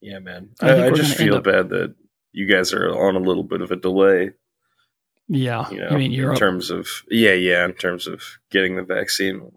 Yeah, 0.00 0.18
man. 0.18 0.50
I 0.60 0.70
I, 0.70 0.86
I 0.86 0.90
just 0.90 1.16
feel 1.16 1.36
up- 1.36 1.44
bad 1.44 1.68
that 1.70 1.94
you 2.32 2.46
guys 2.46 2.72
are 2.72 2.88
on 2.88 3.16
a 3.16 3.20
little 3.20 3.42
bit 3.44 3.60
of 3.60 3.70
a 3.70 3.76
delay. 3.76 4.30
Yeah. 5.28 5.70
You 5.70 5.78
know, 5.80 5.88
I 5.88 5.96
mean, 5.96 6.06
in 6.06 6.12
you're 6.12 6.34
terms 6.36 6.70
of 6.70 6.88
yeah, 7.10 7.34
yeah, 7.34 7.64
in 7.64 7.74
terms 7.74 8.06
of 8.06 8.22
getting 8.50 8.76
the 8.76 8.82
vaccine. 8.82 9.50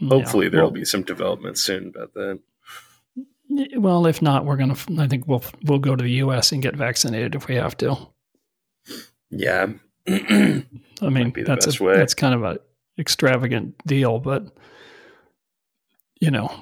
Yeah, 0.00 0.08
Hopefully, 0.08 0.48
there'll 0.48 0.66
well- 0.68 0.74
be 0.74 0.84
some 0.84 1.02
development 1.02 1.58
soon 1.58 1.88
about 1.88 2.14
that. 2.14 2.40
Well, 3.76 4.06
if 4.06 4.22
not, 4.22 4.44
we're 4.44 4.56
gonna. 4.56 4.76
I 4.98 5.08
think 5.08 5.26
we'll 5.26 5.42
we'll 5.64 5.80
go 5.80 5.96
to 5.96 6.02
the 6.04 6.12
U.S. 6.12 6.52
and 6.52 6.62
get 6.62 6.76
vaccinated 6.76 7.34
if 7.34 7.48
we 7.48 7.56
have 7.56 7.76
to. 7.78 7.96
Yeah. 9.30 9.72
I 10.08 10.62
mean, 11.00 11.32
that's 11.44 11.80
a, 11.80 11.82
way. 11.82 11.96
that's 11.96 12.14
kind 12.14 12.34
of 12.34 12.44
a 12.44 12.60
extravagant 12.98 13.74
deal, 13.86 14.20
but 14.20 14.56
you 16.20 16.30
know, 16.30 16.52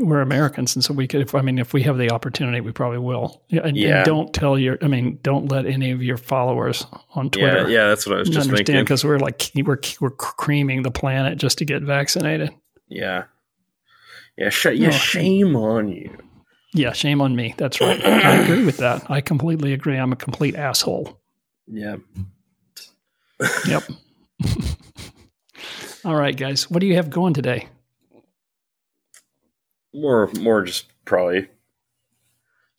we're 0.00 0.20
Americans, 0.20 0.74
and 0.76 0.84
so 0.84 0.92
we 0.94 1.06
could. 1.08 1.20
If 1.20 1.34
I 1.34 1.40
mean, 1.40 1.58
if 1.58 1.72
we 1.72 1.82
have 1.82 1.98
the 1.98 2.10
opportunity, 2.10 2.60
we 2.60 2.72
probably 2.72 2.98
will. 2.98 3.42
Yeah, 3.48 3.60
and, 3.60 3.68
and 3.68 3.76
Yeah. 3.76 4.04
don't 4.04 4.32
tell 4.32 4.58
your. 4.58 4.78
I 4.82 4.86
mean, 4.88 5.18
don't 5.22 5.50
let 5.50 5.66
any 5.66 5.90
of 5.90 6.02
your 6.02 6.16
followers 6.16 6.86
on 7.14 7.30
Twitter. 7.30 7.68
Yeah, 7.68 7.82
yeah, 7.82 7.88
that's 7.88 8.06
what 8.06 8.16
I 8.16 8.18
was 8.20 8.28
just 8.28 8.48
understand 8.48 8.84
because 8.86 9.04
we're 9.04 9.18
like 9.18 9.50
we're 9.54 9.78
we're 10.00 10.10
creaming 10.10 10.82
the 10.82 10.90
planet 10.90 11.38
just 11.38 11.58
to 11.58 11.64
get 11.64 11.82
vaccinated. 11.82 12.50
Yeah. 12.88 13.24
Yeah, 14.36 14.50
sh- 14.50 14.66
yeah, 14.66 14.88
oh, 14.88 14.90
No. 14.90 14.96
shame 14.96 15.56
on 15.56 15.88
you. 15.88 16.16
Yeah, 16.72 16.92
shame 16.92 17.20
on 17.20 17.34
me. 17.34 17.54
That's 17.56 17.80
right. 17.80 18.04
I 18.04 18.36
agree 18.42 18.64
with 18.64 18.76
that. 18.76 19.10
I 19.10 19.20
completely 19.20 19.72
agree. 19.72 19.96
I'm 19.96 20.12
a 20.12 20.16
complete 20.16 20.54
asshole. 20.54 21.18
Yeah. 21.66 21.96
Yep. 23.66 23.82
All 26.04 26.14
right, 26.14 26.36
guys. 26.36 26.70
What 26.70 26.80
do 26.80 26.86
you 26.86 26.94
have 26.94 27.10
going 27.10 27.34
today? 27.34 27.68
More 30.00 30.30
more 30.38 30.62
just 30.62 30.86
probably 31.04 31.48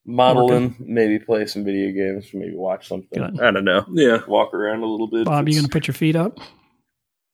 modeling, 0.05 0.75
maybe 0.79 1.19
play 1.19 1.45
some 1.45 1.63
video 1.63 1.91
games, 1.91 2.27
maybe 2.33 2.55
watch 2.55 2.87
something. 2.87 3.19
Good. 3.21 3.41
I 3.41 3.51
don't 3.51 3.65
know. 3.65 3.85
Yeah. 3.91 4.19
Walk 4.27 4.53
around 4.53 4.81
a 4.81 4.85
little 4.85 5.07
bit. 5.07 5.25
Bob, 5.25 5.47
you 5.47 5.55
going 5.55 5.65
to 5.65 5.71
put 5.71 5.87
your 5.87 5.93
feet 5.93 6.15
up? 6.15 6.37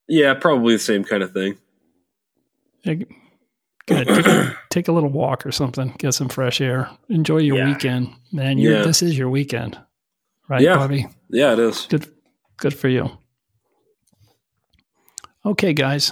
Yeah, 0.07 0.33
probably 0.33 0.73
the 0.75 0.79
same 0.79 1.03
kind 1.03 1.23
of 1.23 1.31
thing. 1.31 1.57
Take, 2.83 3.07
good. 3.87 4.07
Take 4.07 4.25
a, 4.27 4.57
take 4.69 4.87
a 4.87 4.91
little 4.91 5.09
walk 5.09 5.45
or 5.45 5.51
something. 5.51 5.95
Get 5.97 6.13
some 6.13 6.29
fresh 6.29 6.61
air. 6.61 6.89
Enjoy 7.09 7.37
your 7.37 7.57
Yeah. 7.57 7.65
weekend, 7.69 8.09
man. 8.31 8.57
You're, 8.57 8.77
Yeah. 8.77 8.83
This 8.83 9.01
is 9.01 9.17
your 9.17 9.29
weekend, 9.29 9.79
right, 10.49 10.61
Yeah. 10.61 10.75
Bobby? 10.75 11.07
Yeah, 11.29 11.53
it 11.53 11.59
is. 11.59 11.85
Good. 11.87 12.07
Good 12.57 12.73
for 12.73 12.87
you. 12.87 13.09
Okay, 15.45 15.73
guys. 15.73 16.11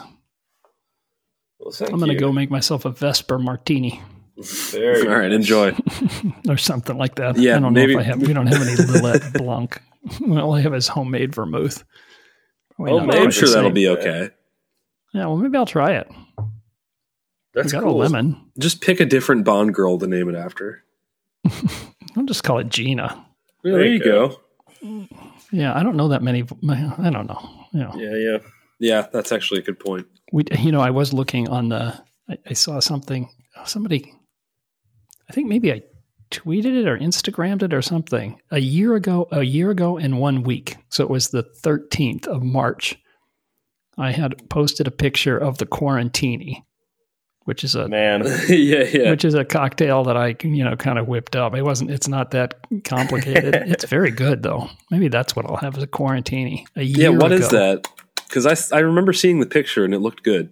Well, 1.63 1.71
thank 1.71 1.91
I'm 1.91 1.97
going 1.99 2.09
to 2.11 2.15
go 2.17 2.31
make 2.33 2.51
myself 2.51 2.83
a 2.85 2.89
Vesper 2.91 3.39
Martini 3.39 4.01
Very 4.37 5.07
All 5.07 5.15
right, 5.15 5.31
enjoy. 5.31 5.75
or 6.49 6.57
something 6.57 6.97
like 6.97 7.15
that. 7.15 7.37
Yeah, 7.37 7.55
I 7.55 7.59
don't 7.59 7.73
maybe- 7.73 7.93
know 7.95 8.01
if 8.01 8.05
I 8.05 8.09
have. 8.09 8.21
We 8.21 8.33
don't 8.33 8.47
have 8.47 8.61
any 8.61 8.75
Lillet 8.77 9.33
Blanc. 9.33 9.81
All 10.29 10.53
I 10.53 10.61
have 10.61 10.73
is 10.73 10.87
homemade 10.89 11.33
vermouth. 11.33 11.83
Probably 12.75 12.93
Oh, 12.93 12.97
not 12.97 13.07
man, 13.07 13.15
quite 13.15 13.19
I'm 13.21 13.25
the 13.27 13.31
sure 13.31 13.49
that'll 13.49 13.69
be 13.71 13.87
okay. 13.89 14.29
Yeah, 15.13 15.27
well, 15.27 15.37
maybe 15.37 15.57
I'll 15.57 15.65
try 15.65 15.93
it. 15.93 16.11
That's 17.53 17.67
we 17.67 17.71
got 17.71 17.83
cool. 17.83 18.01
a 18.01 18.01
lemon. 18.01 18.49
Just 18.57 18.81
pick 18.81 18.99
a 18.99 19.05
different 19.05 19.45
Bond 19.45 19.73
girl 19.75 19.97
to 19.99 20.07
name 20.07 20.27
it 20.27 20.35
after. 20.35 20.83
I'll 22.17 22.25
just 22.25 22.43
call 22.43 22.57
it 22.57 22.67
Gina. 22.69 23.25
Yeah, 23.63 23.71
there, 23.73 23.85
you 23.85 24.03
go. 24.03 24.39
Yeah, 25.51 25.73
I 25.77 25.83
don't 25.83 25.95
know 25.95 26.07
that 26.09 26.23
many. 26.23 26.41
I 26.67 27.09
don't 27.11 27.27
know. 27.27 27.49
You 27.71 27.79
know, 27.79 27.93
Yeah, 27.95 28.15
yeah. 28.15 28.37
Yeah, 28.79 29.07
that's 29.11 29.31
actually 29.31 29.59
a 29.61 29.63
good 29.63 29.79
point. 29.79 30.07
we. 30.31 30.43
You 30.57 30.71
know, 30.71 30.81
I 30.81 30.89
was 30.89 31.13
looking 31.13 31.47
on 31.49 31.69
the. 31.69 31.99
I, 32.29 32.37
I 32.47 32.53
saw 32.53 32.79
something. 32.79 33.29
Somebody. 33.65 34.13
I 35.29 35.33
think 35.33 35.47
maybe 35.47 35.71
I 35.71 35.83
tweeted 36.31 36.81
it 36.81 36.87
or 36.87 36.97
Instagrammed 36.97 37.63
it 37.63 37.73
or 37.73 37.81
something 37.81 38.39
a 38.51 38.59
year 38.59 38.95
ago. 38.95 39.27
A 39.31 39.43
year 39.43 39.69
ago 39.71 39.97
in 39.97 40.17
one 40.17 40.43
week. 40.43 40.75
So 40.89 41.03
it 41.03 41.09
was 41.09 41.29
the 41.29 41.43
13th 41.63 42.27
of 42.27 42.43
March. 42.43 42.97
I 43.97 44.11
had 44.11 44.49
posted 44.49 44.87
a 44.87 44.91
picture 44.91 45.37
of 45.37 45.59
the 45.59 45.65
Quarantini, 45.65 46.63
which 47.45 47.63
is 47.63 47.75
a 47.75 47.87
Man. 47.87 48.23
yeah, 48.49 48.83
yeah. 48.83 49.11
which 49.11 49.23
is 49.23 49.35
a 49.35 49.45
cocktail 49.45 50.03
that 50.05 50.17
I, 50.17 50.35
you 50.41 50.63
know, 50.63 50.75
kind 50.75 50.97
of 50.97 51.07
whipped 51.07 51.35
up. 51.35 51.55
It 51.55 51.61
wasn't. 51.61 51.91
It's 51.91 52.07
not 52.07 52.31
that 52.31 52.55
complicated. 52.83 53.53
it's 53.67 53.85
very 53.85 54.11
good 54.11 54.43
though. 54.43 54.69
Maybe 54.89 55.07
that's 55.09 55.35
what 55.35 55.45
I'll 55.45 55.57
have 55.57 55.77
as 55.77 55.83
a 55.83 55.87
quarantini. 55.87 56.65
A 56.75 56.83
yeah, 56.83 57.09
year 57.09 57.17
what 57.17 57.31
is 57.31 57.47
ago. 57.49 57.57
that? 57.57 57.87
Because 58.27 58.45
I, 58.71 58.77
I 58.77 58.79
remember 58.79 59.13
seeing 59.13 59.39
the 59.39 59.45
picture 59.45 59.85
and 59.85 59.93
it 59.93 59.99
looked 59.99 60.23
good. 60.23 60.51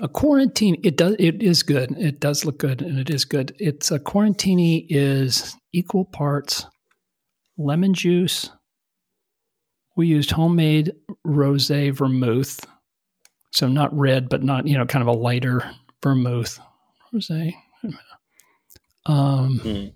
A 0.00 0.08
quarantine. 0.08 0.80
It 0.82 0.96
does. 0.96 1.14
It 1.18 1.42
is 1.42 1.62
good. 1.62 1.92
It 1.98 2.18
does 2.18 2.44
look 2.44 2.58
good, 2.58 2.82
and 2.82 2.98
it 2.98 3.08
is 3.08 3.24
good. 3.24 3.54
It's 3.58 3.90
a 3.90 4.00
quarantini 4.00 4.86
is 4.88 5.54
equal 5.72 6.04
parts 6.06 6.66
lemon 7.56 7.94
juice. 7.94 8.50
We 9.96 10.06
used 10.08 10.30
homemade 10.32 10.92
rosé 11.26 11.92
vermouth, 11.92 12.58
so 13.52 13.68
not 13.68 13.96
red, 13.96 14.28
but 14.28 14.42
not 14.42 14.66
you 14.66 14.76
know, 14.76 14.86
kind 14.86 15.02
of 15.02 15.08
a 15.14 15.18
lighter 15.18 15.70
vermouth. 16.02 16.58
Rosé. 17.14 17.54
Um, 19.04 19.58
Hmm. 19.58 19.86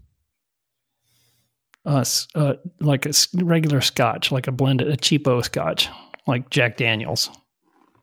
uh, 1.84 2.04
uh, 2.34 2.54
like 2.80 3.06
a 3.06 3.12
regular 3.34 3.80
scotch, 3.80 4.30
like 4.30 4.46
a 4.46 4.52
blended, 4.52 4.88
a 4.88 4.96
cheapo 4.96 5.42
scotch, 5.44 5.88
like 6.26 6.50
Jack 6.50 6.76
Daniels 6.76 7.30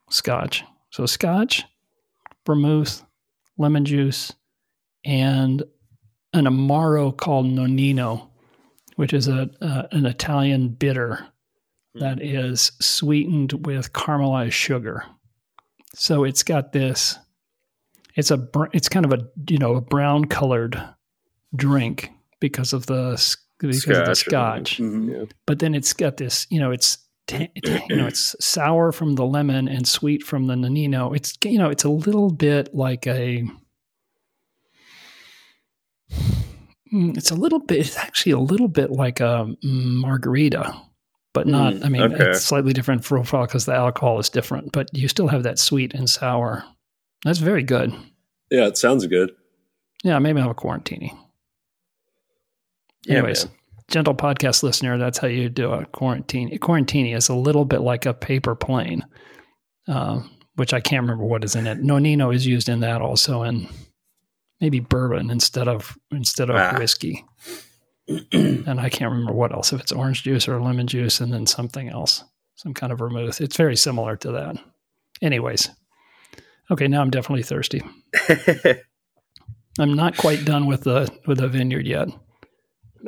scotch. 0.09 0.63
So 0.91 1.05
scotch, 1.05 1.63
vermouth, 2.45 3.03
lemon 3.57 3.86
juice, 3.86 4.34
and 5.05 5.63
an 6.34 6.45
amaro 6.45 7.15
called 7.15 7.45
Nonino, 7.47 8.30
which 8.95 9.13
is 9.13 9.28
a 9.28 9.49
uh, 9.61 9.84
an 9.91 10.05
Italian 10.05 10.69
bitter 10.69 11.28
that 11.95 12.21
is 12.21 12.71
sweetened 12.82 13.65
with 13.65 13.93
caramelized 13.93 14.51
sugar. 14.53 15.03
So 15.95 16.24
it's 16.24 16.43
got 16.43 16.71
this. 16.71 17.17
It's 18.15 18.32
a 18.32 18.47
it's 18.74 18.89
kind 18.89 19.05
of 19.05 19.13
a 19.13 19.28
you 19.49 19.57
know 19.57 19.76
a 19.76 19.82
brown 19.82 20.26
colored 20.26 20.82
drink 21.55 22.11
because 22.39 22.74
of 22.74 22.86
the 22.86 23.11
s- 23.13 23.38
because 23.59 23.86
of 23.88 24.05
the 24.05 24.15
Scotch. 24.15 24.76
scotch. 24.76 24.80
Yeah. 24.80 25.26
But 25.45 25.59
then 25.59 25.74
it's 25.76 25.93
got 25.93 26.17
this 26.17 26.45
you 26.49 26.59
know 26.59 26.71
it's 26.71 26.97
you 27.32 27.95
know 27.95 28.07
it's 28.07 28.36
sour 28.39 28.91
from 28.91 29.15
the 29.15 29.26
lemon 29.26 29.67
and 29.67 29.88
sweet 29.88 30.24
from 30.24 30.47
the 30.47 30.55
Nonino. 30.55 31.15
It's 31.15 31.34
you 31.45 31.57
know 31.57 31.69
it's 31.69 31.84
a 31.84 31.89
little 31.89 32.30
bit 32.32 32.74
like 32.76 33.07
a 33.07 33.43
Mm, 36.91 37.17
it's 37.17 37.32
a 37.32 37.36
little 37.36 37.57
bit 37.59 37.80
it's 37.80 37.97
actually 37.97 38.34
a 38.34 38.39
little 38.39 38.67
bit 38.67 38.91
like 38.91 39.19
a 39.19 39.47
margarita 39.63 40.80
but 41.34 41.47
not 41.47 41.74
Mm, 41.74 41.86
i 41.86 41.89
mean 41.89 42.01
okay. 42.13 42.30
it's 42.30 42.41
slightly 42.43 42.71
different 42.71 43.01
profile 43.03 43.47
because 43.47 43.65
the 43.65 43.74
alcohol 43.74 44.19
is 44.19 44.30
different 44.30 44.71
but 44.71 44.89
you 44.93 45.07
still 45.07 45.28
have 45.28 45.41
that 45.43 45.57
sweet 45.57 45.95
and 45.95 46.07
sour 46.07 46.63
that's 47.26 47.39
very 47.39 47.63
good 47.63 47.91
Yeah, 48.51 48.67
it 48.67 48.78
sounds 48.78 49.07
good. 49.07 49.32
yeah 50.03 50.19
maybe 50.19 50.39
i'll 50.39 50.49
have 50.49 50.55
a 50.55 50.59
quarantini 50.59 51.17
Yeah, 53.07 53.17
anyways 53.17 53.45
man. 53.47 53.55
Gentle 53.93 54.15
podcast 54.15 54.63
listener 54.63 54.97
that's 54.97 55.19
how 55.19 55.27
you 55.27 55.47
do 55.49 55.71
a 55.71 55.85
quarantini 55.87 56.57
quarantini 56.59 57.15
is 57.15 57.29
a 57.29 57.35
little 57.35 57.63
bit 57.65 57.81
like 57.81 58.05
a 58.05 58.13
paper 58.13 58.55
plane 58.55 59.05
uh, 59.87 60.19
which 60.55 60.73
i 60.73 60.79
can't 60.81 61.03
remember 61.03 61.23
what 61.23 61.43
is 61.43 61.55
in 61.55 61.67
it 61.67 61.79
nonino 61.81 62.33
is 62.33 62.45
used 62.45 62.67
in 62.67 62.79
that 62.79 63.01
also 63.01 63.43
and 63.43 63.67
maybe 64.59 64.79
bourbon 64.79 65.29
instead 65.29 65.67
of 65.67 65.97
instead 66.11 66.49
of 66.49 66.55
Ah. 66.55 66.75
whiskey 66.77 67.23
and 68.33 68.81
I 68.81 68.89
can't 68.89 69.11
remember 69.11 69.31
what 69.31 69.53
else, 69.53 69.71
if 69.71 69.79
it's 69.79 69.93
orange 69.93 70.23
juice 70.23 70.49
or 70.49 70.59
lemon 70.61 70.87
juice, 70.87 71.21
and 71.21 71.31
then 71.31 71.45
something 71.45 71.87
else, 71.87 72.21
some 72.55 72.73
kind 72.73 72.91
of 72.91 72.99
vermouth. 72.99 73.39
It's 73.39 73.55
very 73.55 73.77
similar 73.77 74.17
to 74.17 74.31
that. 74.33 74.57
Anyways, 75.21 75.69
okay, 76.69 76.89
now 76.89 76.99
I'm 76.99 77.11
definitely 77.11 77.43
thirsty. 77.43 77.81
I'm 79.79 79.93
not 79.93 80.17
quite 80.17 80.43
done 80.43 80.65
with 80.65 80.83
the 80.83 81.09
with 81.27 81.37
the 81.37 81.47
vineyard 81.47 81.87
yet. 81.87 82.09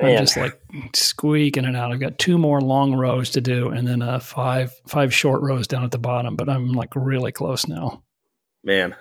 I'm 0.01 0.17
just 0.17 0.35
like 0.37 0.59
squeaking 0.93 1.65
it 1.65 1.75
out. 1.75 1.91
I've 1.91 1.99
got 1.99 2.17
two 2.19 2.37
more 2.37 2.59
long 2.61 2.93
rows 2.95 3.29
to 3.31 3.41
do, 3.41 3.69
and 3.69 3.87
then 3.87 4.01
uh, 4.01 4.19
five 4.19 4.73
five 4.87 5.13
short 5.13 5.41
rows 5.41 5.67
down 5.67 5.83
at 5.83 5.91
the 5.91 5.97
bottom. 5.97 6.35
But 6.35 6.49
I'm 6.49 6.69
like 6.73 6.95
really 6.95 7.31
close 7.31 7.67
now. 7.67 8.03
Man, 8.63 8.95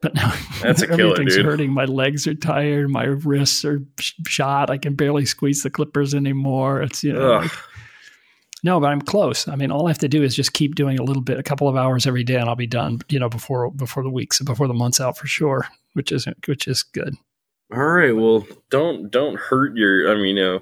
But 0.00 0.14
now 0.14 0.32
That's 0.62 0.82
a 0.82 0.86
killer, 0.86 1.12
everything's 1.12 1.34
dude. 1.36 1.44
hurting. 1.44 1.72
My 1.72 1.84
legs 1.84 2.26
are 2.26 2.34
tired. 2.34 2.88
My 2.90 3.04
wrists 3.04 3.64
are 3.64 3.80
sh- 4.00 4.14
shot. 4.26 4.70
I 4.70 4.78
can 4.78 4.94
barely 4.94 5.26
squeeze 5.26 5.62
the 5.62 5.70
clippers 5.70 6.14
anymore. 6.14 6.80
It's 6.82 7.02
you 7.04 7.12
know. 7.12 7.38
Like- 7.40 7.50
no, 8.64 8.80
but 8.80 8.88
I'm 8.88 9.00
close. 9.00 9.46
I 9.46 9.54
mean, 9.54 9.70
all 9.70 9.86
I 9.86 9.90
have 9.90 9.98
to 9.98 10.08
do 10.08 10.22
is 10.24 10.34
just 10.34 10.52
keep 10.52 10.74
doing 10.74 10.98
a 10.98 11.04
little 11.04 11.22
bit, 11.22 11.38
a 11.38 11.44
couple 11.44 11.68
of 11.68 11.76
hours 11.76 12.08
every 12.08 12.24
day, 12.24 12.34
and 12.36 12.48
I'll 12.48 12.56
be 12.56 12.66
done. 12.66 12.98
You 13.08 13.20
know, 13.20 13.28
before 13.28 13.70
before 13.70 14.02
the 14.02 14.10
weeks, 14.10 14.40
before 14.40 14.66
the 14.66 14.74
month's 14.74 15.00
out 15.00 15.16
for 15.16 15.26
sure. 15.28 15.66
Which 15.92 16.10
is 16.12 16.26
which 16.46 16.66
is 16.66 16.82
good. 16.82 17.14
All 17.72 17.78
right. 17.84 18.12
Well, 18.16 18.46
don't 18.70 19.10
don't 19.10 19.38
hurt 19.38 19.76
your. 19.76 20.10
I 20.10 20.14
mean, 20.14 20.36
you 20.36 20.42
know, 20.42 20.60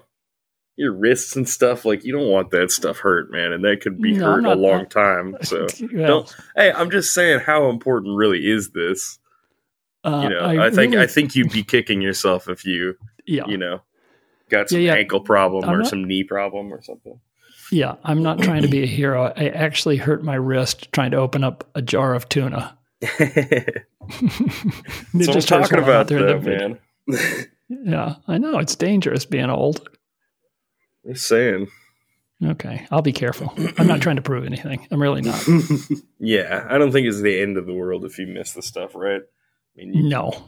your 0.77 0.93
wrists 0.93 1.37
and 1.37 1.49
stuff. 1.49 1.85
Like 1.85 2.05
you 2.05 2.13
don't 2.13 2.29
want 2.31 2.51
that 2.51 2.71
stuff 2.71 2.99
hurt, 2.99 3.31
man, 3.31 3.53
and 3.53 3.65
that 3.65 3.81
could 3.81 4.01
be 4.01 4.13
No, 4.15 4.27
hurt 4.27 4.39
a 4.41 4.43
not- 4.43 4.59
long 4.59 4.87
time. 4.87 5.37
So 5.43 5.67
Well, 5.93 6.07
don't. 6.07 6.37
Hey, 6.57 6.73
I'm 6.73 6.91
just 6.91 7.15
saying, 7.15 7.41
how 7.41 7.71
important 7.71 8.17
really 8.17 8.47
is 8.51 8.71
this? 8.71 9.19
uh, 10.05 10.21
You 10.25 10.31
know, 10.31 10.41
I, 10.61 10.71
think 10.71 10.93
really- 10.95 11.05
I 11.05 11.07
think 11.07 11.35
you'd 11.37 11.53
be 11.53 11.63
kicking 11.63 12.01
yourself 12.03 12.49
if 12.49 12.65
you 12.65 12.95
yeah, 13.27 13.47
you 13.47 13.57
know 13.57 13.83
got 14.49 14.69
some 14.69 14.81
Yeah, 14.81 14.93
yeah. 14.95 14.99
ankle 15.01 15.21
problem 15.21 15.65
I'm 15.65 15.75
or 15.75 15.79
not- 15.79 15.87
some 15.89 16.05
knee 16.05 16.25
problem 16.25 16.73
or 16.73 16.83
something. 16.83 17.19
yeah. 17.73 17.95
I'm 18.05 18.23
not 18.23 18.41
trying 18.41 18.63
to 18.63 18.69
be 18.69 18.83
a 18.83 18.87
hero. 18.87 19.33
I 19.37 19.49
actually 19.49 19.97
hurt 19.97 20.23
my 20.25 20.35
wrist 20.37 20.91
trying 20.93 21.11
to 21.13 21.17
open 21.19 21.43
up 21.45 21.69
a 21.75 21.83
jar 21.83 22.15
of 22.15 22.29
tuna. 22.29 22.77
That's 23.01 23.19
what 23.21 23.75
I'm 25.15 25.21
Just 25.21 25.49
talking 25.49 25.81
while 25.81 25.85
I'm 25.85 25.91
out 25.91 26.07
about, 26.07 26.09
there 26.09 26.19
in 26.29 26.45
though, 26.45 26.51
man. 26.51 26.79
Yeah, 27.69 28.17
I 28.29 28.39
know 28.39 28.59
it's 28.59 28.77
dangerous 28.77 29.25
being 29.25 29.51
old. 29.51 29.89
Just 31.07 31.27
saying. 31.27 31.69
Okay, 32.45 32.87
I'll 32.91 33.03
be 33.03 33.13
careful. 33.13 33.53
I'm 33.79 33.87
not 33.87 34.01
trying 34.03 34.17
to 34.17 34.23
prove 34.23 34.45
anything. 34.45 34.87
I'm 34.91 35.01
really 35.03 35.23
not. 35.23 35.43
Yeah, 36.19 36.67
I 36.69 36.79
don't 36.79 36.93
think 36.93 37.07
it's 37.07 37.21
the 37.21 37.41
end 37.41 37.57
of 37.59 37.67
the 37.67 37.75
world 37.75 38.05
if 38.05 38.19
you 38.19 38.27
miss 38.27 38.53
the 38.55 38.63
stuff, 38.63 38.95
right? 38.95 39.21
I 39.21 39.79
mean, 39.79 39.93
you- 39.95 40.09
No, 40.09 40.45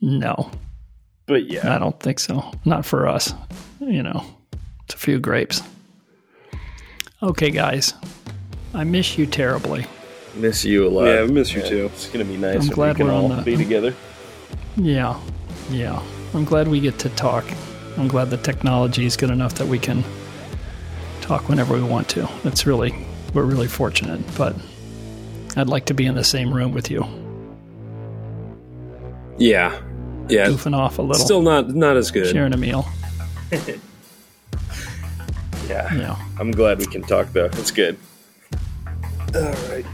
no, 0.00 0.50
but 1.26 1.46
yeah, 1.50 1.74
I 1.74 1.78
don't 1.78 1.98
think 2.00 2.20
so. 2.20 2.52
Not 2.64 2.84
for 2.84 3.08
us. 3.08 3.32
You 3.80 4.02
know, 4.02 4.24
it's 4.84 4.94
a 4.94 4.98
few 4.98 5.18
grapes. 5.18 5.62
Okay, 7.22 7.50
guys, 7.50 7.94
I 8.74 8.84
miss 8.84 9.16
you 9.18 9.26
terribly. 9.26 9.86
miss 10.36 10.64
you 10.64 10.86
a 10.86 10.90
lot. 10.90 11.04
Yeah, 11.06 11.20
I 11.22 11.26
miss 11.26 11.52
you 11.54 11.62
too. 11.62 11.86
It's 11.86 12.08
gonna 12.08 12.24
be 12.24 12.36
nice 12.36 12.56
I'm 12.56 12.60
when 12.60 12.68
glad 12.70 12.88
we 12.92 12.94
can 12.98 13.06
we're 13.08 13.12
on 13.14 13.22
all 13.22 13.28
the- 13.36 13.42
be 13.42 13.56
together. 13.56 13.94
Yeah, 14.76 15.18
yeah. 15.70 16.02
I'm 16.34 16.44
glad 16.44 16.68
we 16.68 16.80
get 16.80 16.98
to 17.00 17.08
talk. 17.10 17.44
I'm 17.96 18.08
glad 18.08 18.30
the 18.30 18.36
technology 18.36 19.04
is 19.04 19.16
good 19.16 19.30
enough 19.30 19.54
that 19.54 19.66
we 19.66 19.78
can 19.78 20.04
talk 21.20 21.48
whenever 21.48 21.74
we 21.74 21.82
want 21.82 22.08
to. 22.10 22.28
It's 22.44 22.66
really, 22.66 22.94
we're 23.34 23.44
really 23.44 23.66
fortunate. 23.66 24.20
But 24.36 24.54
I'd 25.56 25.68
like 25.68 25.86
to 25.86 25.94
be 25.94 26.06
in 26.06 26.14
the 26.14 26.24
same 26.24 26.52
room 26.54 26.72
with 26.72 26.90
you, 26.90 27.04
Yeah, 29.38 29.80
yeah. 30.28 30.46
goofing 30.46 30.76
off 30.76 30.98
a 30.98 31.02
little, 31.02 31.24
Still 31.24 31.42
not 31.42 31.70
not 31.74 31.96
as 31.96 32.10
good. 32.10 32.26
sharing 32.28 32.52
a 32.52 32.56
meal. 32.56 32.86
Yeah, 35.68 35.94
Yeah. 35.94 36.16
I'm 36.40 36.50
glad 36.50 36.78
we 36.80 36.86
can 36.86 37.02
talk 37.02 37.32
though. 37.32 37.44
It's 37.44 37.70
good. 37.70 37.96
All 39.34 39.54
right. 39.70 39.86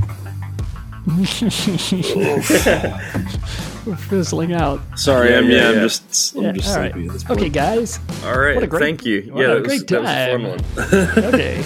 Oh. 2.69 3.76
We're 3.87 3.97
fizzling 4.11 4.53
out. 4.53 4.81
Sorry, 4.99 5.31
Yeah, 5.31 5.39
I'm 5.39 5.45
yeah, 5.51 5.51
yeah, 5.57 5.63
yeah. 5.63 5.69
I'm 5.77 5.81
just 5.89 6.35
I'm 6.37 6.43
Yeah, 6.43 6.53
just 6.53 6.69
all 6.69 6.77
right. 6.83 6.93
sleepy 6.93 7.07
at 7.09 7.13
this 7.13 7.25
point. 7.25 7.41
Okay, 7.41 7.49
guys. 7.49 7.99
All 8.25 8.39
right. 8.39 8.55
What 8.57 8.65
a 8.65 8.67
great- 8.67 8.81
Thank 8.83 9.05
you. 9.07 9.23
what 9.33 9.41
yeah, 9.41 9.47
a 9.47 9.55
that 9.55 9.63
was, 9.63 9.69
great 9.69 9.89
that 9.89 10.01
was 10.03 10.11
a 10.11 10.85
fun 10.85 10.91
time. 10.91 11.17
one. 11.25 11.35
Okay. 11.35 11.57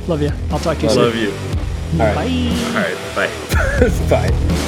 Love 0.08 0.22
you. 0.22 0.30
I'll 0.50 0.58
talk 0.58 0.78
to 0.78 0.82
you 0.84 0.88
I 0.88 0.92
soon. 0.94 1.02
love 1.04 1.16
you. 1.16 1.30
Bye. 1.98 2.14
All 2.14 2.74
right. 2.74 2.98
Bye. 3.14 3.30
Bye. 4.30 4.66